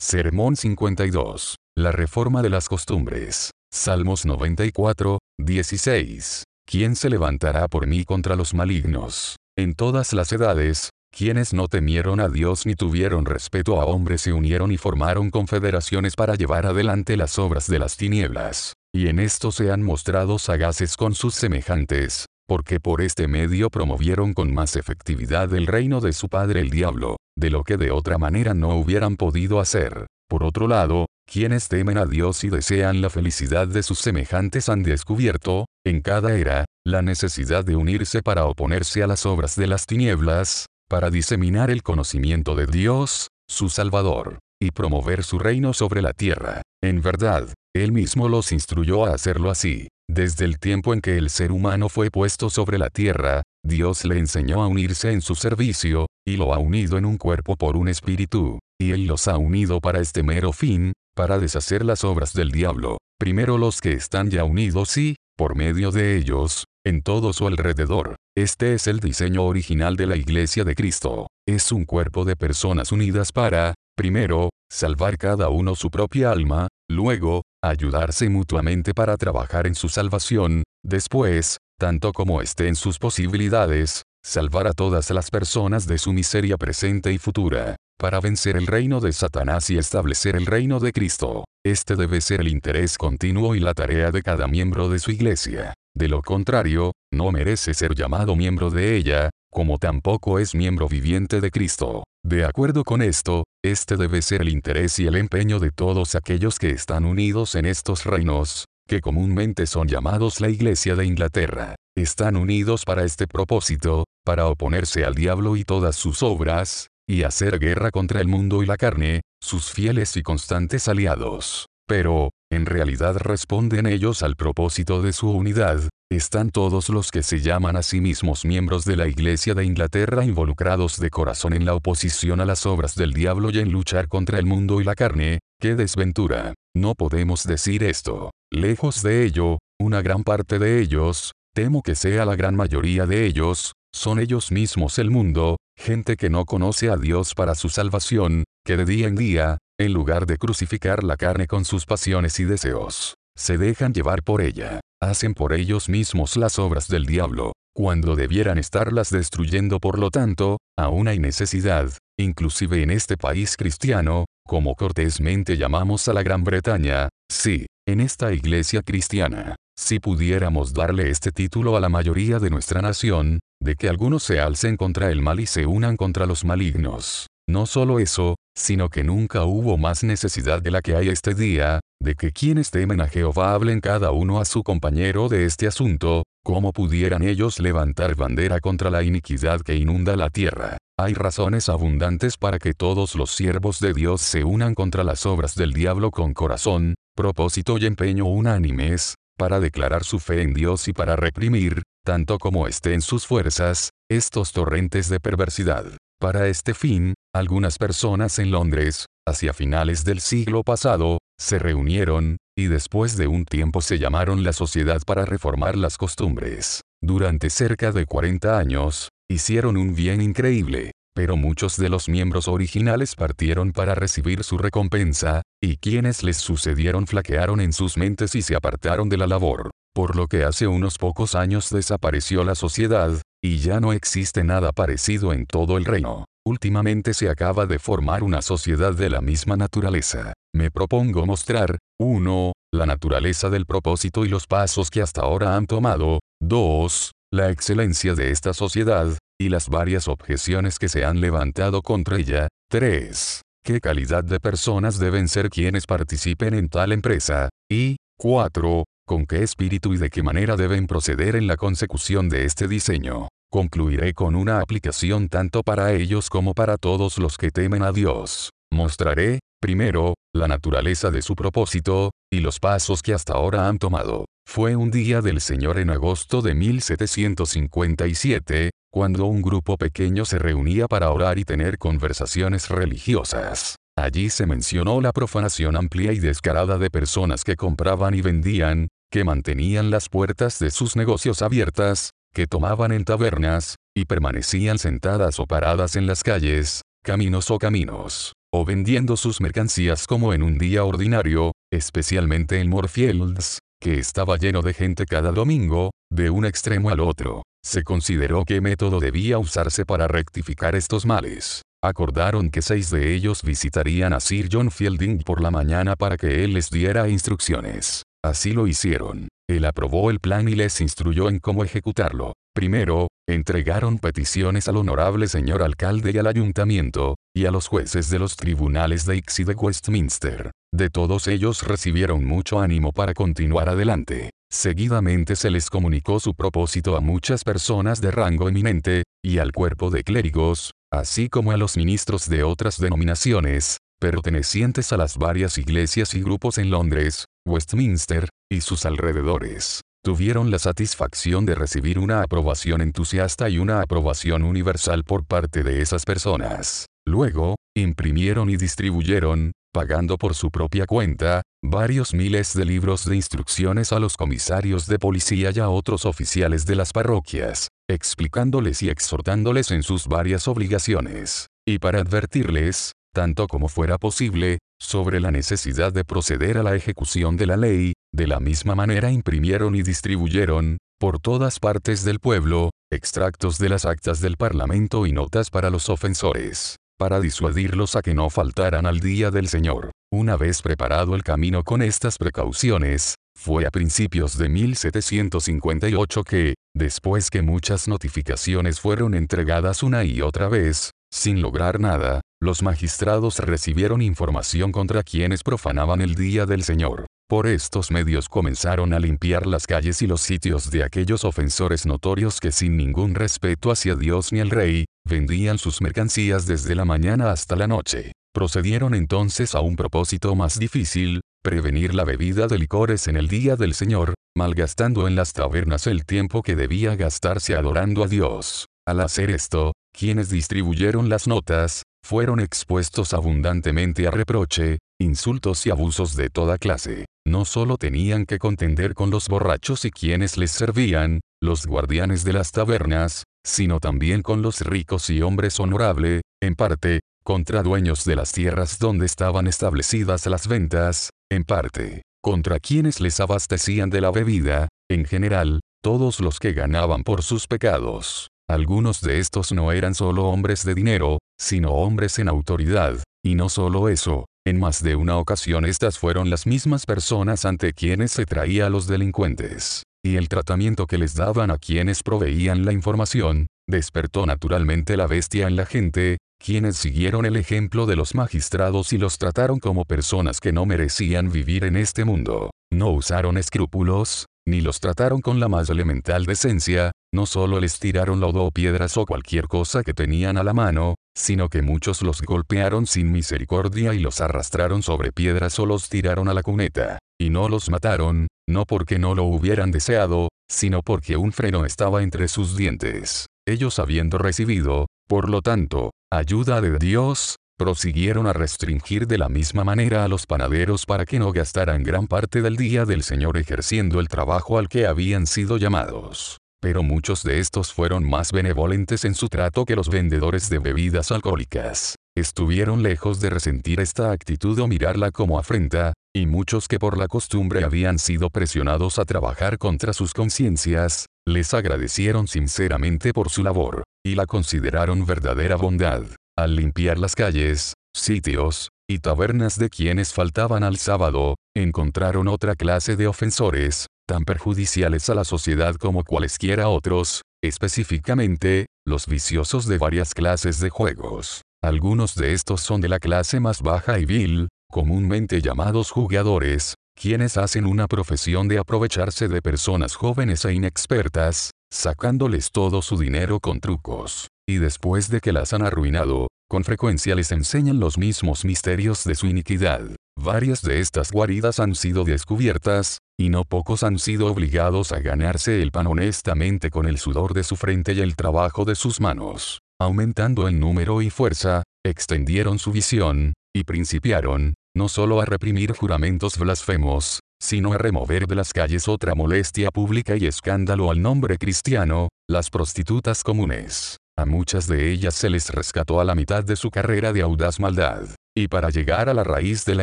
Sermón 0.00 0.54
52. 0.54 1.56
La 1.76 1.90
reforma 1.90 2.40
de 2.40 2.50
las 2.50 2.68
costumbres. 2.68 3.50
Salmos 3.74 4.26
94, 4.26 5.18
16. 5.38 6.44
¿Quién 6.64 6.94
se 6.94 7.10
levantará 7.10 7.66
por 7.66 7.88
mí 7.88 8.04
contra 8.04 8.36
los 8.36 8.54
malignos? 8.54 9.36
En 9.56 9.74
todas 9.74 10.12
las 10.12 10.32
edades, 10.32 10.90
quienes 11.10 11.52
no 11.52 11.66
temieron 11.66 12.20
a 12.20 12.28
Dios 12.28 12.64
ni 12.64 12.76
tuvieron 12.76 13.26
respeto 13.26 13.80
a 13.80 13.86
hombres 13.86 14.22
se 14.22 14.32
unieron 14.32 14.70
y 14.70 14.76
formaron 14.76 15.30
confederaciones 15.30 16.14
para 16.14 16.36
llevar 16.36 16.66
adelante 16.66 17.16
las 17.16 17.36
obras 17.36 17.66
de 17.66 17.80
las 17.80 17.96
tinieblas. 17.96 18.74
Y 18.94 19.08
en 19.08 19.18
esto 19.18 19.50
se 19.50 19.72
han 19.72 19.82
mostrado 19.82 20.38
sagaces 20.38 20.96
con 20.96 21.14
sus 21.14 21.34
semejantes, 21.34 22.26
porque 22.48 22.80
por 22.80 23.02
este 23.02 23.28
medio 23.28 23.68
promovieron 23.68 24.32
con 24.32 24.54
más 24.54 24.74
efectividad 24.74 25.52
el 25.52 25.66
reino 25.66 26.00
de 26.00 26.14
su 26.14 26.30
padre 26.30 26.60
el 26.60 26.70
diablo, 26.70 27.18
de 27.36 27.50
lo 27.50 27.62
que 27.62 27.76
de 27.76 27.90
otra 27.90 28.16
manera 28.16 28.54
no 28.54 28.70
hubieran 28.70 29.16
podido 29.16 29.60
hacer. 29.60 30.06
Por 30.30 30.42
otro 30.42 30.66
lado, 30.66 31.06
quienes 31.30 31.68
temen 31.68 31.98
a 31.98 32.06
Dios 32.06 32.44
y 32.44 32.48
desean 32.48 33.02
la 33.02 33.10
felicidad 33.10 33.68
de 33.68 33.82
sus 33.82 33.98
semejantes 33.98 34.70
han 34.70 34.82
descubierto, 34.82 35.66
en 35.84 36.00
cada 36.00 36.38
era, 36.38 36.64
la 36.86 37.02
necesidad 37.02 37.66
de 37.66 37.76
unirse 37.76 38.22
para 38.22 38.46
oponerse 38.46 39.02
a 39.02 39.06
las 39.06 39.26
obras 39.26 39.54
de 39.54 39.66
las 39.66 39.84
tinieblas, 39.84 40.66
para 40.88 41.10
diseminar 41.10 41.70
el 41.70 41.82
conocimiento 41.82 42.54
de 42.54 42.66
Dios, 42.66 43.28
su 43.46 43.68
Salvador, 43.68 44.38
y 44.58 44.70
promover 44.70 45.22
su 45.22 45.38
reino 45.38 45.74
sobre 45.74 46.00
la 46.00 46.14
tierra. 46.14 46.62
En 46.82 47.02
verdad, 47.02 47.52
Él 47.74 47.92
mismo 47.92 48.30
los 48.30 48.52
instruyó 48.52 49.04
a 49.04 49.12
hacerlo 49.12 49.50
así. 49.50 49.88
Desde 50.10 50.46
el 50.46 50.58
tiempo 50.58 50.94
en 50.94 51.00
que 51.00 51.18
el 51.18 51.28
ser 51.28 51.52
humano 51.52 51.88
fue 51.88 52.10
puesto 52.10 52.48
sobre 52.48 52.78
la 52.78 52.88
tierra, 52.88 53.42
Dios 53.64 54.04
le 54.04 54.18
enseñó 54.18 54.62
a 54.62 54.66
unirse 54.66 55.12
en 55.12 55.20
su 55.20 55.34
servicio, 55.34 56.06
y 56.26 56.36
lo 56.36 56.54
ha 56.54 56.58
unido 56.58 56.96
en 56.96 57.04
un 57.04 57.18
cuerpo 57.18 57.56
por 57.56 57.76
un 57.76 57.88
espíritu, 57.88 58.58
y 58.80 58.92
Él 58.92 59.06
los 59.06 59.28
ha 59.28 59.36
unido 59.36 59.80
para 59.80 60.00
este 60.00 60.22
mero 60.22 60.52
fin, 60.52 60.92
para 61.14 61.38
deshacer 61.38 61.84
las 61.84 62.04
obras 62.04 62.32
del 62.32 62.50
diablo. 62.50 62.96
Primero 63.18 63.58
los 63.58 63.80
que 63.80 63.92
están 63.92 64.30
ya 64.30 64.44
unidos 64.44 64.96
y, 64.96 65.16
por 65.36 65.56
medio 65.56 65.90
de 65.90 66.16
ellos, 66.16 66.64
en 66.86 67.02
todo 67.02 67.32
su 67.32 67.46
alrededor. 67.46 68.16
Este 68.36 68.74
es 68.74 68.86
el 68.86 69.00
diseño 69.00 69.44
original 69.44 69.96
de 69.96 70.06
la 70.06 70.16
Iglesia 70.16 70.64
de 70.64 70.74
Cristo. 70.74 71.26
Es 71.46 71.70
un 71.70 71.84
cuerpo 71.84 72.24
de 72.24 72.34
personas 72.34 72.92
unidas 72.92 73.30
para, 73.30 73.74
primero, 73.98 74.50
salvar 74.70 75.18
cada 75.18 75.48
uno 75.48 75.74
su 75.74 75.90
propia 75.90 76.30
alma, 76.30 76.68
luego, 76.88 77.42
ayudarse 77.62 78.30
mutuamente 78.30 78.94
para 78.94 79.16
trabajar 79.16 79.66
en 79.66 79.74
su 79.74 79.88
salvación, 79.88 80.62
después, 80.84 81.58
tanto 81.80 82.12
como 82.12 82.40
esté 82.40 82.68
en 82.68 82.76
sus 82.76 82.98
posibilidades, 82.98 84.04
salvar 84.24 84.68
a 84.68 84.72
todas 84.72 85.10
las 85.10 85.30
personas 85.30 85.88
de 85.88 85.98
su 85.98 86.12
miseria 86.12 86.56
presente 86.56 87.12
y 87.12 87.18
futura, 87.18 87.74
para 87.98 88.20
vencer 88.20 88.56
el 88.56 88.68
reino 88.68 89.00
de 89.00 89.12
Satanás 89.12 89.68
y 89.68 89.78
establecer 89.78 90.36
el 90.36 90.46
reino 90.46 90.78
de 90.78 90.92
Cristo. 90.92 91.44
Este 91.66 91.96
debe 91.96 92.20
ser 92.20 92.40
el 92.40 92.48
interés 92.48 92.96
continuo 92.96 93.56
y 93.56 93.60
la 93.60 93.74
tarea 93.74 94.12
de 94.12 94.22
cada 94.22 94.46
miembro 94.46 94.88
de 94.88 95.00
su 95.00 95.10
iglesia. 95.10 95.74
De 95.92 96.06
lo 96.06 96.22
contrario, 96.22 96.92
no 97.12 97.32
merece 97.32 97.74
ser 97.74 97.96
llamado 97.96 98.36
miembro 98.36 98.70
de 98.70 98.94
ella, 98.94 99.30
como 99.58 99.78
tampoco 99.78 100.38
es 100.38 100.54
miembro 100.54 100.86
viviente 100.86 101.40
de 101.40 101.50
Cristo. 101.50 102.04
De 102.24 102.44
acuerdo 102.44 102.84
con 102.84 103.02
esto, 103.02 103.42
este 103.64 103.96
debe 103.96 104.22
ser 104.22 104.42
el 104.42 104.50
interés 104.50 105.00
y 105.00 105.08
el 105.08 105.16
empeño 105.16 105.58
de 105.58 105.72
todos 105.72 106.14
aquellos 106.14 106.60
que 106.60 106.70
están 106.70 107.04
unidos 107.04 107.56
en 107.56 107.64
estos 107.64 108.04
reinos, 108.04 108.66
que 108.86 109.00
comúnmente 109.00 109.66
son 109.66 109.88
llamados 109.88 110.40
la 110.40 110.48
Iglesia 110.48 110.94
de 110.94 111.06
Inglaterra. 111.06 111.74
Están 111.96 112.36
unidos 112.36 112.84
para 112.84 113.02
este 113.02 113.26
propósito, 113.26 114.04
para 114.24 114.46
oponerse 114.46 115.04
al 115.04 115.16
diablo 115.16 115.56
y 115.56 115.64
todas 115.64 115.96
sus 115.96 116.22
obras, 116.22 116.86
y 117.08 117.24
hacer 117.24 117.58
guerra 117.58 117.90
contra 117.90 118.20
el 118.20 118.28
mundo 118.28 118.62
y 118.62 118.66
la 118.66 118.76
carne, 118.76 119.22
sus 119.42 119.72
fieles 119.72 120.16
y 120.16 120.22
constantes 120.22 120.86
aliados. 120.86 121.66
Pero, 121.88 122.30
en 122.50 122.66
realidad 122.66 123.16
responden 123.16 123.86
ellos 123.86 124.22
al 124.22 124.36
propósito 124.36 125.02
de 125.02 125.12
su 125.12 125.30
unidad, 125.30 125.88
están 126.10 126.50
todos 126.50 126.88
los 126.88 127.10
que 127.10 127.22
se 127.22 127.40
llaman 127.40 127.76
a 127.76 127.82
sí 127.82 128.00
mismos 128.00 128.46
miembros 128.46 128.86
de 128.86 128.96
la 128.96 129.08
Iglesia 129.08 129.52
de 129.54 129.66
Inglaterra 129.66 130.24
involucrados 130.24 130.98
de 130.98 131.10
corazón 131.10 131.52
en 131.52 131.66
la 131.66 131.74
oposición 131.74 132.40
a 132.40 132.46
las 132.46 132.64
obras 132.64 132.94
del 132.94 133.12
diablo 133.12 133.50
y 133.50 133.58
en 133.58 133.70
luchar 133.70 134.08
contra 134.08 134.38
el 134.38 134.46
mundo 134.46 134.80
y 134.80 134.84
la 134.84 134.94
carne, 134.94 135.40
qué 135.60 135.74
desventura. 135.74 136.54
No 136.74 136.94
podemos 136.94 137.44
decir 137.44 137.82
esto. 137.82 138.30
Lejos 138.50 139.02
de 139.02 139.24
ello, 139.24 139.58
una 139.78 140.00
gran 140.00 140.24
parte 140.24 140.58
de 140.58 140.80
ellos, 140.80 141.32
temo 141.54 141.82
que 141.82 141.94
sea 141.94 142.24
la 142.24 142.36
gran 142.36 142.56
mayoría 142.56 143.04
de 143.04 143.26
ellos, 143.26 143.74
son 143.92 144.18
ellos 144.18 144.50
mismos 144.50 144.98
el 144.98 145.10
mundo, 145.10 145.58
gente 145.76 146.16
que 146.16 146.30
no 146.30 146.46
conoce 146.46 146.88
a 146.88 146.96
Dios 146.96 147.34
para 147.34 147.54
su 147.54 147.68
salvación, 147.68 148.44
que 148.64 148.78
de 148.78 148.86
día 148.86 149.08
en 149.08 149.16
día, 149.16 149.58
en 149.78 149.92
lugar 149.92 150.26
de 150.26 150.38
crucificar 150.38 151.04
la 151.04 151.16
carne 151.16 151.46
con 151.46 151.64
sus 151.64 151.86
pasiones 151.86 152.40
y 152.40 152.44
deseos, 152.44 153.14
se 153.36 153.58
dejan 153.58 153.92
llevar 153.92 154.24
por 154.24 154.42
ella, 154.42 154.80
hacen 155.00 155.34
por 155.34 155.52
ellos 155.52 155.88
mismos 155.88 156.36
las 156.36 156.58
obras 156.58 156.88
del 156.88 157.06
diablo, 157.06 157.52
cuando 157.74 158.16
debieran 158.16 158.58
estarlas 158.58 159.10
destruyendo 159.10 159.78
por 159.78 160.00
lo 160.00 160.10
tanto, 160.10 160.58
aún 160.76 161.06
hay 161.06 161.20
necesidad, 161.20 161.92
inclusive 162.18 162.82
en 162.82 162.90
este 162.90 163.16
país 163.16 163.56
cristiano, 163.56 164.24
como 164.44 164.74
cortésmente 164.74 165.56
llamamos 165.56 166.08
a 166.08 166.12
la 166.12 166.24
Gran 166.24 166.42
Bretaña, 166.42 167.08
sí, 167.30 167.66
en 167.86 168.00
esta 168.00 168.32
iglesia 168.32 168.82
cristiana, 168.82 169.54
si 169.78 170.00
pudiéramos 170.00 170.74
darle 170.74 171.10
este 171.10 171.30
título 171.30 171.76
a 171.76 171.80
la 171.80 171.88
mayoría 171.88 172.40
de 172.40 172.50
nuestra 172.50 172.82
nación, 172.82 173.38
de 173.62 173.76
que 173.76 173.88
algunos 173.88 174.24
se 174.24 174.40
alcen 174.40 174.76
contra 174.76 175.12
el 175.12 175.22
mal 175.22 175.38
y 175.38 175.46
se 175.46 175.66
unan 175.66 175.96
contra 175.96 176.26
los 176.26 176.44
malignos. 176.44 177.28
No 177.48 177.64
solo 177.64 177.98
eso, 177.98 178.34
sino 178.54 178.90
que 178.90 179.04
nunca 179.04 179.44
hubo 179.44 179.78
más 179.78 180.04
necesidad 180.04 180.60
de 180.60 180.70
la 180.70 180.82
que 180.82 180.94
hay 180.94 181.08
este 181.08 181.34
día, 181.34 181.80
de 181.98 182.14
que 182.14 182.30
quienes 182.30 182.70
temen 182.70 183.00
a 183.00 183.08
Jehová 183.08 183.54
hablen 183.54 183.80
cada 183.80 184.10
uno 184.10 184.38
a 184.38 184.44
su 184.44 184.62
compañero 184.62 185.30
de 185.30 185.46
este 185.46 185.66
asunto, 185.66 186.24
cómo 186.44 186.74
pudieran 186.74 187.22
ellos 187.22 187.58
levantar 187.58 188.16
bandera 188.16 188.60
contra 188.60 188.90
la 188.90 189.02
iniquidad 189.02 189.62
que 189.62 189.76
inunda 189.76 190.14
la 190.14 190.28
tierra. 190.28 190.76
Hay 190.98 191.14
razones 191.14 191.70
abundantes 191.70 192.36
para 192.36 192.58
que 192.58 192.74
todos 192.74 193.14
los 193.14 193.30
siervos 193.30 193.80
de 193.80 193.94
Dios 193.94 194.20
se 194.20 194.44
unan 194.44 194.74
contra 194.74 195.02
las 195.02 195.24
obras 195.24 195.54
del 195.54 195.72
diablo 195.72 196.10
con 196.10 196.34
corazón, 196.34 196.96
propósito 197.16 197.78
y 197.78 197.86
empeño 197.86 198.26
unánimes, 198.26 199.14
para 199.38 199.58
declarar 199.58 200.04
su 200.04 200.18
fe 200.18 200.42
en 200.42 200.52
Dios 200.52 200.86
y 200.88 200.92
para 200.92 201.16
reprimir, 201.16 201.82
tanto 202.04 202.38
como 202.38 202.68
esté 202.68 202.92
en 202.92 203.00
sus 203.00 203.26
fuerzas, 203.26 203.88
estos 204.10 204.52
torrentes 204.52 205.08
de 205.08 205.18
perversidad. 205.18 205.86
Para 206.20 206.48
este 206.48 206.74
fin, 206.74 207.14
algunas 207.32 207.78
personas 207.78 208.40
en 208.40 208.50
Londres, 208.50 209.06
hacia 209.24 209.52
finales 209.52 210.04
del 210.04 210.18
siglo 210.18 210.64
pasado, 210.64 211.18
se 211.38 211.60
reunieron, 211.60 212.38
y 212.58 212.66
después 212.66 213.16
de 213.16 213.28
un 213.28 213.44
tiempo 213.44 213.82
se 213.82 214.00
llamaron 214.00 214.42
la 214.42 214.52
Sociedad 214.52 215.00
para 215.06 215.24
Reformar 215.24 215.76
las 215.76 215.96
Costumbres. 215.96 216.80
Durante 217.00 217.50
cerca 217.50 217.92
de 217.92 218.04
40 218.04 218.58
años, 218.58 219.10
hicieron 219.30 219.76
un 219.76 219.94
bien 219.94 220.20
increíble, 220.20 220.90
pero 221.14 221.36
muchos 221.36 221.76
de 221.76 221.88
los 221.88 222.08
miembros 222.08 222.48
originales 222.48 223.14
partieron 223.14 223.70
para 223.70 223.94
recibir 223.94 224.42
su 224.42 224.58
recompensa, 224.58 225.42
y 225.62 225.76
quienes 225.76 226.24
les 226.24 226.38
sucedieron 226.38 227.06
flaquearon 227.06 227.60
en 227.60 227.72
sus 227.72 227.96
mentes 227.96 228.34
y 228.34 228.42
se 228.42 228.56
apartaron 228.56 229.08
de 229.08 229.18
la 229.18 229.28
labor, 229.28 229.70
por 229.94 230.16
lo 230.16 230.26
que 230.26 230.42
hace 230.42 230.66
unos 230.66 230.98
pocos 230.98 231.36
años 231.36 231.70
desapareció 231.70 232.42
la 232.42 232.56
sociedad, 232.56 233.22
y 233.42 233.58
ya 233.58 233.80
no 233.80 233.92
existe 233.92 234.44
nada 234.44 234.72
parecido 234.72 235.32
en 235.32 235.46
todo 235.46 235.76
el 235.76 235.84
reino. 235.84 236.24
Últimamente 236.46 237.14
se 237.14 237.28
acaba 237.28 237.66
de 237.66 237.78
formar 237.78 238.22
una 238.22 238.42
sociedad 238.42 238.94
de 238.94 239.10
la 239.10 239.20
misma 239.20 239.56
naturaleza. 239.56 240.32
Me 240.54 240.70
propongo 240.70 241.26
mostrar, 241.26 241.78
1. 242.00 242.52
La 242.72 242.86
naturaleza 242.86 243.50
del 243.50 243.66
propósito 243.66 244.24
y 244.24 244.28
los 244.28 244.46
pasos 244.46 244.90
que 244.90 245.02
hasta 245.02 245.22
ahora 245.22 245.56
han 245.56 245.66
tomado. 245.66 246.20
2. 246.40 247.12
La 247.32 247.50
excelencia 247.50 248.14
de 248.14 248.30
esta 248.30 248.54
sociedad, 248.54 249.18
y 249.38 249.50
las 249.50 249.68
varias 249.68 250.08
objeciones 250.08 250.78
que 250.78 250.88
se 250.88 251.04
han 251.04 251.20
levantado 251.20 251.82
contra 251.82 252.16
ella. 252.18 252.48
3. 252.70 253.42
¿Qué 253.62 253.80
calidad 253.80 254.24
de 254.24 254.40
personas 254.40 254.98
deben 254.98 255.28
ser 255.28 255.50
quienes 255.50 255.84
participen 255.86 256.54
en 256.54 256.68
tal 256.68 256.92
empresa? 256.92 257.50
Y 257.70 257.96
4. 258.18 258.84
¿Con 259.06 259.26
qué 259.26 259.42
espíritu 259.42 259.94
y 259.94 259.98
de 259.98 260.10
qué 260.10 260.22
manera 260.22 260.56
deben 260.56 260.86
proceder 260.86 261.36
en 261.36 261.46
la 261.46 261.56
consecución 261.56 262.28
de 262.28 262.44
este 262.44 262.68
diseño? 262.68 263.28
Concluiré 263.50 264.12
con 264.12 264.36
una 264.36 264.60
aplicación 264.60 265.30
tanto 265.30 265.62
para 265.62 265.94
ellos 265.94 266.28
como 266.28 266.52
para 266.52 266.76
todos 266.76 267.16
los 267.16 267.38
que 267.38 267.50
temen 267.50 267.82
a 267.82 267.92
Dios. 267.92 268.50
Mostraré, 268.70 269.38
primero, 269.58 270.12
la 270.34 270.48
naturaleza 270.48 271.10
de 271.10 271.22
su 271.22 271.34
propósito, 271.34 272.10
y 272.30 272.40
los 272.40 272.60
pasos 272.60 273.00
que 273.00 273.14
hasta 273.14 273.32
ahora 273.32 273.66
han 273.66 273.78
tomado. 273.78 274.26
Fue 274.46 274.76
un 274.76 274.90
día 274.90 275.22
del 275.22 275.40
Señor 275.40 275.78
en 275.78 275.88
agosto 275.88 276.42
de 276.42 276.54
1757, 276.54 278.68
cuando 278.92 279.24
un 279.24 279.40
grupo 279.40 279.78
pequeño 279.78 280.26
se 280.26 280.38
reunía 280.38 280.86
para 280.86 281.10
orar 281.10 281.38
y 281.38 281.44
tener 281.44 281.78
conversaciones 281.78 282.68
religiosas. 282.68 283.76
Allí 283.96 284.28
se 284.28 284.44
mencionó 284.44 285.00
la 285.00 285.12
profanación 285.12 285.74
amplia 285.74 286.12
y 286.12 286.18
descarada 286.18 286.76
de 286.76 286.90
personas 286.90 287.44
que 287.44 287.56
compraban 287.56 288.12
y 288.14 288.20
vendían, 288.20 288.88
que 289.10 289.24
mantenían 289.24 289.90
las 289.90 290.10
puertas 290.10 290.58
de 290.58 290.70
sus 290.70 290.96
negocios 290.96 291.40
abiertas, 291.40 292.10
que 292.38 292.46
tomaban 292.46 292.92
en 292.92 293.04
tabernas, 293.04 293.74
y 293.96 294.04
permanecían 294.04 294.78
sentadas 294.78 295.40
o 295.40 295.46
paradas 295.46 295.96
en 295.96 296.06
las 296.06 296.22
calles, 296.22 296.82
caminos 297.02 297.50
o 297.50 297.58
caminos. 297.58 298.32
o 298.54 298.64
vendiendo 298.64 299.16
sus 299.16 299.40
mercancías 299.40 300.06
como 300.06 300.32
en 300.32 300.44
un 300.44 300.56
día 300.56 300.84
ordinario, 300.84 301.50
especialmente 301.72 302.60
en 302.60 302.70
Moorfields, 302.70 303.58
que 303.82 303.98
estaba 303.98 304.36
lleno 304.36 304.62
de 304.62 304.72
gente 304.72 305.04
cada 305.04 305.32
domingo, 305.32 305.90
de 306.12 306.30
un 306.30 306.44
extremo 306.44 306.90
al 306.90 307.00
otro. 307.00 307.42
Se 307.64 307.82
consideró 307.82 308.44
qué 308.44 308.60
método 308.60 309.00
debía 309.00 309.38
usarse 309.38 309.84
para 309.84 310.06
rectificar 310.06 310.76
estos 310.76 311.06
males. 311.06 311.62
Acordaron 311.82 312.50
que 312.50 312.62
seis 312.62 312.88
de 312.90 313.14
ellos 313.14 313.42
visitarían 313.42 314.12
a 314.12 314.20
Sir 314.20 314.48
John 314.50 314.70
Fielding 314.70 315.24
por 315.24 315.40
la 315.42 315.50
mañana 315.50 315.96
para 315.96 316.16
que 316.16 316.44
él 316.44 316.54
les 316.54 316.70
diera 316.70 317.08
instrucciones. 317.08 318.04
Así 318.22 318.52
lo 318.52 318.68
hicieron. 318.68 319.26
Él 319.48 319.64
aprobó 319.64 320.10
el 320.10 320.20
plan 320.20 320.46
y 320.48 320.54
les 320.54 320.80
instruyó 320.80 321.30
en 321.30 321.38
cómo 321.38 321.64
ejecutarlo. 321.64 322.34
Primero, 322.54 323.08
entregaron 323.26 323.98
peticiones 323.98 324.68
al 324.68 324.76
honorable 324.76 325.26
señor 325.26 325.62
alcalde 325.62 326.10
y 326.12 326.18
al 326.18 326.26
ayuntamiento, 326.26 327.16
y 327.34 327.46
a 327.46 327.50
los 327.50 327.66
jueces 327.66 328.10
de 328.10 328.18
los 328.18 328.36
tribunales 328.36 329.06
de 329.06 329.16
Ix 329.16 329.40
y 329.40 329.44
de 329.44 329.54
Westminster. 329.54 330.50
De 330.74 330.90
todos 330.90 331.28
ellos 331.28 331.62
recibieron 331.62 332.24
mucho 332.24 332.60
ánimo 332.60 332.92
para 332.92 333.14
continuar 333.14 333.70
adelante. 333.70 334.30
Seguidamente 334.50 335.34
se 335.36 335.50
les 335.50 335.70
comunicó 335.70 336.20
su 336.20 336.34
propósito 336.34 336.96
a 336.96 337.00
muchas 337.00 337.44
personas 337.44 338.00
de 338.00 338.10
rango 338.10 338.48
eminente, 338.48 339.04
y 339.24 339.38
al 339.38 339.52
cuerpo 339.52 339.90
de 339.90 340.04
clérigos, 340.04 340.72
así 340.92 341.28
como 341.28 341.52
a 341.52 341.56
los 341.56 341.76
ministros 341.76 342.28
de 342.28 342.42
otras 342.42 342.78
denominaciones, 342.78 343.78
pertenecientes 343.98 344.92
a 344.92 344.96
las 344.96 345.16
varias 345.16 345.58
iglesias 345.58 346.14
y 346.14 346.20
grupos 346.20 346.58
en 346.58 346.70
Londres, 346.70 347.24
Westminster, 347.46 348.28
y 348.50 348.60
sus 348.60 348.86
alrededores. 348.86 349.82
Tuvieron 350.04 350.50
la 350.50 350.58
satisfacción 350.58 351.44
de 351.44 351.54
recibir 351.54 351.98
una 351.98 352.22
aprobación 352.22 352.80
entusiasta 352.80 353.48
y 353.48 353.58
una 353.58 353.82
aprobación 353.82 354.42
universal 354.42 355.04
por 355.04 355.24
parte 355.24 355.62
de 355.62 355.82
esas 355.82 356.04
personas. 356.04 356.86
Luego, 357.06 357.56
imprimieron 357.76 358.48
y 358.48 358.56
distribuyeron, 358.56 359.52
pagando 359.72 360.16
por 360.16 360.34
su 360.34 360.50
propia 360.50 360.86
cuenta, 360.86 361.42
varios 361.62 362.14
miles 362.14 362.54
de 362.54 362.64
libros 362.64 363.04
de 363.04 363.16
instrucciones 363.16 363.92
a 363.92 363.98
los 363.98 364.16
comisarios 364.16 364.86
de 364.86 364.98
policía 364.98 365.50
y 365.54 365.58
a 365.58 365.68
otros 365.68 366.04
oficiales 366.04 366.64
de 366.64 366.76
las 366.76 366.92
parroquias, 366.92 367.68
explicándoles 367.88 368.82
y 368.82 368.88
exhortándoles 368.88 369.70
en 369.70 369.82
sus 369.82 370.06
varias 370.06 370.48
obligaciones, 370.48 371.48
y 371.66 371.78
para 371.78 372.00
advertirles, 372.00 372.92
tanto 373.14 373.46
como 373.46 373.68
fuera 373.68 373.98
posible, 373.98 374.58
sobre 374.80 375.20
la 375.20 375.30
necesidad 375.30 375.92
de 375.92 376.04
proceder 376.04 376.58
a 376.58 376.62
la 376.62 376.74
ejecución 376.74 377.36
de 377.36 377.46
la 377.46 377.56
ley, 377.56 377.92
de 378.12 378.26
la 378.26 378.40
misma 378.40 378.74
manera 378.74 379.10
imprimieron 379.10 379.74
y 379.74 379.82
distribuyeron, 379.82 380.78
por 380.98 381.20
todas 381.20 381.60
partes 381.60 382.04
del 382.04 382.20
pueblo, 382.20 382.70
extractos 382.90 383.58
de 383.58 383.68
las 383.68 383.84
actas 383.84 384.20
del 384.20 384.36
Parlamento 384.36 385.06
y 385.06 385.12
notas 385.12 385.50
para 385.50 385.70
los 385.70 385.88
ofensores, 385.88 386.76
para 386.98 387.20
disuadirlos 387.20 387.96
a 387.96 388.02
que 388.02 388.14
no 388.14 388.30
faltaran 388.30 388.86
al 388.86 389.00
día 389.00 389.30
del 389.30 389.48
Señor. 389.48 389.90
Una 390.10 390.36
vez 390.36 390.62
preparado 390.62 391.14
el 391.14 391.22
camino 391.22 391.64
con 391.64 391.82
estas 391.82 392.16
precauciones, 392.18 393.14
fue 393.36 393.66
a 393.66 393.70
principios 393.70 394.36
de 394.38 394.48
1758 394.48 396.24
que, 396.24 396.54
después 396.74 397.30
que 397.30 397.42
muchas 397.42 397.86
notificaciones 397.86 398.80
fueron 398.80 399.14
entregadas 399.14 399.82
una 399.82 400.02
y 400.02 400.22
otra 400.22 400.48
vez, 400.48 400.90
sin 401.10 401.40
lograr 401.40 401.80
nada, 401.80 402.20
los 402.40 402.62
magistrados 402.62 403.38
recibieron 403.38 404.02
información 404.02 404.72
contra 404.72 405.02
quienes 405.02 405.42
profanaban 405.42 406.00
el 406.00 406.14
día 406.14 406.46
del 406.46 406.62
Señor. 406.62 407.06
Por 407.28 407.46
estos 407.46 407.90
medios 407.90 408.28
comenzaron 408.28 408.94
a 408.94 408.98
limpiar 408.98 409.46
las 409.46 409.66
calles 409.66 410.00
y 410.00 410.06
los 410.06 410.22
sitios 410.22 410.70
de 410.70 410.82
aquellos 410.84 411.24
ofensores 411.24 411.84
notorios 411.84 412.40
que 412.40 412.52
sin 412.52 412.76
ningún 412.76 413.14
respeto 413.14 413.70
hacia 413.70 413.96
Dios 413.96 414.32
ni 414.32 414.38
el 414.38 414.50
rey, 414.50 414.86
vendían 415.06 415.58
sus 415.58 415.82
mercancías 415.82 416.46
desde 416.46 416.74
la 416.74 416.84
mañana 416.84 417.30
hasta 417.30 417.56
la 417.56 417.66
noche. 417.66 418.12
Procedieron 418.32 418.94
entonces 418.94 419.54
a 419.54 419.60
un 419.60 419.76
propósito 419.76 420.34
más 420.34 420.58
difícil, 420.58 421.20
prevenir 421.42 421.94
la 421.94 422.04
bebida 422.04 422.46
de 422.46 422.58
licores 422.58 423.08
en 423.08 423.16
el 423.16 423.28
día 423.28 423.56
del 423.56 423.74
Señor, 423.74 424.14
malgastando 424.36 425.08
en 425.08 425.16
las 425.16 425.32
tabernas 425.32 425.86
el 425.86 426.06
tiempo 426.06 426.42
que 426.42 426.56
debía 426.56 426.96
gastarse 426.96 427.56
adorando 427.56 428.04
a 428.04 428.08
Dios. 428.08 428.66
Al 428.86 429.00
hacer 429.00 429.30
esto, 429.30 429.72
quienes 429.98 430.30
distribuyeron 430.30 431.08
las 431.08 431.26
notas, 431.26 431.82
fueron 432.06 432.38
expuestos 432.38 433.12
abundantemente 433.12 434.06
a 434.06 434.12
reproche, 434.12 434.78
insultos 435.00 435.66
y 435.66 435.70
abusos 435.70 436.14
de 436.14 436.30
toda 436.30 436.56
clase. 436.56 437.06
No 437.26 437.44
solo 437.44 437.78
tenían 437.78 438.24
que 438.24 438.38
contender 438.38 438.94
con 438.94 439.10
los 439.10 439.28
borrachos 439.28 439.84
y 439.84 439.90
quienes 439.90 440.38
les 440.38 440.52
servían, 440.52 441.18
los 441.42 441.66
guardianes 441.66 442.22
de 442.22 442.32
las 442.32 442.52
tabernas, 442.52 443.24
sino 443.44 443.80
también 443.80 444.22
con 444.22 444.40
los 444.40 444.60
ricos 444.60 445.10
y 445.10 445.20
hombres 445.20 445.58
honorable, 445.58 446.20
en 446.40 446.54
parte, 446.54 447.00
contra 447.24 447.64
dueños 447.64 448.04
de 448.04 448.14
las 448.14 448.30
tierras 448.30 448.78
donde 448.78 449.04
estaban 449.04 449.48
establecidas 449.48 450.26
las 450.26 450.46
ventas, 450.46 451.10
en 451.28 451.42
parte, 451.42 452.02
contra 452.22 452.60
quienes 452.60 453.00
les 453.00 453.18
abastecían 453.18 453.90
de 453.90 454.00
la 454.00 454.12
bebida, 454.12 454.68
en 454.88 455.04
general, 455.06 455.58
todos 455.82 456.20
los 456.20 456.38
que 456.38 456.52
ganaban 456.52 457.02
por 457.02 457.24
sus 457.24 457.48
pecados. 457.48 458.28
Algunos 458.50 459.02
de 459.02 459.18
estos 459.18 459.52
no 459.52 459.72
eran 459.72 459.94
solo 459.94 460.24
hombres 460.24 460.64
de 460.64 460.74
dinero, 460.74 461.18
sino 461.38 461.72
hombres 461.72 462.18
en 462.18 462.28
autoridad, 462.28 462.96
y 463.22 463.34
no 463.34 463.50
solo 463.50 463.90
eso, 463.90 464.24
en 464.46 464.58
más 464.58 464.82
de 464.82 464.96
una 464.96 465.18
ocasión 465.18 465.66
estas 465.66 465.98
fueron 465.98 466.30
las 466.30 466.46
mismas 466.46 466.86
personas 466.86 467.44
ante 467.44 467.74
quienes 467.74 468.12
se 468.12 468.24
traía 468.24 468.66
a 468.66 468.70
los 468.70 468.86
delincuentes. 468.86 469.82
Y 470.02 470.16
el 470.16 470.30
tratamiento 470.30 470.86
que 470.86 470.96
les 470.96 471.14
daban 471.14 471.50
a 471.50 471.58
quienes 471.58 472.02
proveían 472.02 472.64
la 472.64 472.72
información, 472.72 473.48
despertó 473.68 474.24
naturalmente 474.24 474.96
la 474.96 475.06
bestia 475.06 475.46
en 475.46 475.56
la 475.56 475.66
gente, 475.66 476.16
quienes 476.42 476.78
siguieron 476.78 477.26
el 477.26 477.36
ejemplo 477.36 477.84
de 477.84 477.96
los 477.96 478.14
magistrados 478.14 478.94
y 478.94 478.98
los 478.98 479.18
trataron 479.18 479.58
como 479.58 479.84
personas 479.84 480.40
que 480.40 480.52
no 480.52 480.64
merecían 480.64 481.30
vivir 481.30 481.64
en 481.64 481.76
este 481.76 482.06
mundo. 482.06 482.50
No 482.72 482.92
usaron 482.92 483.36
escrúpulos, 483.36 484.24
ni 484.48 484.62
los 484.62 484.80
trataron 484.80 485.20
con 485.20 485.38
la 485.38 485.48
más 485.48 485.68
elemental 485.68 486.24
decencia, 486.24 486.92
no 487.12 487.26
solo 487.26 487.58
les 487.60 487.78
tiraron 487.78 488.20
lodo 488.20 488.44
o 488.44 488.50
piedras 488.50 488.96
o 488.96 489.06
cualquier 489.06 489.48
cosa 489.48 489.82
que 489.82 489.94
tenían 489.94 490.36
a 490.36 490.42
la 490.42 490.52
mano, 490.52 490.94
sino 491.16 491.48
que 491.48 491.62
muchos 491.62 492.02
los 492.02 492.22
golpearon 492.22 492.86
sin 492.86 493.10
misericordia 493.10 493.94
y 493.94 493.98
los 493.98 494.20
arrastraron 494.20 494.82
sobre 494.82 495.12
piedras 495.12 495.58
o 495.58 495.66
los 495.66 495.88
tiraron 495.88 496.28
a 496.28 496.34
la 496.34 496.42
cuneta. 496.42 496.98
Y 497.18 497.30
no 497.30 497.48
los 497.48 497.70
mataron, 497.70 498.28
no 498.48 498.64
porque 498.66 498.98
no 498.98 499.14
lo 499.14 499.24
hubieran 499.24 499.70
deseado, 499.72 500.28
sino 500.50 500.82
porque 500.82 501.16
un 501.16 501.32
freno 501.32 501.64
estaba 501.64 502.02
entre 502.02 502.28
sus 502.28 502.56
dientes. 502.56 503.26
Ellos 503.46 503.78
habiendo 503.78 504.18
recibido, 504.18 504.86
por 505.08 505.28
lo 505.28 505.42
tanto, 505.42 505.90
ayuda 506.12 506.60
de 506.60 506.78
Dios, 506.78 507.36
prosiguieron 507.58 508.26
a 508.26 508.32
restringir 508.32 509.06
de 509.06 509.18
la 509.18 509.28
misma 509.28 509.64
manera 509.64 510.04
a 510.04 510.08
los 510.08 510.26
panaderos 510.26 510.86
para 510.86 511.06
que 511.06 511.18
no 511.18 511.32
gastaran 511.32 511.82
gran 511.82 512.06
parte 512.06 512.42
del 512.42 512.56
día 512.56 512.84
del 512.84 513.02
Señor 513.02 513.36
ejerciendo 513.36 513.98
el 513.98 514.08
trabajo 514.08 514.58
al 514.58 514.68
que 514.68 514.86
habían 514.86 515.26
sido 515.26 515.56
llamados. 515.56 516.38
Pero 516.60 516.82
muchos 516.82 517.22
de 517.22 517.38
estos 517.38 517.72
fueron 517.72 518.08
más 518.08 518.32
benevolentes 518.32 519.04
en 519.04 519.14
su 519.14 519.28
trato 519.28 519.64
que 519.64 519.76
los 519.76 519.88
vendedores 519.88 520.50
de 520.50 520.58
bebidas 520.58 521.12
alcohólicas. 521.12 521.94
Estuvieron 522.16 522.82
lejos 522.82 523.20
de 523.20 523.30
resentir 523.30 523.78
esta 523.78 524.10
actitud 524.10 524.58
o 524.58 524.66
mirarla 524.66 525.12
como 525.12 525.38
afrenta, 525.38 525.92
y 526.12 526.26
muchos 526.26 526.66
que 526.66 526.80
por 526.80 526.98
la 526.98 527.06
costumbre 527.06 527.62
habían 527.62 528.00
sido 528.00 528.28
presionados 528.28 528.98
a 528.98 529.04
trabajar 529.04 529.56
contra 529.56 529.92
sus 529.92 530.14
conciencias, 530.14 531.06
les 531.24 531.54
agradecieron 531.54 532.26
sinceramente 532.26 533.12
por 533.12 533.30
su 533.30 533.44
labor, 533.44 533.84
y 534.04 534.16
la 534.16 534.26
consideraron 534.26 535.06
verdadera 535.06 535.54
bondad. 535.54 536.02
Al 536.36 536.56
limpiar 536.56 536.98
las 536.98 537.14
calles, 537.14 537.74
sitios, 537.94 538.70
y 538.90 538.98
tabernas 538.98 539.58
de 539.58 539.68
quienes 539.68 540.12
faltaban 540.12 540.64
al 540.64 540.78
sábado, 540.78 541.36
encontraron 541.54 542.26
otra 542.26 542.56
clase 542.56 542.96
de 542.96 543.06
ofensores, 543.06 543.86
tan 544.08 544.24
perjudiciales 544.24 545.10
a 545.10 545.14
la 545.14 545.24
sociedad 545.24 545.74
como 545.76 546.02
cualesquiera 546.02 546.68
otros, 546.68 547.22
específicamente, 547.44 548.66
los 548.86 549.06
viciosos 549.06 549.66
de 549.66 549.76
varias 549.76 550.14
clases 550.14 550.60
de 550.60 550.70
juegos. 550.70 551.42
Algunos 551.62 552.14
de 552.14 552.32
estos 552.32 552.62
son 552.62 552.80
de 552.80 552.88
la 552.88 553.00
clase 553.00 553.38
más 553.38 553.60
baja 553.60 553.98
y 553.98 554.06
vil, 554.06 554.48
comúnmente 554.70 555.42
llamados 555.42 555.90
jugadores, 555.90 556.74
quienes 556.98 557.36
hacen 557.36 557.66
una 557.66 557.86
profesión 557.86 558.48
de 558.48 558.58
aprovecharse 558.58 559.28
de 559.28 559.42
personas 559.42 559.94
jóvenes 559.94 560.42
e 560.46 560.54
inexpertas, 560.54 561.50
sacándoles 561.70 562.50
todo 562.50 562.80
su 562.80 562.96
dinero 562.96 563.40
con 563.40 563.60
trucos 563.60 564.28
y 564.48 564.56
después 564.56 565.10
de 565.10 565.20
que 565.20 565.32
las 565.32 565.52
han 565.52 565.60
arruinado, 565.60 566.28
con 566.48 566.64
frecuencia 566.64 567.14
les 567.14 567.30
enseñan 567.30 567.78
los 567.78 567.98
mismos 567.98 568.46
misterios 568.46 569.04
de 569.04 569.14
su 569.14 569.26
iniquidad. 569.26 569.82
Varias 570.20 570.62
de 570.62 570.80
estas 570.80 571.12
guaridas 571.12 571.60
han 571.60 571.76
sido 571.76 572.02
descubiertas, 572.02 572.98
y 573.16 573.28
no 573.28 573.44
pocos 573.44 573.84
han 573.84 574.00
sido 574.00 574.26
obligados 574.26 574.90
a 574.90 574.98
ganarse 574.98 575.62
el 575.62 575.70
pan 575.70 575.86
honestamente 575.86 576.70
con 576.70 576.86
el 576.86 576.98
sudor 576.98 577.34
de 577.34 577.44
su 577.44 577.54
frente 577.54 577.92
y 577.92 578.00
el 578.00 578.16
trabajo 578.16 578.64
de 578.64 578.74
sus 578.74 579.00
manos. 579.00 579.60
Aumentando 579.80 580.48
en 580.48 580.58
número 580.58 581.02
y 581.02 581.10
fuerza, 581.10 581.62
extendieron 581.86 582.58
su 582.58 582.72
visión, 582.72 583.34
y 583.54 583.62
principiaron, 583.62 584.54
no 584.76 584.88
solo 584.88 585.20
a 585.20 585.24
reprimir 585.24 585.72
juramentos 585.72 586.36
blasfemos, 586.36 587.20
sino 587.40 587.72
a 587.72 587.78
remover 587.78 588.26
de 588.26 588.34
las 588.34 588.52
calles 588.52 588.88
otra 588.88 589.14
molestia 589.14 589.70
pública 589.70 590.16
y 590.16 590.26
escándalo 590.26 590.90
al 590.90 591.00
nombre 591.00 591.38
cristiano, 591.38 592.08
las 592.28 592.50
prostitutas 592.50 593.22
comunes. 593.22 593.98
A 594.18 594.26
muchas 594.26 594.66
de 594.66 594.90
ellas 594.90 595.14
se 595.14 595.30
les 595.30 595.48
rescató 595.50 596.00
a 596.00 596.04
la 596.04 596.16
mitad 596.16 596.42
de 596.42 596.56
su 596.56 596.72
carrera 596.72 597.12
de 597.12 597.22
audaz 597.22 597.60
maldad. 597.60 598.08
Y 598.38 598.48
para 598.48 598.70
llegar 598.70 599.08
a 599.08 599.14
la 599.14 599.24
raíz 599.24 599.64
de 599.64 599.74
la 599.74 599.82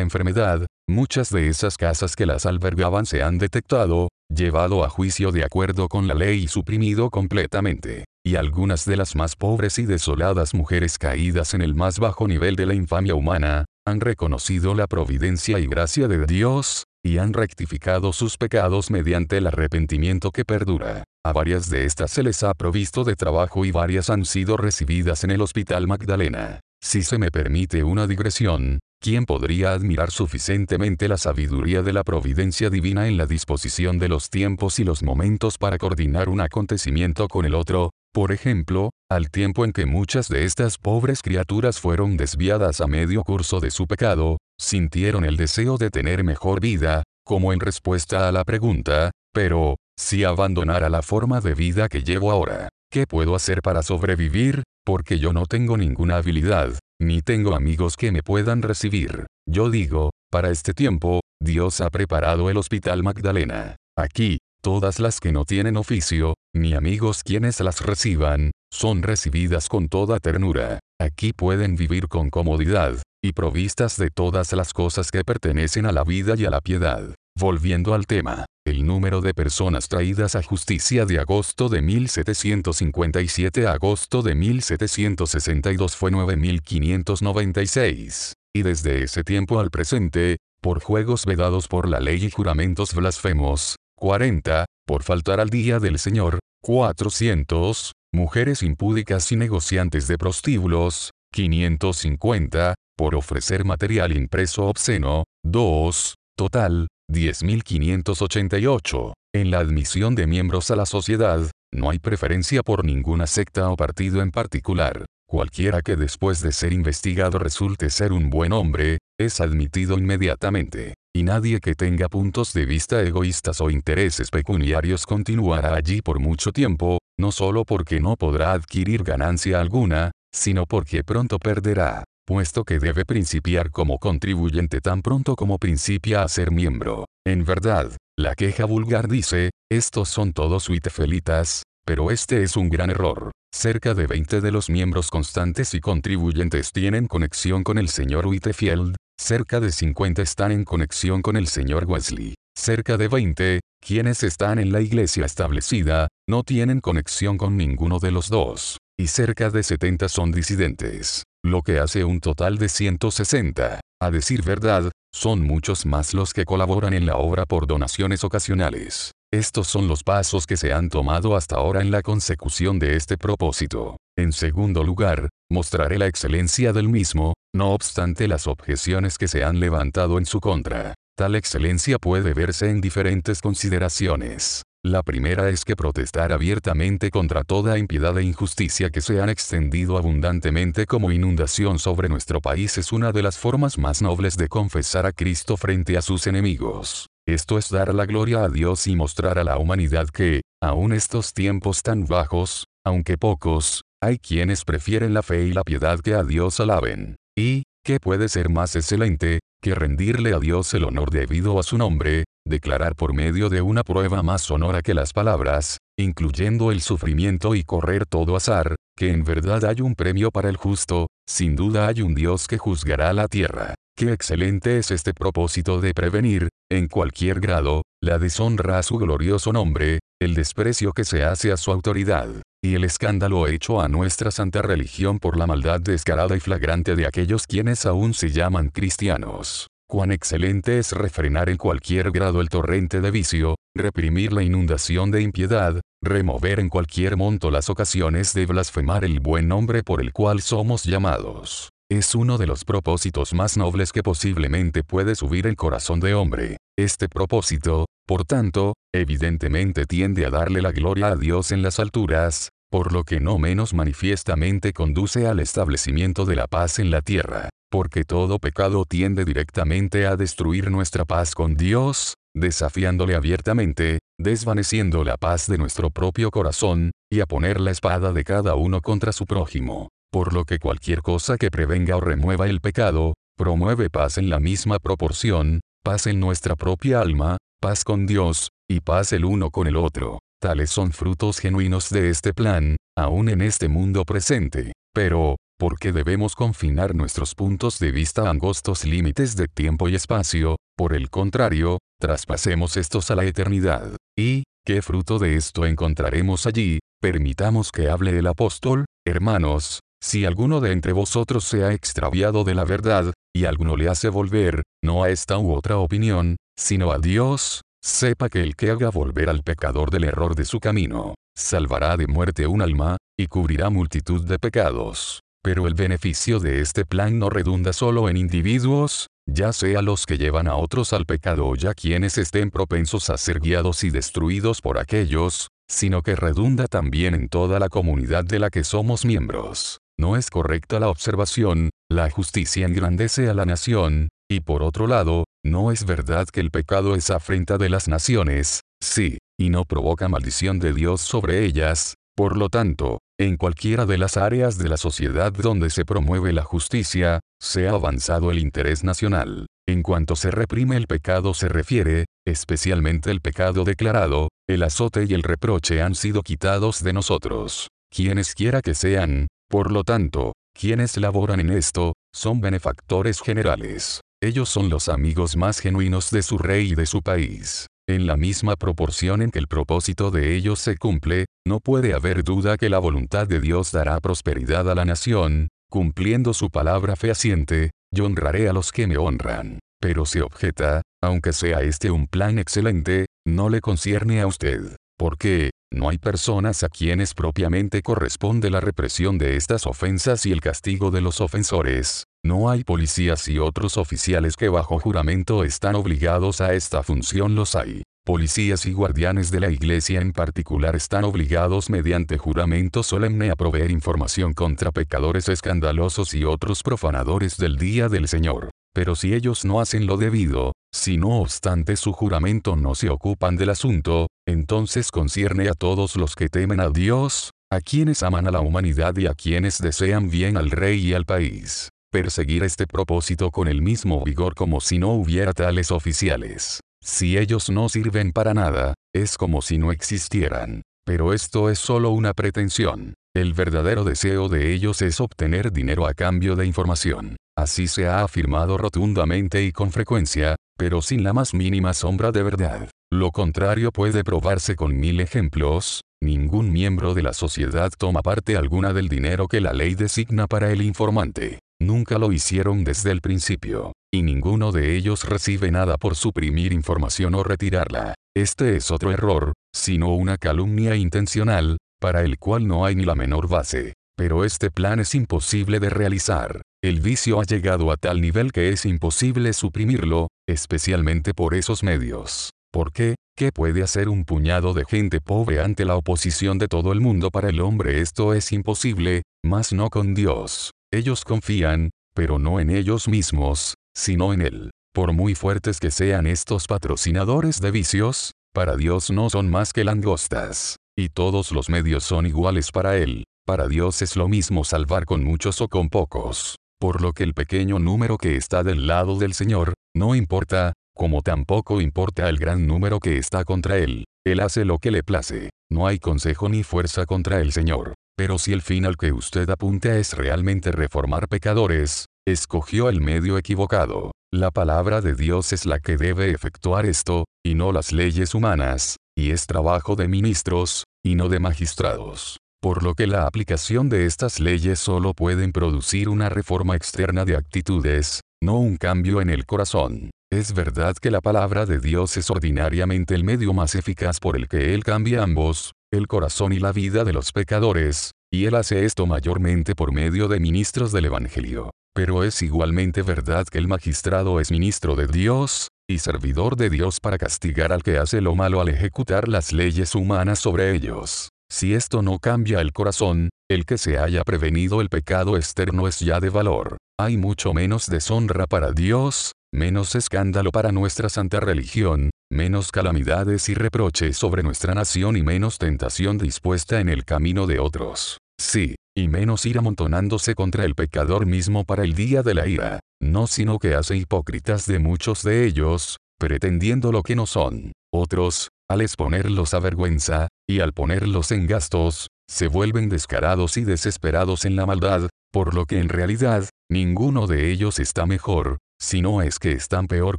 enfermedad, 0.00 0.66
muchas 0.88 1.30
de 1.30 1.48
esas 1.48 1.76
casas 1.76 2.16
que 2.16 2.26
las 2.26 2.46
albergaban 2.46 3.04
se 3.04 3.22
han 3.22 3.38
detectado, 3.38 4.08
llevado 4.28 4.84
a 4.84 4.88
juicio 4.88 5.30
de 5.30 5.44
acuerdo 5.44 5.88
con 5.88 6.08
la 6.08 6.14
ley 6.14 6.44
y 6.44 6.48
suprimido 6.48 7.10
completamente. 7.10 8.04
Y 8.24 8.36
algunas 8.36 8.84
de 8.84 8.96
las 8.96 9.14
más 9.14 9.36
pobres 9.36 9.78
y 9.78 9.86
desoladas 9.86 10.54
mujeres 10.54 10.98
caídas 10.98 11.54
en 11.54 11.62
el 11.62 11.74
más 11.74 11.98
bajo 11.98 12.26
nivel 12.26 12.56
de 12.56 12.66
la 12.66 12.74
infamia 12.74 13.14
humana, 13.14 13.66
han 13.86 14.00
reconocido 14.00 14.74
la 14.74 14.86
providencia 14.86 15.58
y 15.58 15.66
gracia 15.66 16.08
de 16.08 16.26
Dios, 16.26 16.84
y 17.04 17.18
han 17.18 17.34
rectificado 17.34 18.12
sus 18.12 18.36
pecados 18.36 18.90
mediante 18.90 19.36
el 19.36 19.46
arrepentimiento 19.46 20.32
que 20.32 20.44
perdura. 20.44 21.04
A 21.24 21.32
varias 21.32 21.70
de 21.70 21.84
estas 21.84 22.10
se 22.10 22.22
les 22.22 22.42
ha 22.42 22.54
provisto 22.54 23.04
de 23.04 23.14
trabajo 23.14 23.64
y 23.64 23.70
varias 23.70 24.10
han 24.10 24.24
sido 24.24 24.56
recibidas 24.56 25.22
en 25.22 25.30
el 25.30 25.40
Hospital 25.40 25.86
Magdalena. 25.86 26.60
Si 26.86 27.02
se 27.02 27.18
me 27.18 27.32
permite 27.32 27.82
una 27.82 28.06
digresión, 28.06 28.78
¿quién 29.02 29.26
podría 29.26 29.72
admirar 29.72 30.12
suficientemente 30.12 31.08
la 31.08 31.16
sabiduría 31.16 31.82
de 31.82 31.92
la 31.92 32.04
providencia 32.04 32.70
divina 32.70 33.08
en 33.08 33.16
la 33.16 33.26
disposición 33.26 33.98
de 33.98 34.08
los 34.08 34.30
tiempos 34.30 34.78
y 34.78 34.84
los 34.84 35.02
momentos 35.02 35.58
para 35.58 35.78
coordinar 35.78 36.28
un 36.28 36.40
acontecimiento 36.40 37.26
con 37.26 37.44
el 37.44 37.56
otro? 37.56 37.90
Por 38.14 38.30
ejemplo, 38.30 38.90
al 39.10 39.32
tiempo 39.32 39.64
en 39.64 39.72
que 39.72 39.84
muchas 39.84 40.28
de 40.28 40.44
estas 40.44 40.78
pobres 40.78 41.22
criaturas 41.22 41.80
fueron 41.80 42.16
desviadas 42.16 42.80
a 42.80 42.86
medio 42.86 43.24
curso 43.24 43.58
de 43.58 43.72
su 43.72 43.88
pecado, 43.88 44.36
sintieron 44.56 45.24
el 45.24 45.36
deseo 45.36 45.78
de 45.78 45.90
tener 45.90 46.22
mejor 46.22 46.60
vida, 46.60 47.02
como 47.24 47.52
en 47.52 47.58
respuesta 47.58 48.28
a 48.28 48.32
la 48.32 48.44
pregunta, 48.44 49.10
pero, 49.34 49.74
si 49.98 50.22
abandonara 50.22 50.88
la 50.88 51.02
forma 51.02 51.40
de 51.40 51.54
vida 51.54 51.88
que 51.88 52.04
llevo 52.04 52.30
ahora, 52.30 52.68
¿qué 52.92 53.08
puedo 53.08 53.34
hacer 53.34 53.60
para 53.60 53.82
sobrevivir? 53.82 54.62
Porque 54.86 55.18
yo 55.18 55.32
no 55.32 55.46
tengo 55.46 55.76
ninguna 55.76 56.18
habilidad, 56.18 56.78
ni 57.02 57.20
tengo 57.20 57.56
amigos 57.56 57.96
que 57.96 58.12
me 58.12 58.22
puedan 58.22 58.62
recibir. 58.62 59.26
Yo 59.44 59.68
digo, 59.68 60.12
para 60.30 60.50
este 60.50 60.74
tiempo, 60.74 61.20
Dios 61.42 61.80
ha 61.80 61.90
preparado 61.90 62.50
el 62.50 62.56
Hospital 62.56 63.02
Magdalena. 63.02 63.74
Aquí, 63.98 64.38
todas 64.62 65.00
las 65.00 65.18
que 65.18 65.32
no 65.32 65.44
tienen 65.44 65.76
oficio, 65.76 66.34
ni 66.54 66.74
amigos 66.74 67.24
quienes 67.24 67.58
las 67.60 67.84
reciban, 67.84 68.52
son 68.72 69.02
recibidas 69.02 69.68
con 69.68 69.88
toda 69.88 70.20
ternura. 70.20 70.78
Aquí 71.00 71.32
pueden 71.32 71.74
vivir 71.74 72.06
con 72.06 72.30
comodidad, 72.30 73.02
y 73.24 73.32
provistas 73.32 73.96
de 73.96 74.10
todas 74.10 74.52
las 74.52 74.72
cosas 74.72 75.10
que 75.10 75.24
pertenecen 75.24 75.86
a 75.86 75.92
la 75.92 76.04
vida 76.04 76.34
y 76.36 76.44
a 76.44 76.50
la 76.50 76.60
piedad. 76.60 77.12
Volviendo 77.36 77.92
al 77.92 78.06
tema, 78.06 78.44
el 78.66 78.84
número 78.84 79.20
de 79.20 79.32
personas 79.32 79.88
traídas 79.88 80.34
a 80.34 80.42
justicia 80.42 81.06
de 81.06 81.20
agosto 81.20 81.68
de 81.68 81.82
1757 81.82 83.64
a 83.64 83.72
agosto 83.72 84.22
de 84.22 84.34
1762 84.34 85.94
fue 85.94 86.10
9.596, 86.10 88.32
y 88.52 88.62
desde 88.62 89.04
ese 89.04 89.22
tiempo 89.22 89.60
al 89.60 89.70
presente, 89.70 90.38
por 90.60 90.82
juegos 90.82 91.26
vedados 91.26 91.68
por 91.68 91.88
la 91.88 92.00
ley 92.00 92.24
y 92.24 92.30
juramentos 92.30 92.92
blasfemos, 92.92 93.76
40, 93.96 94.64
por 94.84 95.04
faltar 95.04 95.38
al 95.38 95.50
día 95.50 95.78
del 95.78 96.00
Señor, 96.00 96.40
400, 96.62 97.92
mujeres 98.12 98.64
impúdicas 98.64 99.30
y 99.30 99.36
negociantes 99.36 100.08
de 100.08 100.18
prostíbulos, 100.18 101.12
550, 101.32 102.74
por 102.96 103.14
ofrecer 103.14 103.64
material 103.64 104.16
impreso 104.16 104.64
obsceno, 104.64 105.22
2, 105.44 106.16
total, 106.36 106.88
10.588. 107.12 109.12
En 109.34 109.50
la 109.50 109.58
admisión 109.58 110.14
de 110.14 110.26
miembros 110.26 110.70
a 110.70 110.76
la 110.76 110.86
sociedad, 110.86 111.50
no 111.72 111.90
hay 111.90 111.98
preferencia 111.98 112.62
por 112.62 112.84
ninguna 112.84 113.26
secta 113.26 113.68
o 113.70 113.76
partido 113.76 114.22
en 114.22 114.30
particular. 114.30 115.04
Cualquiera 115.28 115.82
que 115.82 115.96
después 115.96 116.40
de 116.40 116.52
ser 116.52 116.72
investigado 116.72 117.38
resulte 117.38 117.90
ser 117.90 118.12
un 118.12 118.30
buen 118.30 118.52
hombre, 118.52 118.98
es 119.18 119.40
admitido 119.40 119.98
inmediatamente. 119.98 120.94
Y 121.14 121.22
nadie 121.22 121.60
que 121.60 121.74
tenga 121.74 122.08
puntos 122.08 122.52
de 122.52 122.66
vista 122.66 123.02
egoístas 123.02 123.60
o 123.60 123.70
intereses 123.70 124.30
pecuniarios 124.30 125.06
continuará 125.06 125.74
allí 125.74 126.02
por 126.02 126.20
mucho 126.20 126.52
tiempo, 126.52 126.98
no 127.18 127.32
solo 127.32 127.64
porque 127.64 128.00
no 128.00 128.16
podrá 128.16 128.52
adquirir 128.52 129.02
ganancia 129.02 129.60
alguna, 129.60 130.12
sino 130.32 130.66
porque 130.66 131.02
pronto 131.02 131.38
perderá, 131.38 132.04
puesto 132.26 132.64
que 132.64 132.80
debe 132.80 133.04
principiar 133.04 133.70
como 133.70 133.98
contribuyente 133.98 134.80
tan 134.80 135.00
pronto 135.00 135.36
como 135.36 135.58
principia 135.58 136.22
a 136.22 136.28
ser 136.28 136.50
miembro. 136.50 137.06
En 137.24 137.44
verdad, 137.44 137.96
la 138.18 138.34
queja 138.34 138.64
vulgar 138.64 139.08
dice, 139.08 139.50
estos 139.70 140.08
son 140.08 140.32
todos 140.32 140.68
huitefelitas, 140.68 141.62
pero 141.86 142.10
este 142.10 142.42
es 142.42 142.56
un 142.56 142.68
gran 142.68 142.90
error. 142.90 143.30
Cerca 143.54 143.94
de 143.94 144.08
20 144.08 144.40
de 144.40 144.52
los 144.52 144.68
miembros 144.68 145.08
constantes 145.08 145.72
y 145.72 145.80
contribuyentes 145.80 146.72
tienen 146.72 147.06
conexión 147.06 147.62
con 147.62 147.78
el 147.78 147.88
señor 147.88 148.26
Whitefield, 148.26 148.96
cerca 149.18 149.60
de 149.60 149.70
50 149.70 150.20
están 150.20 150.50
en 150.50 150.64
conexión 150.64 151.22
con 151.22 151.36
el 151.36 151.46
señor 151.46 151.84
Wesley. 151.86 152.34
Cerca 152.58 152.96
de 152.96 153.06
20, 153.06 153.60
quienes 153.80 154.24
están 154.24 154.58
en 154.58 154.72
la 154.72 154.80
iglesia 154.80 155.24
establecida, 155.24 156.08
no 156.28 156.42
tienen 156.42 156.80
conexión 156.80 157.38
con 157.38 157.56
ninguno 157.56 158.00
de 158.00 158.10
los 158.10 158.28
dos 158.28 158.78
y 158.98 159.08
cerca 159.08 159.50
de 159.50 159.62
70 159.62 160.08
son 160.08 160.32
disidentes, 160.32 161.24
lo 161.44 161.62
que 161.62 161.78
hace 161.78 162.04
un 162.04 162.20
total 162.20 162.58
de 162.58 162.68
160. 162.68 163.80
A 164.00 164.10
decir 164.10 164.42
verdad, 164.42 164.90
son 165.12 165.42
muchos 165.42 165.86
más 165.86 166.14
los 166.14 166.32
que 166.32 166.44
colaboran 166.44 166.92
en 166.92 167.06
la 167.06 167.16
obra 167.16 167.46
por 167.46 167.66
donaciones 167.66 168.24
ocasionales. 168.24 169.12
Estos 169.32 169.66
son 169.66 169.88
los 169.88 170.02
pasos 170.02 170.46
que 170.46 170.56
se 170.56 170.72
han 170.72 170.88
tomado 170.88 171.36
hasta 171.36 171.56
ahora 171.56 171.80
en 171.82 171.90
la 171.90 172.02
consecución 172.02 172.78
de 172.78 172.96
este 172.96 173.18
propósito. 173.18 173.96
En 174.16 174.32
segundo 174.32 174.82
lugar, 174.82 175.28
mostraré 175.50 175.98
la 175.98 176.06
excelencia 176.06 176.72
del 176.72 176.88
mismo, 176.88 177.34
no 177.54 177.72
obstante 177.72 178.28
las 178.28 178.46
objeciones 178.46 179.18
que 179.18 179.28
se 179.28 179.44
han 179.44 179.60
levantado 179.60 180.18
en 180.18 180.26
su 180.26 180.40
contra. 180.40 180.94
Tal 181.16 181.34
excelencia 181.34 181.98
puede 181.98 182.34
verse 182.34 182.68
en 182.70 182.80
diferentes 182.80 183.40
consideraciones. 183.40 184.62
La 184.86 185.02
primera 185.02 185.48
es 185.48 185.64
que 185.64 185.74
protestar 185.74 186.30
abiertamente 186.30 187.10
contra 187.10 187.42
toda 187.42 187.76
impiedad 187.76 188.16
e 188.18 188.22
injusticia 188.22 188.88
que 188.88 189.00
se 189.00 189.20
han 189.20 189.28
extendido 189.28 189.98
abundantemente 189.98 190.86
como 190.86 191.10
inundación 191.10 191.80
sobre 191.80 192.08
nuestro 192.08 192.40
país 192.40 192.78
es 192.78 192.92
una 192.92 193.10
de 193.10 193.24
las 193.24 193.36
formas 193.36 193.78
más 193.78 194.00
nobles 194.00 194.36
de 194.36 194.46
confesar 194.46 195.04
a 195.04 195.10
Cristo 195.10 195.56
frente 195.56 195.96
a 195.96 196.02
sus 196.02 196.28
enemigos. 196.28 197.08
Esto 197.26 197.58
es 197.58 197.68
dar 197.68 197.92
la 197.96 198.06
gloria 198.06 198.44
a 198.44 198.48
Dios 198.48 198.86
y 198.86 198.94
mostrar 198.94 199.40
a 199.40 199.42
la 199.42 199.58
humanidad 199.58 200.06
que, 200.06 200.42
aun 200.62 200.92
estos 200.92 201.32
tiempos 201.32 201.82
tan 201.82 202.06
bajos, 202.06 202.66
aunque 202.84 203.18
pocos, 203.18 203.82
hay 204.00 204.18
quienes 204.18 204.64
prefieren 204.64 205.14
la 205.14 205.24
fe 205.24 205.46
y 205.46 205.52
la 205.52 205.64
piedad 205.64 205.98
que 205.98 206.14
a 206.14 206.22
Dios 206.22 206.60
alaben. 206.60 207.16
Y, 207.36 207.64
¿qué 207.84 207.98
puede 207.98 208.28
ser 208.28 208.50
más 208.50 208.76
excelente, 208.76 209.40
que 209.60 209.74
rendirle 209.74 210.32
a 210.32 210.38
Dios 210.38 210.72
el 210.74 210.84
honor 210.84 211.10
debido 211.10 211.58
a 211.58 211.64
su 211.64 211.76
nombre, 211.76 212.22
declarar 212.46 212.94
por 212.94 213.12
medio 213.12 213.48
de 213.50 213.60
una 213.60 213.82
prueba 213.82 214.22
más 214.22 214.42
sonora 214.42 214.80
que 214.80 214.94
las 214.94 215.12
palabras, 215.12 215.78
incluyendo 215.98 216.72
el 216.72 216.80
sufrimiento 216.80 217.54
y 217.54 217.64
correr 217.64 218.06
todo 218.06 218.36
azar, 218.36 218.76
que 218.96 219.10
en 219.10 219.24
verdad 219.24 219.64
hay 219.64 219.80
un 219.82 219.94
premio 219.94 220.30
para 220.30 220.48
el 220.48 220.56
justo, 220.56 221.08
sin 221.28 221.56
duda 221.56 221.88
hay 221.88 222.02
un 222.02 222.14
Dios 222.14 222.46
que 222.46 222.58
juzgará 222.58 223.12
la 223.12 223.28
tierra. 223.28 223.74
Qué 223.98 224.12
excelente 224.12 224.78
es 224.78 224.90
este 224.90 225.14
propósito 225.14 225.80
de 225.80 225.94
prevenir, 225.94 226.48
en 226.70 226.86
cualquier 226.86 227.40
grado, 227.40 227.82
la 228.02 228.18
deshonra 228.18 228.78
a 228.78 228.82
su 228.82 228.98
glorioso 228.98 229.52
nombre, 229.52 230.00
el 230.20 230.34
desprecio 230.34 230.92
que 230.92 231.04
se 231.04 231.24
hace 231.24 231.50
a 231.50 231.56
su 231.56 231.72
autoridad, 231.72 232.28
y 232.62 232.74
el 232.74 232.84
escándalo 232.84 233.46
hecho 233.48 233.80
a 233.80 233.88
nuestra 233.88 234.30
santa 234.30 234.62
religión 234.62 235.18
por 235.18 235.36
la 235.38 235.46
maldad 235.46 235.80
descarada 235.80 236.36
y 236.36 236.40
flagrante 236.40 236.94
de 236.94 237.06
aquellos 237.06 237.46
quienes 237.46 237.86
aún 237.86 238.14
se 238.14 238.30
llaman 238.30 238.68
cristianos. 238.68 239.68
Cuán 239.88 240.10
excelente 240.10 240.80
es 240.80 240.90
refrenar 240.90 241.48
en 241.48 241.56
cualquier 241.56 242.10
grado 242.10 242.40
el 242.40 242.48
torrente 242.48 243.00
de 243.00 243.12
vicio, 243.12 243.54
reprimir 243.72 244.32
la 244.32 244.42
inundación 244.42 245.12
de 245.12 245.22
impiedad, 245.22 245.80
remover 246.02 246.58
en 246.58 246.68
cualquier 246.68 247.16
monto 247.16 247.52
las 247.52 247.70
ocasiones 247.70 248.34
de 248.34 248.46
blasfemar 248.46 249.04
el 249.04 249.20
buen 249.20 249.46
nombre 249.46 249.84
por 249.84 250.00
el 250.00 250.12
cual 250.12 250.42
somos 250.42 250.82
llamados. 250.82 251.70
Es 251.88 252.16
uno 252.16 252.36
de 252.36 252.48
los 252.48 252.64
propósitos 252.64 253.32
más 253.32 253.56
nobles 253.56 253.92
que 253.92 254.02
posiblemente 254.02 254.82
puede 254.82 255.14
subir 255.14 255.46
el 255.46 255.54
corazón 255.54 256.00
de 256.00 256.14
hombre. 256.14 256.56
Este 256.76 257.08
propósito, 257.08 257.86
por 258.08 258.24
tanto, 258.24 258.74
evidentemente 258.92 259.86
tiende 259.86 260.26
a 260.26 260.30
darle 260.30 260.62
la 260.62 260.72
gloria 260.72 261.08
a 261.08 261.16
Dios 261.16 261.52
en 261.52 261.62
las 261.62 261.78
alturas, 261.78 262.48
por 262.72 262.92
lo 262.92 263.04
que 263.04 263.20
no 263.20 263.38
menos 263.38 263.72
manifiestamente 263.72 264.72
conduce 264.72 265.28
al 265.28 265.38
establecimiento 265.38 266.24
de 266.24 266.34
la 266.34 266.48
paz 266.48 266.80
en 266.80 266.90
la 266.90 267.02
tierra 267.02 267.50
porque 267.76 268.04
todo 268.04 268.38
pecado 268.38 268.86
tiende 268.86 269.26
directamente 269.26 270.06
a 270.06 270.16
destruir 270.16 270.70
nuestra 270.70 271.04
paz 271.04 271.34
con 271.34 271.56
Dios, 271.56 272.14
desafiándole 272.34 273.14
abiertamente, 273.14 273.98
desvaneciendo 274.18 275.04
la 275.04 275.18
paz 275.18 275.46
de 275.46 275.58
nuestro 275.58 275.90
propio 275.90 276.30
corazón, 276.30 276.92
y 277.12 277.20
a 277.20 277.26
poner 277.26 277.60
la 277.60 277.72
espada 277.72 278.14
de 278.14 278.24
cada 278.24 278.54
uno 278.54 278.80
contra 278.80 279.12
su 279.12 279.26
prójimo. 279.26 279.90
Por 280.10 280.32
lo 280.32 280.46
que 280.46 280.58
cualquier 280.58 281.02
cosa 281.02 281.36
que 281.36 281.50
prevenga 281.50 281.98
o 281.98 282.00
remueva 282.00 282.46
el 282.46 282.62
pecado, 282.62 283.12
promueve 283.36 283.90
paz 283.90 284.16
en 284.16 284.30
la 284.30 284.40
misma 284.40 284.78
proporción, 284.78 285.60
paz 285.84 286.06
en 286.06 286.18
nuestra 286.18 286.56
propia 286.56 287.02
alma, 287.02 287.36
paz 287.60 287.84
con 287.84 288.06
Dios, 288.06 288.48
y 288.70 288.80
paz 288.80 289.12
el 289.12 289.26
uno 289.26 289.50
con 289.50 289.66
el 289.66 289.76
otro. 289.76 290.20
Tales 290.40 290.70
son 290.70 290.92
frutos 290.92 291.40
genuinos 291.40 291.90
de 291.90 292.08
este 292.08 292.32
plan, 292.32 292.76
aún 292.96 293.28
en 293.28 293.42
este 293.42 293.68
mundo 293.68 294.06
presente. 294.06 294.72
Pero, 294.94 295.36
¿por 295.58 295.78
qué 295.78 295.92
debemos 295.92 296.34
confinar 296.34 296.94
nuestros 296.94 297.34
puntos 297.34 297.78
de 297.78 297.92
vista 297.92 298.22
a 298.22 298.30
angostos 298.30 298.84
límites 298.84 299.36
de 299.36 299.48
tiempo 299.48 299.88
y 299.88 299.94
espacio? 299.94 300.56
Por 300.76 300.94
el 300.94 301.10
contrario, 301.10 301.78
traspasemos 302.00 302.76
estos 302.76 303.10
a 303.10 303.16
la 303.16 303.24
eternidad. 303.24 303.96
¿Y, 304.18 304.44
qué 304.64 304.82
fruto 304.82 305.18
de 305.18 305.36
esto 305.36 305.66
encontraremos 305.66 306.46
allí? 306.46 306.78
Permitamos 307.00 307.72
que 307.72 307.88
hable 307.88 308.18
el 308.18 308.26
apóstol, 308.26 308.84
hermanos, 309.06 309.80
si 310.02 310.24
alguno 310.24 310.60
de 310.60 310.72
entre 310.72 310.92
vosotros 310.92 311.44
se 311.44 311.64
ha 311.64 311.72
extraviado 311.72 312.44
de 312.44 312.54
la 312.54 312.64
verdad, 312.64 313.12
y 313.34 313.44
alguno 313.44 313.76
le 313.76 313.88
hace 313.88 314.08
volver, 314.08 314.62
no 314.84 315.02
a 315.02 315.10
esta 315.10 315.38
u 315.38 315.52
otra 315.52 315.78
opinión, 315.78 316.36
sino 316.58 316.92
a 316.92 316.98
Dios, 316.98 317.62
sepa 317.82 318.28
que 318.28 318.42
el 318.42 318.56
que 318.56 318.70
haga 318.70 318.90
volver 318.90 319.28
al 319.28 319.42
pecador 319.42 319.90
del 319.90 320.04
error 320.04 320.34
de 320.34 320.44
su 320.44 320.60
camino, 320.60 321.14
salvará 321.36 321.96
de 321.96 322.06
muerte 322.06 322.46
un 322.46 322.62
alma, 322.62 322.96
y 323.18 323.26
cubrirá 323.26 323.70
multitud 323.70 324.24
de 324.24 324.38
pecados. 324.38 325.20
Pero 325.46 325.68
el 325.68 325.74
beneficio 325.74 326.40
de 326.40 326.60
este 326.60 326.84
plan 326.84 327.20
no 327.20 327.30
redunda 327.30 327.72
solo 327.72 328.08
en 328.08 328.16
individuos, 328.16 329.06
ya 329.30 329.52
sea 329.52 329.80
los 329.80 330.04
que 330.04 330.18
llevan 330.18 330.48
a 330.48 330.56
otros 330.56 330.92
al 330.92 331.06
pecado 331.06 331.46
o 331.46 331.54
ya 331.54 331.72
quienes 331.72 332.18
estén 332.18 332.50
propensos 332.50 333.10
a 333.10 333.16
ser 333.16 333.38
guiados 333.38 333.84
y 333.84 333.90
destruidos 333.90 334.60
por 334.60 334.76
aquellos, 334.76 335.46
sino 335.70 336.02
que 336.02 336.16
redunda 336.16 336.66
también 336.66 337.14
en 337.14 337.28
toda 337.28 337.60
la 337.60 337.68
comunidad 337.68 338.24
de 338.24 338.40
la 338.40 338.50
que 338.50 338.64
somos 338.64 339.04
miembros. 339.04 339.78
No 339.96 340.16
es 340.16 340.30
correcta 340.30 340.80
la 340.80 340.88
observación, 340.88 341.70
la 341.88 342.10
justicia 342.10 342.66
engrandece 342.66 343.28
a 343.28 343.34
la 343.34 343.46
nación, 343.46 344.08
y 344.28 344.40
por 344.40 344.64
otro 344.64 344.88
lado, 344.88 345.26
no 345.44 345.70
es 345.70 345.86
verdad 345.86 346.26
que 346.26 346.40
el 346.40 346.50
pecado 346.50 346.96
es 346.96 347.08
afrenta 347.10 347.56
de 347.56 347.68
las 347.68 347.86
naciones, 347.86 348.62
sí, 348.82 349.18
y 349.38 349.50
no 349.50 349.64
provoca 349.64 350.08
maldición 350.08 350.58
de 350.58 350.72
Dios 350.72 351.02
sobre 351.02 351.44
ellas, 351.44 351.94
por 352.16 352.36
lo 352.36 352.48
tanto, 352.48 352.98
en 353.18 353.36
cualquiera 353.36 353.86
de 353.86 353.96
las 353.96 354.16
áreas 354.16 354.58
de 354.58 354.68
la 354.68 354.76
sociedad 354.76 355.32
donde 355.32 355.70
se 355.70 355.84
promueve 355.84 356.32
la 356.32 356.42
justicia, 356.42 357.20
se 357.40 357.66
ha 357.66 357.72
avanzado 357.72 358.30
el 358.30 358.38
interés 358.38 358.84
nacional. 358.84 359.46
En 359.66 359.82
cuanto 359.82 360.16
se 360.16 360.30
reprime 360.30 360.76
el 360.76 360.86
pecado 360.86 361.32
se 361.32 361.48
refiere, 361.48 362.04
especialmente 362.26 363.10
el 363.10 363.20
pecado 363.20 363.64
declarado, 363.64 364.28
el 364.48 364.62
azote 364.62 365.06
y 365.08 365.14
el 365.14 365.22
reproche 365.22 365.80
han 365.82 365.94
sido 365.94 366.22
quitados 366.22 366.82
de 366.82 366.92
nosotros. 366.92 367.68
Quienes 367.90 368.34
quiera 368.34 368.60
que 368.60 368.74
sean, 368.74 369.28
por 369.48 369.72
lo 369.72 369.82
tanto, 369.82 370.34
quienes 370.58 370.96
laboran 370.96 371.40
en 371.40 371.50
esto, 371.50 371.94
son 372.14 372.40
benefactores 372.40 373.20
generales. 373.20 374.00
Ellos 374.22 374.48
son 374.48 374.68
los 374.68 374.88
amigos 374.88 375.36
más 375.36 375.60
genuinos 375.60 376.10
de 376.10 376.22
su 376.22 376.38
rey 376.38 376.72
y 376.72 376.74
de 376.74 376.86
su 376.86 377.02
país. 377.02 377.66
En 377.88 378.08
la 378.08 378.16
misma 378.16 378.56
proporción 378.56 379.22
en 379.22 379.30
que 379.30 379.38
el 379.38 379.46
propósito 379.46 380.10
de 380.10 380.34
ellos 380.34 380.58
se 380.58 380.76
cumple, 380.76 381.26
no 381.46 381.60
puede 381.60 381.94
haber 381.94 382.24
duda 382.24 382.56
que 382.56 382.68
la 382.68 382.80
voluntad 382.80 383.28
de 383.28 383.38
Dios 383.38 383.70
dará 383.70 384.00
prosperidad 384.00 384.68
a 384.68 384.74
la 384.74 384.84
nación, 384.84 385.46
cumpliendo 385.70 386.34
su 386.34 386.50
palabra 386.50 386.96
fehaciente, 386.96 387.70
yo 387.94 388.06
honraré 388.06 388.48
a 388.48 388.52
los 388.52 388.72
que 388.72 388.88
me 388.88 388.96
honran. 388.96 389.60
Pero 389.80 390.04
se 390.04 390.22
objeta, 390.22 390.82
aunque 391.00 391.32
sea 391.32 391.60
este 391.60 391.92
un 391.92 392.08
plan 392.08 392.40
excelente, 392.40 393.06
no 393.24 393.50
le 393.50 393.60
concierne 393.60 394.20
a 394.20 394.26
usted. 394.26 394.74
Porque, 394.98 395.50
no 395.76 395.90
hay 395.90 395.98
personas 395.98 396.62
a 396.62 396.70
quienes 396.70 397.12
propiamente 397.12 397.82
corresponde 397.82 398.48
la 398.48 398.60
represión 398.60 399.18
de 399.18 399.36
estas 399.36 399.66
ofensas 399.66 400.24
y 400.24 400.32
el 400.32 400.40
castigo 400.40 400.90
de 400.90 401.02
los 401.02 401.20
ofensores. 401.20 402.06
No 402.24 402.48
hay 402.48 402.64
policías 402.64 403.28
y 403.28 403.38
otros 403.38 403.76
oficiales 403.76 404.36
que 404.36 404.48
bajo 404.48 404.78
juramento 404.78 405.44
están 405.44 405.74
obligados 405.74 406.40
a 406.40 406.54
esta 406.54 406.82
función 406.82 407.34
los 407.34 407.54
hay. 407.54 407.82
Policías 408.06 408.64
y 408.64 408.72
guardianes 408.72 409.30
de 409.30 409.40
la 409.40 409.50
iglesia 409.50 410.00
en 410.00 410.12
particular 410.12 410.76
están 410.76 411.04
obligados 411.04 411.68
mediante 411.68 412.16
juramento 412.16 412.82
solemne 412.82 413.30
a 413.30 413.36
proveer 413.36 413.70
información 413.70 414.32
contra 414.32 414.72
pecadores 414.72 415.28
escandalosos 415.28 416.14
y 416.14 416.24
otros 416.24 416.62
profanadores 416.62 417.36
del 417.36 417.58
día 417.58 417.90
del 417.90 418.08
Señor. 418.08 418.50
Pero 418.76 418.94
si 418.94 419.14
ellos 419.14 419.46
no 419.46 419.62
hacen 419.62 419.86
lo 419.86 419.96
debido, 419.96 420.52
si 420.70 420.98
no 420.98 421.20
obstante 421.22 421.76
su 421.76 421.94
juramento 421.94 422.56
no 422.56 422.74
se 422.74 422.90
ocupan 422.90 423.34
del 423.36 423.48
asunto, 423.48 424.08
entonces 424.28 424.90
concierne 424.90 425.48
a 425.48 425.54
todos 425.54 425.96
los 425.96 426.14
que 426.14 426.28
temen 426.28 426.60
a 426.60 426.68
Dios, 426.68 427.30
a 427.50 427.62
quienes 427.62 428.02
aman 428.02 428.26
a 428.26 428.30
la 428.30 428.40
humanidad 428.40 428.94
y 428.98 429.06
a 429.06 429.14
quienes 429.14 429.62
desean 429.62 430.10
bien 430.10 430.36
al 430.36 430.50
rey 430.50 430.88
y 430.88 430.92
al 430.92 431.06
país. 431.06 431.70
Perseguir 431.90 432.44
este 432.44 432.66
propósito 432.66 433.30
con 433.30 433.48
el 433.48 433.62
mismo 433.62 434.04
vigor 434.04 434.34
como 434.34 434.60
si 434.60 434.78
no 434.78 434.92
hubiera 434.92 435.32
tales 435.32 435.70
oficiales. 435.70 436.60
Si 436.84 437.16
ellos 437.16 437.48
no 437.48 437.70
sirven 437.70 438.12
para 438.12 438.34
nada, 438.34 438.74
es 438.94 439.16
como 439.16 439.40
si 439.40 439.56
no 439.56 439.72
existieran. 439.72 440.60
Pero 440.84 441.14
esto 441.14 441.48
es 441.48 441.58
solo 441.58 441.92
una 441.92 442.12
pretensión. 442.12 442.92
El 443.16 443.32
verdadero 443.32 443.84
deseo 443.84 444.28
de 444.28 444.52
ellos 444.52 444.82
es 444.82 445.00
obtener 445.00 445.50
dinero 445.50 445.86
a 445.86 445.94
cambio 445.94 446.36
de 446.36 446.44
información. 446.44 447.16
Así 447.36 447.68
se 447.68 447.86
ha 447.86 448.02
afirmado 448.02 448.56
rotundamente 448.56 449.44
y 449.44 449.52
con 449.52 449.70
frecuencia, 449.70 450.36
pero 450.56 450.80
sin 450.80 451.04
la 451.04 451.12
más 451.12 451.34
mínima 451.34 451.74
sombra 451.74 452.10
de 452.10 452.22
verdad. 452.22 452.70
Lo 452.90 453.10
contrario 453.10 453.72
puede 453.72 454.04
probarse 454.04 454.56
con 454.56 454.78
mil 454.78 455.00
ejemplos, 455.00 455.82
ningún 456.02 456.50
miembro 456.50 456.94
de 456.94 457.02
la 457.02 457.12
sociedad 457.12 457.70
toma 457.76 458.00
parte 458.00 458.36
alguna 458.36 458.72
del 458.72 458.88
dinero 458.88 459.28
que 459.28 459.42
la 459.42 459.52
ley 459.52 459.74
designa 459.74 460.26
para 460.26 460.50
el 460.50 460.62
informante. 460.62 461.40
Nunca 461.60 461.98
lo 461.98 462.12
hicieron 462.12 462.64
desde 462.64 462.90
el 462.90 463.00
principio, 463.00 463.72
y 463.92 464.02
ninguno 464.02 464.52
de 464.52 464.76
ellos 464.76 465.04
recibe 465.04 465.50
nada 465.50 465.76
por 465.76 465.94
suprimir 465.94 466.52
información 466.52 467.14
o 467.14 467.22
retirarla. 467.22 467.94
Este 468.14 468.56
es 468.56 468.70
otro 468.70 468.92
error, 468.92 469.32
sino 469.54 469.94
una 469.94 470.16
calumnia 470.16 470.74
intencional, 470.76 471.58
para 471.80 472.02
el 472.02 472.18
cual 472.18 472.46
no 472.46 472.64
hay 472.64 472.76
ni 472.76 472.84
la 472.84 472.94
menor 472.94 473.28
base. 473.28 473.74
Pero 473.96 474.24
este 474.24 474.50
plan 474.50 474.78
es 474.78 474.94
imposible 474.94 475.58
de 475.58 475.70
realizar. 475.70 476.42
El 476.62 476.80
vicio 476.80 477.20
ha 477.20 477.24
llegado 477.24 477.70
a 477.70 477.76
tal 477.76 478.00
nivel 478.00 478.30
que 478.30 478.50
es 478.50 478.66
imposible 478.66 479.32
suprimirlo, 479.32 480.08
especialmente 480.28 481.14
por 481.14 481.34
esos 481.34 481.62
medios. 481.62 482.30
¿Por 482.52 482.72
qué? 482.72 482.96
¿Qué 483.16 483.32
puede 483.32 483.62
hacer 483.62 483.88
un 483.88 484.04
puñado 484.04 484.52
de 484.52 484.66
gente 484.66 485.00
pobre 485.00 485.40
ante 485.40 485.64
la 485.64 485.76
oposición 485.76 486.36
de 486.36 486.48
todo 486.48 486.72
el 486.72 486.80
mundo 486.80 487.10
para 487.10 487.30
el 487.30 487.40
hombre? 487.40 487.80
Esto 487.80 488.12
es 488.12 488.32
imposible, 488.32 489.02
mas 489.24 489.54
no 489.54 489.70
con 489.70 489.94
Dios. 489.94 490.50
Ellos 490.70 491.04
confían, 491.04 491.70
pero 491.94 492.18
no 492.18 492.40
en 492.40 492.50
ellos 492.50 492.88
mismos, 492.88 493.54
sino 493.74 494.12
en 494.12 494.20
Él. 494.20 494.50
Por 494.74 494.92
muy 494.92 495.14
fuertes 495.14 495.58
que 495.58 495.70
sean 495.70 496.06
estos 496.06 496.46
patrocinadores 496.46 497.40
de 497.40 497.50
vicios, 497.50 498.12
para 498.34 498.56
Dios 498.56 498.90
no 498.90 499.08
son 499.08 499.30
más 499.30 499.54
que 499.54 499.64
langostas. 499.64 500.56
Y 500.78 500.90
todos 500.90 501.32
los 501.32 501.48
medios 501.48 501.84
son 501.84 502.04
iguales 502.04 502.52
para 502.52 502.76
Él. 502.76 503.04
Para 503.26 503.48
Dios 503.48 503.82
es 503.82 503.96
lo 503.96 504.06
mismo 504.06 504.44
salvar 504.44 504.84
con 504.84 505.02
muchos 505.02 505.40
o 505.40 505.48
con 505.48 505.68
pocos. 505.68 506.36
Por 506.60 506.80
lo 506.80 506.92
que 506.92 507.02
el 507.02 507.12
pequeño 507.12 507.58
número 507.58 507.98
que 507.98 508.14
está 508.14 508.44
del 508.44 508.68
lado 508.68 508.98
del 508.98 509.14
Señor, 509.14 509.54
no 509.74 509.96
importa, 509.96 510.52
como 510.76 511.02
tampoco 511.02 511.60
importa 511.60 512.08
el 512.08 512.18
gran 512.18 512.46
número 512.46 512.78
que 512.78 512.98
está 512.98 513.24
contra 513.24 513.58
Él. 513.58 513.84
Él 514.06 514.20
hace 514.20 514.44
lo 514.44 514.58
que 514.58 514.70
le 514.70 514.84
place. 514.84 515.30
No 515.50 515.66
hay 515.66 515.80
consejo 515.80 516.28
ni 516.28 516.44
fuerza 516.44 516.86
contra 516.86 517.20
el 517.20 517.32
Señor. 517.32 517.74
Pero 517.96 518.18
si 518.18 518.32
el 518.32 518.42
fin 518.42 518.64
al 518.64 518.76
que 518.76 518.92
usted 518.92 519.28
apunta 519.28 519.76
es 519.76 519.94
realmente 519.94 520.52
reformar 520.52 521.08
pecadores, 521.08 521.86
escogió 522.06 522.68
el 522.68 522.80
medio 522.80 523.18
equivocado. 523.18 523.90
La 524.14 524.30
palabra 524.30 524.80
de 524.80 524.94
Dios 524.94 525.32
es 525.32 525.46
la 525.46 525.58
que 525.58 525.76
debe 525.76 526.12
efectuar 526.12 526.64
esto, 526.64 527.06
y 527.26 527.34
no 527.34 527.50
las 527.50 527.72
leyes 527.72 528.14
humanas, 528.14 528.76
y 528.96 529.10
es 529.10 529.26
trabajo 529.26 529.74
de 529.74 529.88
ministros, 529.88 530.62
y 530.84 530.94
no 530.94 531.08
de 531.08 531.18
magistrados. 531.18 532.18
Por 532.46 532.62
lo 532.62 532.74
que 532.74 532.86
la 532.86 533.08
aplicación 533.08 533.68
de 533.68 533.86
estas 533.86 534.20
leyes 534.20 534.60
solo 534.60 534.94
pueden 534.94 535.32
producir 535.32 535.88
una 535.88 536.08
reforma 536.08 536.54
externa 536.54 537.04
de 537.04 537.16
actitudes, 537.16 538.02
no 538.22 538.38
un 538.38 538.56
cambio 538.56 539.00
en 539.00 539.10
el 539.10 539.26
corazón. 539.26 539.90
Es 540.12 540.32
verdad 540.32 540.76
que 540.80 540.92
la 540.92 541.00
palabra 541.00 541.44
de 541.44 541.58
Dios 541.58 541.96
es 541.96 542.08
ordinariamente 542.08 542.94
el 542.94 543.02
medio 543.02 543.32
más 543.32 543.56
eficaz 543.56 543.98
por 543.98 544.14
el 544.14 544.28
que 544.28 544.54
Él 544.54 544.62
cambia 544.62 545.02
ambos, 545.02 545.54
el 545.72 545.88
corazón 545.88 546.32
y 546.32 546.38
la 546.38 546.52
vida 546.52 546.84
de 546.84 546.92
los 546.92 547.10
pecadores, 547.10 547.90
y 548.12 548.26
Él 548.26 548.36
hace 548.36 548.64
esto 548.64 548.86
mayormente 548.86 549.56
por 549.56 549.72
medio 549.72 550.06
de 550.06 550.20
ministros 550.20 550.70
del 550.70 550.84
Evangelio. 550.84 551.50
Pero 551.74 552.04
es 552.04 552.22
igualmente 552.22 552.82
verdad 552.82 553.26
que 553.26 553.38
el 553.38 553.48
magistrado 553.48 554.20
es 554.20 554.30
ministro 554.30 554.76
de 554.76 554.86
Dios, 554.86 555.48
y 555.68 555.80
servidor 555.80 556.36
de 556.36 556.48
Dios 556.48 556.78
para 556.78 556.96
castigar 556.96 557.52
al 557.52 557.64
que 557.64 557.78
hace 557.78 558.00
lo 558.00 558.14
malo 558.14 558.40
al 558.40 558.50
ejecutar 558.50 559.08
las 559.08 559.32
leyes 559.32 559.74
humanas 559.74 560.20
sobre 560.20 560.54
ellos. 560.54 561.10
Si 561.30 561.54
esto 561.54 561.82
no 561.82 561.98
cambia 561.98 562.40
el 562.40 562.52
corazón, 562.52 563.10
el 563.28 563.44
que 563.44 563.58
se 563.58 563.78
haya 563.78 564.04
prevenido 564.04 564.60
el 564.60 564.68
pecado 564.68 565.16
externo 565.16 565.66
es 565.66 565.80
ya 565.80 566.00
de 566.00 566.08
valor. 566.08 566.56
Hay 566.78 566.96
mucho 566.96 567.34
menos 567.34 567.66
deshonra 567.66 568.26
para 568.26 568.52
Dios, 568.52 569.12
menos 569.34 569.74
escándalo 569.74 570.30
para 570.30 570.52
nuestra 570.52 570.88
santa 570.88 571.20
religión, 571.20 571.90
menos 572.10 572.52
calamidades 572.52 573.28
y 573.28 573.34
reproches 573.34 573.96
sobre 573.96 574.22
nuestra 574.22 574.54
nación 574.54 574.96
y 574.96 575.02
menos 575.02 575.38
tentación 575.38 575.98
dispuesta 575.98 576.60
en 576.60 576.68
el 576.68 576.84
camino 576.84 577.26
de 577.26 577.40
otros. 577.40 577.98
Sí, 578.18 578.54
y 578.76 578.88
menos 578.88 579.26
ir 579.26 579.38
amontonándose 579.38 580.14
contra 580.14 580.44
el 580.44 580.54
pecador 580.54 581.06
mismo 581.06 581.44
para 581.44 581.64
el 581.64 581.74
día 581.74 582.02
de 582.02 582.14
la 582.14 582.26
ira, 582.26 582.60
no 582.80 583.06
sino 583.06 583.38
que 583.38 583.54
hace 583.54 583.76
hipócritas 583.76 584.46
de 584.46 584.58
muchos 584.58 585.02
de 585.02 585.26
ellos, 585.26 585.78
pretendiendo 585.98 586.72
lo 586.72 586.82
que 586.82 586.96
no 586.96 587.06
son. 587.06 587.52
Otros, 587.72 588.28
al 588.48 588.60
exponerlos 588.60 589.34
a 589.34 589.40
vergüenza, 589.40 590.08
y 590.28 590.40
al 590.40 590.52
ponerlos 590.52 591.10
en 591.12 591.26
gastos, 591.26 591.88
se 592.08 592.28
vuelven 592.28 592.68
descarados 592.68 593.36
y 593.36 593.44
desesperados 593.44 594.24
en 594.24 594.36
la 594.36 594.46
maldad, 594.46 594.88
por 595.12 595.34
lo 595.34 595.46
que 595.46 595.58
en 595.58 595.68
realidad, 595.68 596.28
ninguno 596.50 597.06
de 597.06 597.30
ellos 597.30 597.58
está 597.58 597.86
mejor, 597.86 598.38
sino 598.60 599.02
es 599.02 599.18
que 599.18 599.32
están 599.32 599.66
peor 599.66 599.98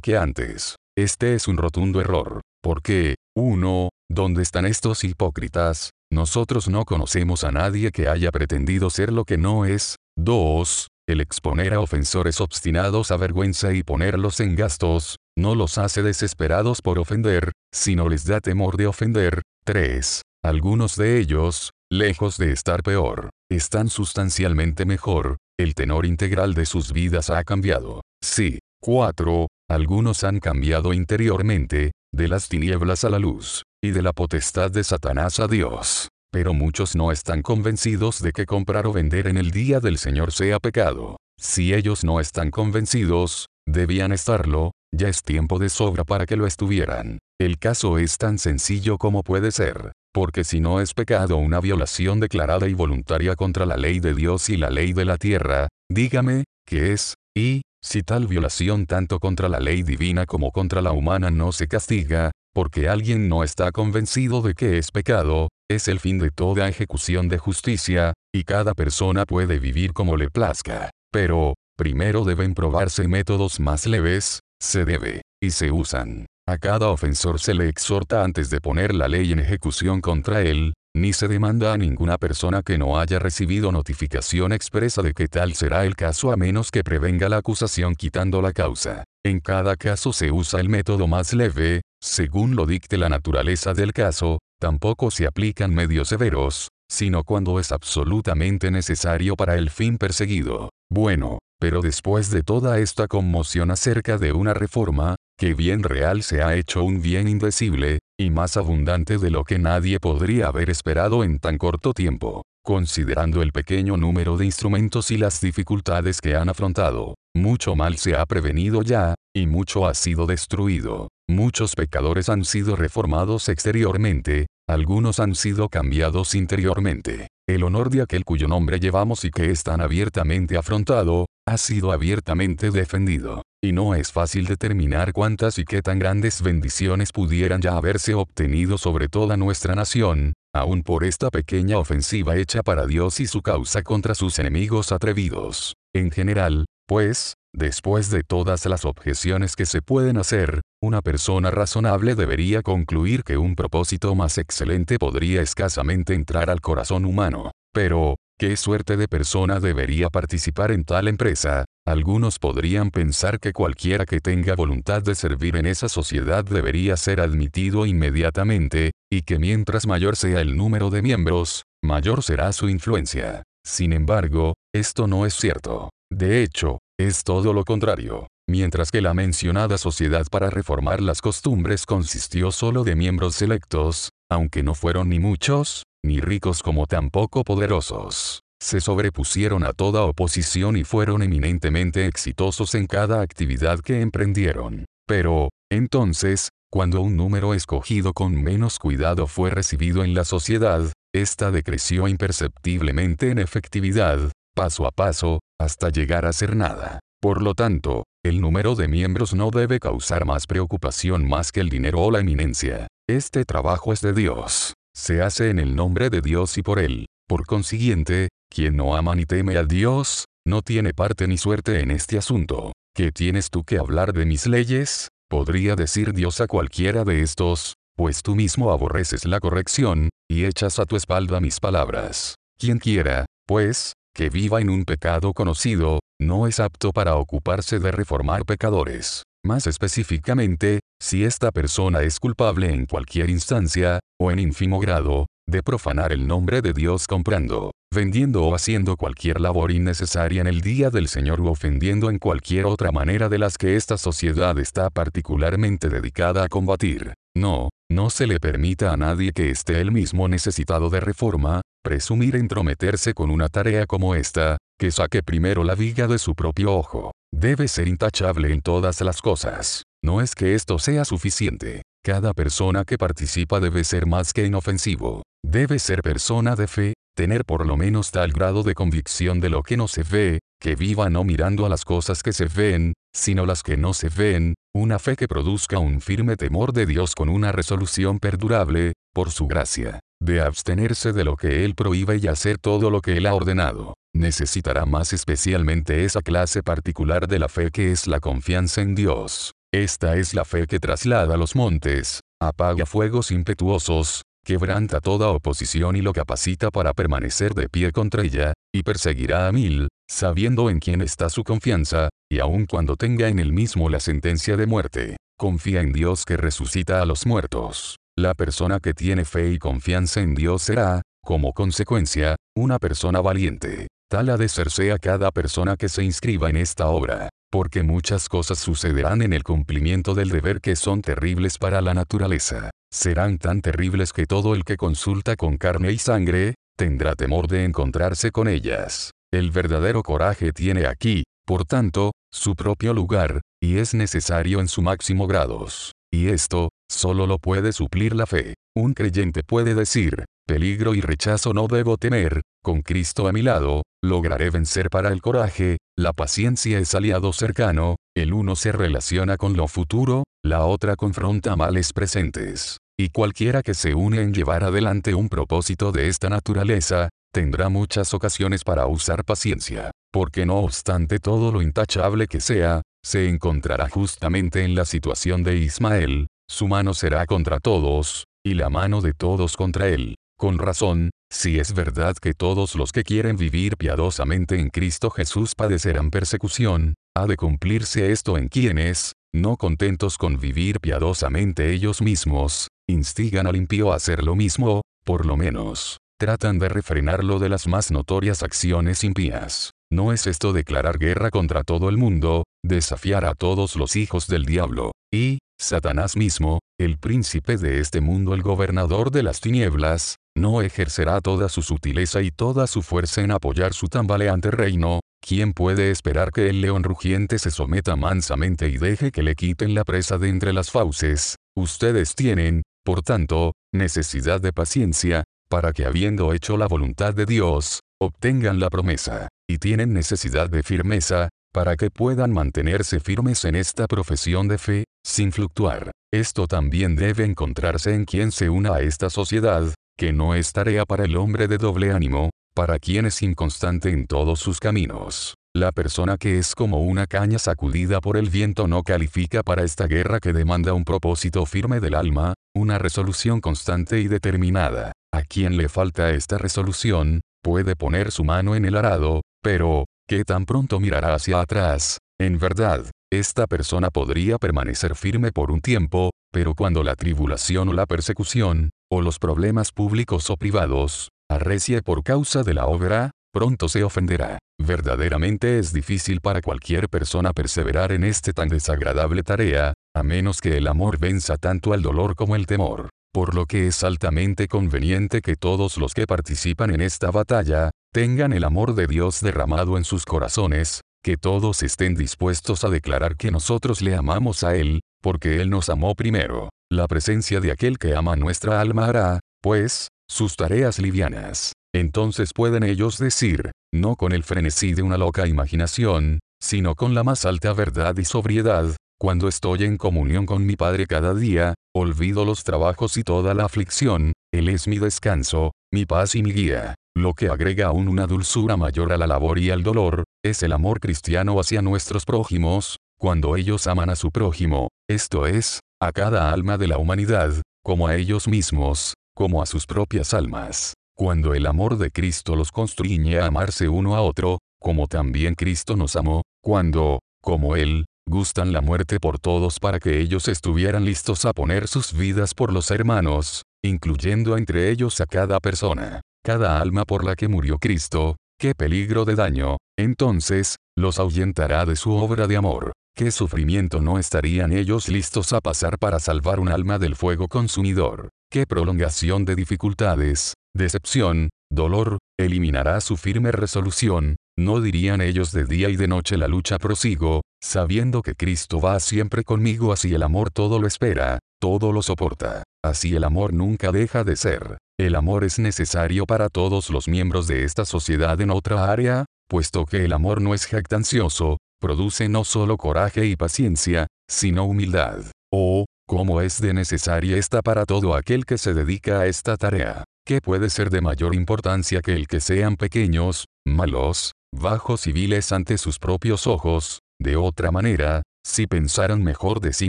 que 0.00 0.16
antes. 0.16 0.76
Este 0.96 1.34
es 1.34 1.48
un 1.48 1.58
rotundo 1.58 2.00
error, 2.00 2.40
porque, 2.62 3.16
1. 3.36 3.90
¿Dónde 4.10 4.42
están 4.42 4.64
estos 4.64 5.04
hipócritas? 5.04 5.90
Nosotros 6.10 6.68
no 6.68 6.86
conocemos 6.86 7.44
a 7.44 7.52
nadie 7.52 7.92
que 7.92 8.08
haya 8.08 8.30
pretendido 8.30 8.88
ser 8.88 9.12
lo 9.12 9.24
que 9.24 9.36
no 9.36 9.66
es. 9.66 9.96
2. 10.16 10.88
El 11.06 11.20
exponer 11.20 11.74
a 11.74 11.80
ofensores 11.80 12.40
obstinados 12.40 13.10
a 13.10 13.16
vergüenza 13.16 13.72
y 13.74 13.82
ponerlos 13.82 14.40
en 14.40 14.56
gastos, 14.56 15.16
no 15.38 15.54
los 15.54 15.78
hace 15.78 16.02
desesperados 16.02 16.82
por 16.82 16.98
ofender, 16.98 17.52
sino 17.72 18.08
les 18.08 18.24
da 18.24 18.40
temor 18.40 18.76
de 18.76 18.88
ofender. 18.88 19.42
3. 19.64 20.22
Algunos 20.42 20.96
de 20.96 21.18
ellos, 21.18 21.70
lejos 21.90 22.36
de 22.36 22.52
estar 22.52 22.82
peor, 22.82 23.30
están 23.50 23.88
sustancialmente 23.88 24.84
mejor, 24.84 25.36
el 25.58 25.74
tenor 25.74 26.06
integral 26.06 26.54
de 26.54 26.66
sus 26.66 26.92
vidas 26.92 27.30
ha 27.30 27.42
cambiado. 27.44 28.02
Sí. 28.22 28.58
4. 28.80 29.48
Algunos 29.68 30.24
han 30.24 30.38
cambiado 30.38 30.92
interiormente, 30.92 31.92
de 32.14 32.28
las 32.28 32.48
tinieblas 32.48 33.04
a 33.04 33.10
la 33.10 33.18
luz, 33.18 33.64
y 33.82 33.90
de 33.90 34.02
la 34.02 34.12
potestad 34.12 34.70
de 34.70 34.84
Satanás 34.84 35.40
a 35.40 35.48
Dios. 35.48 36.08
Pero 36.30 36.54
muchos 36.54 36.94
no 36.94 37.10
están 37.10 37.42
convencidos 37.42 38.20
de 38.20 38.32
que 38.32 38.46
comprar 38.46 38.86
o 38.86 38.92
vender 38.92 39.26
en 39.26 39.36
el 39.36 39.50
día 39.50 39.80
del 39.80 39.98
Señor 39.98 40.32
sea 40.32 40.58
pecado. 40.58 41.16
Si 41.40 41.74
ellos 41.74 42.04
no 42.04 42.20
están 42.20 42.50
convencidos, 42.50 43.46
debían 43.66 44.12
estarlo, 44.12 44.72
ya 44.92 45.08
es 45.08 45.22
tiempo 45.22 45.58
de 45.58 45.68
sobra 45.68 46.04
para 46.04 46.26
que 46.26 46.36
lo 46.36 46.46
estuvieran. 46.46 47.18
El 47.40 47.58
caso 47.58 47.98
es 47.98 48.18
tan 48.18 48.38
sencillo 48.38 48.98
como 48.98 49.22
puede 49.22 49.52
ser, 49.52 49.92
porque 50.12 50.44
si 50.44 50.60
no 50.60 50.80
es 50.80 50.94
pecado 50.94 51.36
una 51.36 51.60
violación 51.60 52.20
declarada 52.20 52.68
y 52.68 52.74
voluntaria 52.74 53.36
contra 53.36 53.66
la 53.66 53.76
ley 53.76 54.00
de 54.00 54.14
Dios 54.14 54.48
y 54.48 54.56
la 54.56 54.70
ley 54.70 54.92
de 54.92 55.04
la 55.04 55.16
tierra, 55.16 55.68
dígame, 55.88 56.44
¿qué 56.66 56.92
es? 56.92 57.14
Y, 57.36 57.62
si 57.80 58.02
tal 58.02 58.26
violación 58.26 58.86
tanto 58.86 59.20
contra 59.20 59.48
la 59.48 59.60
ley 59.60 59.82
divina 59.82 60.26
como 60.26 60.50
contra 60.50 60.82
la 60.82 60.92
humana 60.92 61.30
no 61.30 61.52
se 61.52 61.68
castiga, 61.68 62.32
porque 62.52 62.88
alguien 62.88 63.28
no 63.28 63.44
está 63.44 63.70
convencido 63.70 64.42
de 64.42 64.54
que 64.54 64.78
es 64.78 64.90
pecado, 64.90 65.48
es 65.70 65.86
el 65.86 66.00
fin 66.00 66.18
de 66.18 66.30
toda 66.30 66.68
ejecución 66.68 67.28
de 67.28 67.38
justicia, 67.38 68.14
y 68.34 68.42
cada 68.42 68.74
persona 68.74 69.26
puede 69.26 69.60
vivir 69.60 69.92
como 69.92 70.16
le 70.16 70.28
plazca. 70.28 70.90
Pero, 71.12 71.54
primero 71.76 72.24
deben 72.24 72.54
probarse 72.54 73.06
métodos 73.06 73.60
más 73.60 73.86
leves, 73.86 74.40
se 74.60 74.84
debe, 74.84 75.22
y 75.42 75.50
se 75.50 75.70
usan. 75.70 76.26
A 76.46 76.56
cada 76.56 76.88
ofensor 76.88 77.40
se 77.40 77.52
le 77.52 77.68
exhorta 77.68 78.24
antes 78.24 78.48
de 78.48 78.60
poner 78.60 78.94
la 78.94 79.06
ley 79.06 79.32
en 79.32 79.38
ejecución 79.38 80.00
contra 80.00 80.40
él, 80.40 80.72
ni 80.96 81.12
se 81.12 81.28
demanda 81.28 81.72
a 81.72 81.76
ninguna 81.76 82.16
persona 82.16 82.62
que 82.62 82.78
no 82.78 82.98
haya 82.98 83.18
recibido 83.18 83.70
notificación 83.70 84.52
expresa 84.52 85.02
de 85.02 85.12
que 85.12 85.28
tal 85.28 85.54
será 85.54 85.84
el 85.84 85.94
caso 85.94 86.32
a 86.32 86.36
menos 86.36 86.70
que 86.70 86.82
prevenga 86.82 87.28
la 87.28 87.36
acusación 87.36 87.94
quitando 87.94 88.40
la 88.40 88.52
causa. 88.52 89.04
En 89.24 89.40
cada 89.40 89.76
caso 89.76 90.12
se 90.12 90.32
usa 90.32 90.60
el 90.60 90.68
método 90.68 91.06
más 91.06 91.34
leve, 91.34 91.82
según 92.00 92.56
lo 92.56 92.64
dicte 92.64 92.96
la 92.96 93.08
naturaleza 93.08 93.74
del 93.74 93.92
caso, 93.92 94.38
tampoco 94.58 95.10
se 95.10 95.26
aplican 95.26 95.74
medios 95.74 96.08
severos, 96.08 96.68
sino 96.90 97.24
cuando 97.24 97.60
es 97.60 97.72
absolutamente 97.72 98.70
necesario 98.70 99.36
para 99.36 99.56
el 99.56 99.70
fin 99.70 99.98
perseguido. 99.98 100.70
Bueno, 100.90 101.38
pero 101.60 101.80
después 101.80 102.30
de 102.30 102.42
toda 102.42 102.78
esta 102.78 103.08
conmoción 103.08 103.70
acerca 103.70 104.18
de 104.18 104.32
una 104.32 104.54
reforma, 104.54 105.16
que 105.38 105.54
bien 105.54 105.82
real 105.82 106.22
se 106.22 106.42
ha 106.42 106.54
hecho 106.54 106.82
un 106.82 107.00
bien 107.00 107.28
indecible, 107.28 107.98
y 108.18 108.30
más 108.30 108.56
abundante 108.56 109.18
de 109.18 109.30
lo 109.30 109.44
que 109.44 109.58
nadie 109.58 110.00
podría 110.00 110.48
haber 110.48 110.70
esperado 110.70 111.22
en 111.22 111.38
tan 111.38 111.58
corto 111.58 111.92
tiempo, 111.92 112.42
considerando 112.64 113.42
el 113.42 113.52
pequeño 113.52 113.96
número 113.96 114.36
de 114.36 114.44
instrumentos 114.44 115.10
y 115.10 115.16
las 115.16 115.40
dificultades 115.40 116.20
que 116.20 116.34
han 116.34 116.48
afrontado, 116.48 117.14
mucho 117.34 117.76
mal 117.76 117.96
se 117.96 118.16
ha 118.16 118.26
prevenido 118.26 118.82
ya, 118.82 119.14
y 119.34 119.46
mucho 119.46 119.86
ha 119.86 119.94
sido 119.94 120.26
destruido. 120.26 121.08
Muchos 121.28 121.74
pecadores 121.74 122.28
han 122.28 122.44
sido 122.44 122.74
reformados 122.74 123.48
exteriormente, 123.48 124.46
algunos 124.68 125.18
han 125.18 125.34
sido 125.34 125.70
cambiados 125.70 126.34
interiormente. 126.34 127.28
El 127.48 127.64
honor 127.64 127.88
de 127.88 128.02
aquel 128.02 128.26
cuyo 128.26 128.46
nombre 128.46 128.78
llevamos 128.78 129.24
y 129.24 129.30
que 129.30 129.50
es 129.50 129.62
tan 129.62 129.80
abiertamente 129.80 130.58
afrontado, 130.58 131.26
ha 131.46 131.56
sido 131.56 131.92
abiertamente 131.92 132.70
defendido. 132.70 133.42
Y 133.64 133.72
no 133.72 133.94
es 133.94 134.12
fácil 134.12 134.44
determinar 134.44 135.14
cuántas 135.14 135.58
y 135.58 135.64
qué 135.64 135.80
tan 135.80 135.98
grandes 135.98 136.42
bendiciones 136.42 137.10
pudieran 137.10 137.62
ya 137.62 137.76
haberse 137.76 138.12
obtenido 138.12 138.76
sobre 138.76 139.08
toda 139.08 139.38
nuestra 139.38 139.74
nación, 139.74 140.34
aun 140.54 140.82
por 140.82 141.04
esta 141.04 141.30
pequeña 141.30 141.78
ofensiva 141.78 142.36
hecha 142.36 142.62
para 142.62 142.86
Dios 142.86 143.18
y 143.20 143.26
su 143.26 143.40
causa 143.40 143.82
contra 143.82 144.14
sus 144.14 144.38
enemigos 144.38 144.92
atrevidos. 144.92 145.74
En 145.94 146.10
general, 146.10 146.66
pues, 146.88 147.34
Después 147.54 148.10
de 148.10 148.22
todas 148.24 148.66
las 148.66 148.84
objeciones 148.84 149.56
que 149.56 149.64
se 149.64 149.80
pueden 149.80 150.18
hacer, 150.18 150.60
una 150.82 151.00
persona 151.00 151.50
razonable 151.50 152.14
debería 152.14 152.62
concluir 152.62 153.24
que 153.24 153.38
un 153.38 153.56
propósito 153.56 154.14
más 154.14 154.36
excelente 154.36 154.98
podría 154.98 155.40
escasamente 155.40 156.14
entrar 156.14 156.50
al 156.50 156.60
corazón 156.60 157.06
humano. 157.06 157.50
Pero, 157.72 158.16
¿qué 158.38 158.56
suerte 158.56 158.96
de 158.96 159.08
persona 159.08 159.60
debería 159.60 160.10
participar 160.10 160.70
en 160.70 160.84
tal 160.84 161.08
empresa? 161.08 161.64
Algunos 161.86 162.38
podrían 162.38 162.90
pensar 162.90 163.40
que 163.40 163.52
cualquiera 163.52 164.04
que 164.04 164.20
tenga 164.20 164.54
voluntad 164.54 165.02
de 165.02 165.14
servir 165.14 165.56
en 165.56 165.66
esa 165.66 165.88
sociedad 165.88 166.44
debería 166.44 166.98
ser 166.98 167.20
admitido 167.20 167.86
inmediatamente, 167.86 168.92
y 169.10 169.22
que 169.22 169.38
mientras 169.38 169.86
mayor 169.86 170.16
sea 170.16 170.42
el 170.42 170.56
número 170.56 170.90
de 170.90 171.00
miembros, 171.00 171.64
mayor 171.82 172.22
será 172.22 172.52
su 172.52 172.68
influencia. 172.68 173.42
Sin 173.68 173.92
embargo, 173.92 174.54
esto 174.74 175.06
no 175.06 175.26
es 175.26 175.34
cierto. 175.34 175.90
De 176.10 176.42
hecho, 176.42 176.78
es 176.98 177.22
todo 177.22 177.52
lo 177.52 177.64
contrario. 177.64 178.26
Mientras 178.48 178.90
que 178.90 179.02
la 179.02 179.12
mencionada 179.12 179.76
sociedad 179.76 180.26
para 180.30 180.48
reformar 180.48 181.02
las 181.02 181.20
costumbres 181.20 181.84
consistió 181.84 182.50
solo 182.50 182.82
de 182.82 182.96
miembros 182.96 183.34
selectos, 183.34 184.08
aunque 184.30 184.62
no 184.62 184.74
fueron 184.74 185.10
ni 185.10 185.18
muchos, 185.18 185.82
ni 186.02 186.20
ricos 186.20 186.62
como 186.62 186.86
tampoco 186.86 187.44
poderosos. 187.44 188.40
Se 188.58 188.80
sobrepusieron 188.80 189.64
a 189.64 189.74
toda 189.74 190.02
oposición 190.04 190.78
y 190.78 190.84
fueron 190.84 191.22
eminentemente 191.22 192.06
exitosos 192.06 192.74
en 192.74 192.86
cada 192.86 193.20
actividad 193.20 193.80
que 193.80 194.00
emprendieron. 194.00 194.86
Pero, 195.06 195.50
entonces, 195.70 196.48
cuando 196.70 197.00
un 197.00 197.16
número 197.16 197.54
escogido 197.54 198.12
con 198.12 198.42
menos 198.42 198.78
cuidado 198.78 199.26
fue 199.26 199.50
recibido 199.50 200.04
en 200.04 200.12
la 200.12 200.24
sociedad, 200.24 200.92
ésta 201.14 201.50
decreció 201.50 202.08
imperceptiblemente 202.08 203.30
en 203.30 203.38
efectividad, 203.38 204.32
paso 204.54 204.86
a 204.86 204.90
paso, 204.90 205.40
hasta 205.58 205.88
llegar 205.88 206.26
a 206.26 206.32
ser 206.32 206.54
nada. 206.54 207.00
Por 207.22 207.42
lo 207.42 207.54
tanto, 207.54 208.04
el 208.22 208.40
número 208.40 208.74
de 208.74 208.86
miembros 208.86 209.34
no 209.34 209.50
debe 209.50 209.80
causar 209.80 210.26
más 210.26 210.46
preocupación 210.46 211.26
más 211.26 211.52
que 211.52 211.60
el 211.60 211.70
dinero 211.70 212.02
o 212.02 212.10
la 212.10 212.20
eminencia. 212.20 212.86
Este 213.08 213.44
trabajo 213.44 213.92
es 213.92 214.02
de 214.02 214.12
Dios. 214.12 214.74
Se 214.94 215.22
hace 215.22 215.48
en 215.48 215.58
el 215.58 215.74
nombre 215.74 216.10
de 216.10 216.20
Dios 216.20 216.58
y 216.58 216.62
por 216.62 216.78
Él. 216.78 217.06
Por 217.26 217.46
consiguiente, 217.46 218.28
quien 218.50 218.76
no 218.76 218.94
ama 218.94 219.14
ni 219.14 219.24
teme 219.24 219.56
a 219.56 219.64
Dios, 219.64 220.26
no 220.46 220.60
tiene 220.62 220.92
parte 220.92 221.26
ni 221.26 221.38
suerte 221.38 221.80
en 221.80 221.90
este 221.90 222.18
asunto. 222.18 222.72
¿Qué 222.94 223.10
tienes 223.10 223.50
tú 223.50 223.64
que 223.64 223.78
hablar 223.78 224.12
de 224.12 224.26
mis 224.26 224.46
leyes? 224.46 225.08
Podría 225.30 225.76
decir 225.76 226.14
Dios 226.14 226.40
a 226.40 226.46
cualquiera 226.46 227.04
de 227.04 227.20
estos, 227.20 227.74
pues 227.96 228.22
tú 228.22 228.34
mismo 228.34 228.72
aborreces 228.72 229.26
la 229.26 229.40
corrección, 229.40 230.08
y 230.30 230.46
echas 230.46 230.78
a 230.78 230.86
tu 230.86 230.96
espalda 230.96 231.38
mis 231.40 231.60
palabras. 231.60 232.36
Quien 232.58 232.78
quiera, 232.78 233.26
pues, 233.46 233.92
que 234.14 234.30
viva 234.30 234.62
en 234.62 234.70
un 234.70 234.84
pecado 234.84 235.34
conocido, 235.34 236.00
no 236.18 236.46
es 236.46 236.60
apto 236.60 236.92
para 236.92 237.16
ocuparse 237.16 237.78
de 237.78 237.92
reformar 237.92 238.46
pecadores. 238.46 239.22
Más 239.44 239.66
específicamente, 239.66 240.80
si 241.00 241.24
esta 241.24 241.52
persona 241.52 242.02
es 242.02 242.18
culpable 242.18 242.72
en 242.72 242.86
cualquier 242.86 243.28
instancia, 243.28 244.00
o 244.18 244.32
en 244.32 244.38
ínfimo 244.38 244.80
grado, 244.80 245.26
de 245.48 245.62
profanar 245.62 246.12
el 246.12 246.26
nombre 246.26 246.60
de 246.60 246.74
Dios 246.74 247.06
comprando, 247.06 247.72
vendiendo 247.92 248.44
o 248.44 248.54
haciendo 248.54 248.96
cualquier 248.96 249.40
labor 249.40 249.72
innecesaria 249.72 250.42
en 250.42 250.46
el 250.46 250.60
día 250.60 250.90
del 250.90 251.08
Señor 251.08 251.40
u 251.40 251.48
ofendiendo 251.48 252.10
en 252.10 252.18
cualquier 252.18 252.66
otra 252.66 252.92
manera 252.92 253.30
de 253.30 253.38
las 253.38 253.56
que 253.56 253.74
esta 253.74 253.96
sociedad 253.96 254.58
está 254.58 254.90
particularmente 254.90 255.88
dedicada 255.88 256.44
a 256.44 256.48
combatir. 256.48 257.14
No, 257.34 257.70
no 257.90 258.10
se 258.10 258.26
le 258.26 258.40
permita 258.40 258.92
a 258.92 258.98
nadie 258.98 259.32
que 259.32 259.50
esté 259.50 259.80
él 259.80 259.90
mismo 259.90 260.28
necesitado 260.28 260.90
de 260.90 261.00
reforma, 261.00 261.62
presumir 261.82 262.36
entrometerse 262.36 263.14
con 263.14 263.30
una 263.30 263.48
tarea 263.48 263.86
como 263.86 264.14
esta, 264.14 264.58
que 264.78 264.90
saque 264.90 265.22
primero 265.22 265.64
la 265.64 265.74
viga 265.74 266.06
de 266.06 266.18
su 266.18 266.34
propio 266.34 266.74
ojo. 266.74 267.12
Debe 267.34 267.68
ser 267.68 267.88
intachable 267.88 268.52
en 268.52 268.60
todas 268.60 269.00
las 269.00 269.22
cosas. 269.22 269.84
No 270.04 270.20
es 270.20 270.34
que 270.34 270.54
esto 270.54 270.78
sea 270.78 271.06
suficiente. 271.06 271.82
Cada 272.04 272.32
persona 272.32 272.84
que 272.84 272.98
participa 272.98 273.60
debe 273.60 273.84
ser 273.84 274.06
más 274.06 274.32
que 274.32 274.46
inofensivo. 274.46 275.22
Debe 275.44 275.78
ser 275.78 276.02
persona 276.02 276.56
de 276.56 276.66
fe, 276.66 276.94
tener 277.16 277.44
por 277.44 277.66
lo 277.66 277.76
menos 277.76 278.10
tal 278.10 278.32
grado 278.32 278.62
de 278.62 278.74
convicción 278.74 279.40
de 279.40 279.50
lo 279.50 279.62
que 279.62 279.76
no 279.76 279.88
se 279.88 280.02
ve, 280.02 280.38
que 280.60 280.76
viva 280.76 281.10
no 281.10 281.24
mirando 281.24 281.66
a 281.66 281.68
las 281.68 281.84
cosas 281.84 282.22
que 282.22 282.32
se 282.32 282.46
ven, 282.46 282.94
sino 283.14 283.46
las 283.46 283.62
que 283.62 283.76
no 283.76 283.94
se 283.94 284.08
ven, 284.08 284.54
una 284.74 284.98
fe 284.98 285.16
que 285.16 285.28
produzca 285.28 285.78
un 285.78 286.00
firme 286.00 286.36
temor 286.36 286.72
de 286.72 286.86
Dios 286.86 287.14
con 287.14 287.28
una 287.28 287.52
resolución 287.52 288.18
perdurable, 288.18 288.92
por 289.12 289.30
su 289.30 289.46
gracia 289.46 290.00
de 290.20 290.40
abstenerse 290.40 291.12
de 291.12 291.24
lo 291.24 291.36
que 291.36 291.64
Él 291.64 291.74
prohíbe 291.74 292.18
y 292.20 292.26
hacer 292.26 292.58
todo 292.58 292.90
lo 292.90 293.00
que 293.00 293.16
Él 293.16 293.26
ha 293.26 293.34
ordenado. 293.34 293.94
necesitará 294.14 294.84
más 294.84 295.12
especialmente 295.12 296.04
esa 296.04 296.22
clase 296.22 296.62
particular 296.62 297.28
de 297.28 297.38
la 297.38 297.48
fe 297.48 297.70
que 297.70 297.92
es 297.92 298.08
la 298.08 298.18
confianza 298.18 298.80
en 298.80 298.96
Dios. 298.96 299.52
Esta 299.72 300.16
es 300.16 300.32
la 300.32 300.46
fe 300.46 300.66
que 300.66 300.80
traslada 300.80 301.36
los 301.36 301.54
montes, 301.54 302.20
apaga 302.40 302.86
fuegos 302.86 303.30
impetuosos, 303.30 304.22
quebranta 304.42 305.00
toda 305.00 305.28
oposición 305.28 305.94
y 305.94 306.00
lo 306.00 306.14
capacita 306.14 306.70
para 306.70 306.94
permanecer 306.94 307.52
de 307.52 307.68
pie 307.68 307.92
contra 307.92 308.22
ella, 308.22 308.54
y 308.74 308.82
perseguirá 308.82 309.46
a 309.46 309.52
mil, 309.52 309.88
sabiendo 310.08 310.70
en 310.70 310.78
quién 310.78 311.02
está 311.02 311.28
su 311.28 311.44
confianza, 311.44 312.08
y 312.30 312.38
aun 312.38 312.64
cuando 312.64 312.96
tenga 312.96 313.28
en 313.28 313.38
él 313.38 313.52
mismo 313.52 313.90
la 313.90 314.00
sentencia 314.00 314.56
de 314.56 314.66
muerte, 314.66 315.16
confía 315.38 315.82
en 315.82 315.92
Dios 315.92 316.24
que 316.24 316.38
resucita 316.38 317.02
a 317.02 317.04
los 317.04 317.26
muertos. 317.26 317.96
La 318.16 318.32
persona 318.32 318.80
que 318.80 318.94
tiene 318.94 319.26
fe 319.26 319.50
y 319.50 319.58
confianza 319.58 320.22
en 320.22 320.34
Dios 320.34 320.62
será, 320.62 321.02
como 321.22 321.52
consecuencia, 321.52 322.36
una 322.56 322.78
persona 322.78 323.20
valiente. 323.20 323.88
Tal 324.10 324.30
ha 324.30 324.38
de 324.38 324.48
serse 324.48 324.92
a 324.92 324.98
cada 324.98 325.30
persona 325.30 325.76
que 325.76 325.90
se 325.90 326.02
inscriba 326.02 326.48
en 326.48 326.56
esta 326.56 326.88
obra, 326.88 327.28
porque 327.50 327.82
muchas 327.82 328.28
cosas 328.28 328.58
sucederán 328.58 329.22
en 329.22 329.32
el 329.32 329.42
cumplimiento 329.42 330.14
del 330.14 330.28
deber 330.28 330.60
que 330.60 330.76
son 330.76 331.02
terribles 331.02 331.58
para 331.58 331.80
la 331.80 331.94
naturaleza. 331.94 332.70
Serán 332.92 333.38
tan 333.38 333.60
terribles 333.60 334.12
que 334.12 334.26
todo 334.26 334.54
el 334.54 334.64
que 334.64 334.76
consulta 334.76 335.36
con 335.36 335.56
carne 335.56 335.92
y 335.92 335.98
sangre, 335.98 336.54
tendrá 336.76 337.14
temor 337.14 337.48
de 337.48 337.64
encontrarse 337.64 338.30
con 338.30 338.48
ellas. 338.48 339.10
El 339.32 339.50
verdadero 339.50 340.02
coraje 340.02 340.52
tiene 340.52 340.86
aquí, 340.86 341.24
por 341.46 341.64
tanto, 341.64 342.12
su 342.32 342.54
propio 342.54 342.94
lugar, 342.94 343.40
y 343.60 343.78
es 343.78 343.94
necesario 343.94 344.60
en 344.60 344.68
su 344.68 344.82
máximo 344.82 345.26
grados. 345.26 345.92
Y 346.10 346.28
esto, 346.28 346.70
solo 346.90 347.26
lo 347.26 347.38
puede 347.38 347.72
suplir 347.72 348.14
la 348.14 348.26
fe. 348.26 348.54
Un 348.74 348.94
creyente 348.94 349.42
puede 349.42 349.74
decir, 349.74 350.24
peligro 350.48 350.94
y 350.94 351.02
rechazo 351.02 351.52
no 351.52 351.68
debo 351.68 351.98
temer, 351.98 352.40
con 352.64 352.80
Cristo 352.80 353.28
a 353.28 353.32
mi 353.32 353.42
lado, 353.42 353.82
lograré 354.02 354.48
vencer 354.48 354.88
para 354.88 355.10
el 355.10 355.20
coraje, 355.20 355.76
la 355.94 356.14
paciencia 356.14 356.78
es 356.78 356.94
aliado 356.94 357.34
cercano, 357.34 357.96
el 358.16 358.32
uno 358.32 358.56
se 358.56 358.72
relaciona 358.72 359.36
con 359.36 359.58
lo 359.58 359.68
futuro, 359.68 360.24
la 360.42 360.64
otra 360.64 360.96
confronta 360.96 361.54
males 361.54 361.92
presentes. 361.92 362.78
Y 362.98 363.10
cualquiera 363.10 363.62
que 363.62 363.74
se 363.74 363.94
une 363.94 364.22
en 364.22 364.32
llevar 364.32 364.64
adelante 364.64 365.14
un 365.14 365.28
propósito 365.28 365.92
de 365.92 366.08
esta 366.08 366.30
naturaleza, 366.30 367.10
tendrá 367.30 367.68
muchas 367.68 368.14
ocasiones 368.14 368.64
para 368.64 368.86
usar 368.86 369.24
paciencia, 369.24 369.90
porque 370.10 370.46
no 370.46 370.56
obstante 370.60 371.18
todo 371.18 371.52
lo 371.52 371.60
intachable 371.60 372.26
que 372.26 372.40
sea, 372.40 372.80
se 373.04 373.28
encontrará 373.28 373.90
justamente 373.90 374.64
en 374.64 374.74
la 374.74 374.86
situación 374.86 375.44
de 375.44 375.58
Ismael, 375.58 376.26
su 376.48 376.68
mano 376.68 376.94
será 376.94 377.26
contra 377.26 377.60
todos, 377.60 378.24
y 378.42 378.54
la 378.54 378.70
mano 378.70 379.02
de 379.02 379.12
todos 379.12 379.54
contra 379.54 379.88
él. 379.88 380.14
Con 380.38 380.58
razón, 380.58 381.10
si 381.32 381.58
es 381.58 381.74
verdad 381.74 382.14
que 382.14 382.32
todos 382.32 382.76
los 382.76 382.92
que 382.92 383.02
quieren 383.02 383.36
vivir 383.36 383.76
piadosamente 383.76 384.60
en 384.60 384.70
Cristo 384.70 385.10
Jesús 385.10 385.56
padecerán 385.56 386.10
persecución, 386.10 386.94
ha 387.16 387.26
de 387.26 387.36
cumplirse 387.36 388.12
esto 388.12 388.38
en 388.38 388.46
quienes, 388.46 389.14
no 389.34 389.56
contentos 389.56 390.16
con 390.16 390.38
vivir 390.38 390.78
piadosamente 390.78 391.72
ellos 391.72 392.00
mismos, 392.02 392.68
instigan 392.88 393.48
al 393.48 393.56
impío 393.56 393.92
a 393.92 393.96
hacer 393.96 394.22
lo 394.22 394.36
mismo, 394.36 394.82
por 395.04 395.26
lo 395.26 395.36
menos, 395.36 395.98
tratan 396.20 396.60
de 396.60 396.68
refrenarlo 396.68 397.40
de 397.40 397.48
las 397.48 397.66
más 397.66 397.90
notorias 397.90 398.44
acciones 398.44 399.02
impías. 399.02 399.72
No 399.90 400.12
es 400.12 400.28
esto 400.28 400.52
declarar 400.52 400.98
guerra 400.98 401.30
contra 401.30 401.64
todo 401.64 401.88
el 401.88 401.96
mundo, 401.96 402.44
desafiar 402.64 403.24
a 403.24 403.34
todos 403.34 403.74
los 403.74 403.96
hijos 403.96 404.28
del 404.28 404.44
diablo, 404.44 404.92
y, 405.12 405.38
Satanás 405.60 406.16
mismo, 406.16 406.60
el 406.78 406.98
príncipe 406.98 407.56
de 407.56 407.80
este 407.80 408.00
mundo, 408.00 408.34
el 408.34 408.42
gobernador 408.42 409.10
de 409.10 409.24
las 409.24 409.40
tinieblas, 409.40 410.14
no 410.38 410.62
ejercerá 410.62 411.20
toda 411.20 411.48
su 411.48 411.62
sutileza 411.62 412.22
y 412.22 412.30
toda 412.30 412.66
su 412.66 412.82
fuerza 412.82 413.20
en 413.20 413.30
apoyar 413.30 413.74
su 413.74 413.88
tambaleante 413.88 414.50
reino, 414.50 415.00
¿quién 415.20 415.52
puede 415.52 415.90
esperar 415.90 416.32
que 416.32 416.48
el 416.48 416.60
león 416.60 416.84
rugiente 416.84 417.38
se 417.38 417.50
someta 417.50 417.96
mansamente 417.96 418.68
y 418.68 418.78
deje 418.78 419.10
que 419.10 419.22
le 419.22 419.34
quiten 419.34 419.74
la 419.74 419.84
presa 419.84 420.18
de 420.18 420.28
entre 420.28 420.52
las 420.52 420.70
fauces? 420.70 421.36
Ustedes 421.56 422.14
tienen, 422.14 422.62
por 422.84 423.02
tanto, 423.02 423.52
necesidad 423.72 424.40
de 424.40 424.52
paciencia, 424.52 425.24
para 425.48 425.72
que 425.72 425.84
habiendo 425.84 426.32
hecho 426.32 426.56
la 426.56 426.66
voluntad 426.66 427.14
de 427.14 427.26
Dios, 427.26 427.80
obtengan 428.00 428.60
la 428.60 428.70
promesa, 428.70 429.28
y 429.48 429.58
tienen 429.58 429.92
necesidad 429.92 430.48
de 430.48 430.62
firmeza, 430.62 431.28
para 431.52 431.76
que 431.76 431.90
puedan 431.90 432.32
mantenerse 432.32 433.00
firmes 433.00 433.44
en 433.44 433.56
esta 433.56 433.86
profesión 433.86 434.46
de 434.48 434.58
fe, 434.58 434.84
sin 435.04 435.32
fluctuar. 435.32 435.90
Esto 436.12 436.46
también 436.46 436.96
debe 436.96 437.24
encontrarse 437.24 437.94
en 437.94 438.04
quien 438.04 438.30
se 438.30 438.50
una 438.50 438.74
a 438.74 438.80
esta 438.82 439.10
sociedad, 439.10 439.74
que 439.98 440.12
no 440.12 440.34
es 440.36 440.52
tarea 440.52 440.86
para 440.86 441.04
el 441.04 441.16
hombre 441.16 441.48
de 441.48 441.58
doble 441.58 441.90
ánimo, 441.90 442.30
para 442.54 442.78
quien 442.78 443.04
es 443.04 443.20
inconstante 443.20 443.90
en 443.90 444.06
todos 444.06 444.38
sus 444.38 444.60
caminos. 444.60 445.34
La 445.56 445.72
persona 445.72 446.16
que 446.18 446.38
es 446.38 446.54
como 446.54 446.82
una 446.82 447.08
caña 447.08 447.40
sacudida 447.40 448.00
por 448.00 448.16
el 448.16 448.30
viento 448.30 448.68
no 448.68 448.84
califica 448.84 449.42
para 449.42 449.64
esta 449.64 449.88
guerra 449.88 450.20
que 450.20 450.32
demanda 450.32 450.72
un 450.72 450.84
propósito 450.84 451.44
firme 451.46 451.80
del 451.80 451.96
alma, 451.96 452.34
una 452.54 452.78
resolución 452.78 453.40
constante 453.40 453.98
y 453.98 454.06
determinada. 454.06 454.92
A 455.12 455.22
quien 455.22 455.56
le 455.56 455.68
falta 455.68 456.10
esta 456.10 456.38
resolución, 456.38 457.20
puede 457.42 457.74
poner 457.74 458.12
su 458.12 458.22
mano 458.22 458.54
en 458.54 458.66
el 458.66 458.76
arado, 458.76 459.22
pero, 459.42 459.86
¿qué 460.06 460.22
tan 460.24 460.46
pronto 460.46 460.78
mirará 460.78 461.14
hacia 461.14 461.40
atrás? 461.40 461.98
En 462.20 462.38
verdad, 462.38 462.88
esta 463.10 463.46
persona 463.46 463.90
podría 463.90 464.38
permanecer 464.38 464.94
firme 464.94 465.32
por 465.32 465.50
un 465.50 465.60
tiempo, 465.60 466.10
pero 466.30 466.54
cuando 466.54 466.82
la 466.82 466.94
tribulación 466.94 467.68
o 467.70 467.72
la 467.72 467.86
persecución, 467.86 468.70
o 468.90 469.00
los 469.00 469.18
problemas 469.18 469.72
públicos 469.72 470.28
o 470.30 470.36
privados, 470.36 471.08
arrecie 471.30 471.80
por 471.82 472.02
causa 472.02 472.42
de 472.42 472.54
la 472.54 472.66
obra, 472.66 473.10
pronto 473.32 473.68
se 473.68 473.82
ofenderá. 473.82 474.38
Verdaderamente 474.60 475.58
es 475.58 475.72
difícil 475.72 476.20
para 476.20 476.42
cualquier 476.42 476.88
persona 476.88 477.32
perseverar 477.32 477.92
en 477.92 478.04
este 478.04 478.32
tan 478.32 478.48
desagradable 478.48 479.22
tarea, 479.22 479.72
a 479.94 480.02
menos 480.02 480.40
que 480.40 480.58
el 480.58 480.66
amor 480.66 480.98
venza 480.98 481.36
tanto 481.36 481.72
al 481.72 481.82
dolor 481.82 482.14
como 482.14 482.36
el 482.36 482.46
temor 482.46 482.90
por 483.12 483.34
lo 483.34 483.46
que 483.46 483.66
es 483.66 483.82
altamente 483.82 484.46
conveniente 484.46 485.22
que 485.22 485.34
todos 485.34 485.76
los 485.76 485.92
que 485.92 486.06
participan 486.06 486.70
en 486.70 486.80
esta 486.80 487.10
batalla, 487.10 487.70
tengan 487.92 488.32
el 488.32 488.44
amor 488.44 488.76
de 488.76 488.86
Dios 488.86 489.20
derramado 489.20 489.76
en 489.76 489.82
sus 489.82 490.04
corazones, 490.04 490.82
que 491.02 491.16
todos 491.16 491.62
estén 491.62 491.94
dispuestos 491.94 492.64
a 492.64 492.70
declarar 492.70 493.16
que 493.16 493.30
nosotros 493.30 493.82
le 493.82 493.94
amamos 493.94 494.44
a 494.44 494.56
Él, 494.56 494.80
porque 495.02 495.40
Él 495.40 495.50
nos 495.50 495.68
amó 495.68 495.94
primero. 495.94 496.50
La 496.70 496.86
presencia 496.86 497.40
de 497.40 497.52
aquel 497.52 497.78
que 497.78 497.94
ama 497.94 498.16
nuestra 498.16 498.60
alma 498.60 498.86
hará, 498.86 499.20
pues, 499.40 499.88
sus 500.08 500.36
tareas 500.36 500.78
livianas. 500.78 501.52
Entonces 501.74 502.32
pueden 502.34 502.62
ellos 502.62 502.98
decir, 502.98 503.52
no 503.72 503.96
con 503.96 504.12
el 504.12 504.24
frenesí 504.24 504.74
de 504.74 504.82
una 504.82 504.98
loca 504.98 505.26
imaginación, 505.26 506.18
sino 506.42 506.74
con 506.74 506.94
la 506.94 507.04
más 507.04 507.24
alta 507.24 507.52
verdad 507.52 507.96
y 507.98 508.04
sobriedad, 508.04 508.74
cuando 509.00 509.28
estoy 509.28 509.64
en 509.64 509.76
comunión 509.76 510.26
con 510.26 510.44
mi 510.44 510.56
Padre 510.56 510.86
cada 510.86 511.14
día, 511.14 511.54
olvido 511.74 512.24
los 512.24 512.42
trabajos 512.42 512.96
y 512.96 513.04
toda 513.04 513.34
la 513.34 513.44
aflicción, 513.44 514.12
Él 514.32 514.48
es 514.48 514.66
mi 514.66 514.78
descanso, 514.78 515.52
mi 515.72 515.86
paz 515.86 516.14
y 516.14 516.22
mi 516.22 516.32
guía. 516.32 516.74
Lo 516.96 517.14
que 517.14 517.28
agrega 517.28 517.68
aún 517.68 517.86
una 517.86 518.06
dulzura 518.08 518.56
mayor 518.56 518.92
a 518.92 518.96
la 518.96 519.06
labor 519.06 519.38
y 519.38 519.50
al 519.50 519.62
dolor, 519.62 520.04
es 520.24 520.42
el 520.42 520.52
amor 520.52 520.80
cristiano 520.80 521.38
hacia 521.38 521.62
nuestros 521.62 522.04
prójimos, 522.04 522.78
cuando 522.98 523.36
ellos 523.36 523.66
aman 523.66 523.90
a 523.90 523.96
su 523.96 524.10
prójimo, 524.10 524.68
esto 524.88 525.26
es, 525.26 525.60
a 525.80 525.92
cada 525.92 526.32
alma 526.32 526.58
de 526.58 526.66
la 526.66 526.78
humanidad, 526.78 527.32
como 527.62 527.86
a 527.86 527.96
ellos 527.96 528.26
mismos, 528.26 528.94
como 529.14 529.42
a 529.42 529.46
sus 529.46 529.66
propias 529.66 530.14
almas. 530.14 530.74
Cuando 530.96 531.34
el 531.34 531.46
amor 531.46 531.78
de 531.78 531.92
Cristo 531.92 532.34
los 532.34 532.50
constriñe 532.50 533.20
a 533.20 533.26
amarse 533.26 533.68
uno 533.68 533.94
a 533.94 534.02
otro, 534.02 534.38
como 534.60 534.88
también 534.88 535.34
Cristo 535.36 535.76
nos 535.76 535.94
amó, 535.94 536.22
cuando, 536.42 536.98
como 537.22 537.54
Él, 537.54 537.84
gustan 538.08 538.52
la 538.52 538.60
muerte 538.60 538.98
por 538.98 539.20
todos 539.20 539.60
para 539.60 539.78
que 539.78 540.00
ellos 540.00 540.26
estuvieran 540.26 540.84
listos 540.84 541.24
a 541.24 541.32
poner 541.32 541.68
sus 541.68 541.92
vidas 541.92 542.34
por 542.34 542.52
los 542.52 542.72
hermanos, 542.72 543.42
incluyendo 543.62 544.36
entre 544.36 544.70
ellos 544.70 545.00
a 545.00 545.06
cada 545.06 545.38
persona, 545.38 546.00
cada 546.24 546.60
alma 546.60 546.84
por 546.84 547.04
la 547.04 547.14
que 547.14 547.28
murió 547.28 547.58
Cristo, 547.58 548.16
qué 548.38 548.54
peligro 548.54 549.04
de 549.04 549.16
daño, 549.16 549.56
entonces, 549.76 550.56
los 550.76 550.98
ahuyentará 550.98 551.66
de 551.66 551.74
su 551.74 551.92
obra 551.92 552.28
de 552.28 552.36
amor, 552.36 552.72
qué 552.96 553.10
sufrimiento 553.10 553.80
no 553.80 553.98
estarían 553.98 554.52
ellos 554.52 554.88
listos 554.88 555.32
a 555.32 555.40
pasar 555.40 555.78
para 555.78 555.98
salvar 555.98 556.38
un 556.38 556.48
alma 556.48 556.78
del 556.78 556.94
fuego 556.94 557.26
consumidor, 557.26 558.10
qué 558.30 558.46
prolongación 558.46 559.24
de 559.24 559.34
dificultades, 559.34 560.34
decepción, 560.56 561.30
dolor, 561.50 561.98
eliminará 562.18 562.80
su 562.80 562.96
firme 562.96 563.32
resolución, 563.32 564.16
no 564.38 564.60
dirían 564.60 565.00
ellos 565.00 565.32
de 565.32 565.44
día 565.44 565.68
y 565.68 565.76
de 565.76 565.88
noche 565.88 566.16
la 566.16 566.28
lucha 566.28 566.58
prosigo, 566.58 567.22
sabiendo 567.42 568.02
que 568.02 568.14
Cristo 568.14 568.60
va 568.60 568.78
siempre 568.78 569.24
conmigo 569.24 569.72
así 569.72 569.92
el 569.94 570.04
amor 570.04 570.30
todo 570.30 570.60
lo 570.60 570.68
espera, 570.68 571.18
todo 571.40 571.72
lo 571.72 571.82
soporta, 571.82 572.44
así 572.64 572.94
el 572.94 573.02
amor 573.02 573.32
nunca 573.32 573.72
deja 573.72 574.04
de 574.04 574.14
ser. 574.14 574.58
El 574.78 574.94
amor 574.94 575.24
es 575.24 575.38
necesario 575.38 576.06
para 576.06 576.28
todos 576.28 576.70
los 576.70 576.88
miembros 576.88 577.26
de 577.26 577.44
esta 577.44 577.64
sociedad 577.64 578.20
en 578.20 578.30
otra 578.30 578.70
área, 578.70 579.04
puesto 579.28 579.66
que 579.66 579.84
el 579.84 579.92
amor 579.92 580.22
no 580.22 580.34
es 580.34 580.46
jactancioso, 580.46 581.38
produce 581.60 582.08
no 582.08 582.24
solo 582.24 582.56
coraje 582.56 583.06
y 583.06 583.16
paciencia, 583.16 583.88
sino 584.08 584.44
humildad. 584.44 585.00
Oh, 585.32 585.66
cómo 585.86 586.20
es 586.20 586.40
de 586.40 586.54
necesaria 586.54 587.16
esta 587.16 587.42
para 587.42 587.64
todo 587.64 587.94
aquel 587.94 588.24
que 588.24 588.38
se 588.38 588.54
dedica 588.54 589.00
a 589.00 589.06
esta 589.06 589.36
tarea. 589.36 589.84
¿qué 590.08 590.22
puede 590.22 590.48
ser 590.48 590.70
de 590.70 590.80
mayor 590.80 591.14
importancia 591.14 591.82
que 591.82 591.92
el 591.92 592.08
que 592.08 592.20
sean 592.20 592.56
pequeños, 592.56 593.26
malos, 593.46 594.12
bajos 594.34 594.86
y 594.86 594.92
viles 594.92 595.32
ante 595.32 595.58
sus 595.58 595.78
propios 595.78 596.26
ojos? 596.26 596.78
De 596.98 597.16
otra 597.16 597.50
manera, 597.50 598.00
si 598.26 598.46
pensaran 598.46 599.04
mejor 599.04 599.40
de 599.40 599.52
sí 599.52 599.68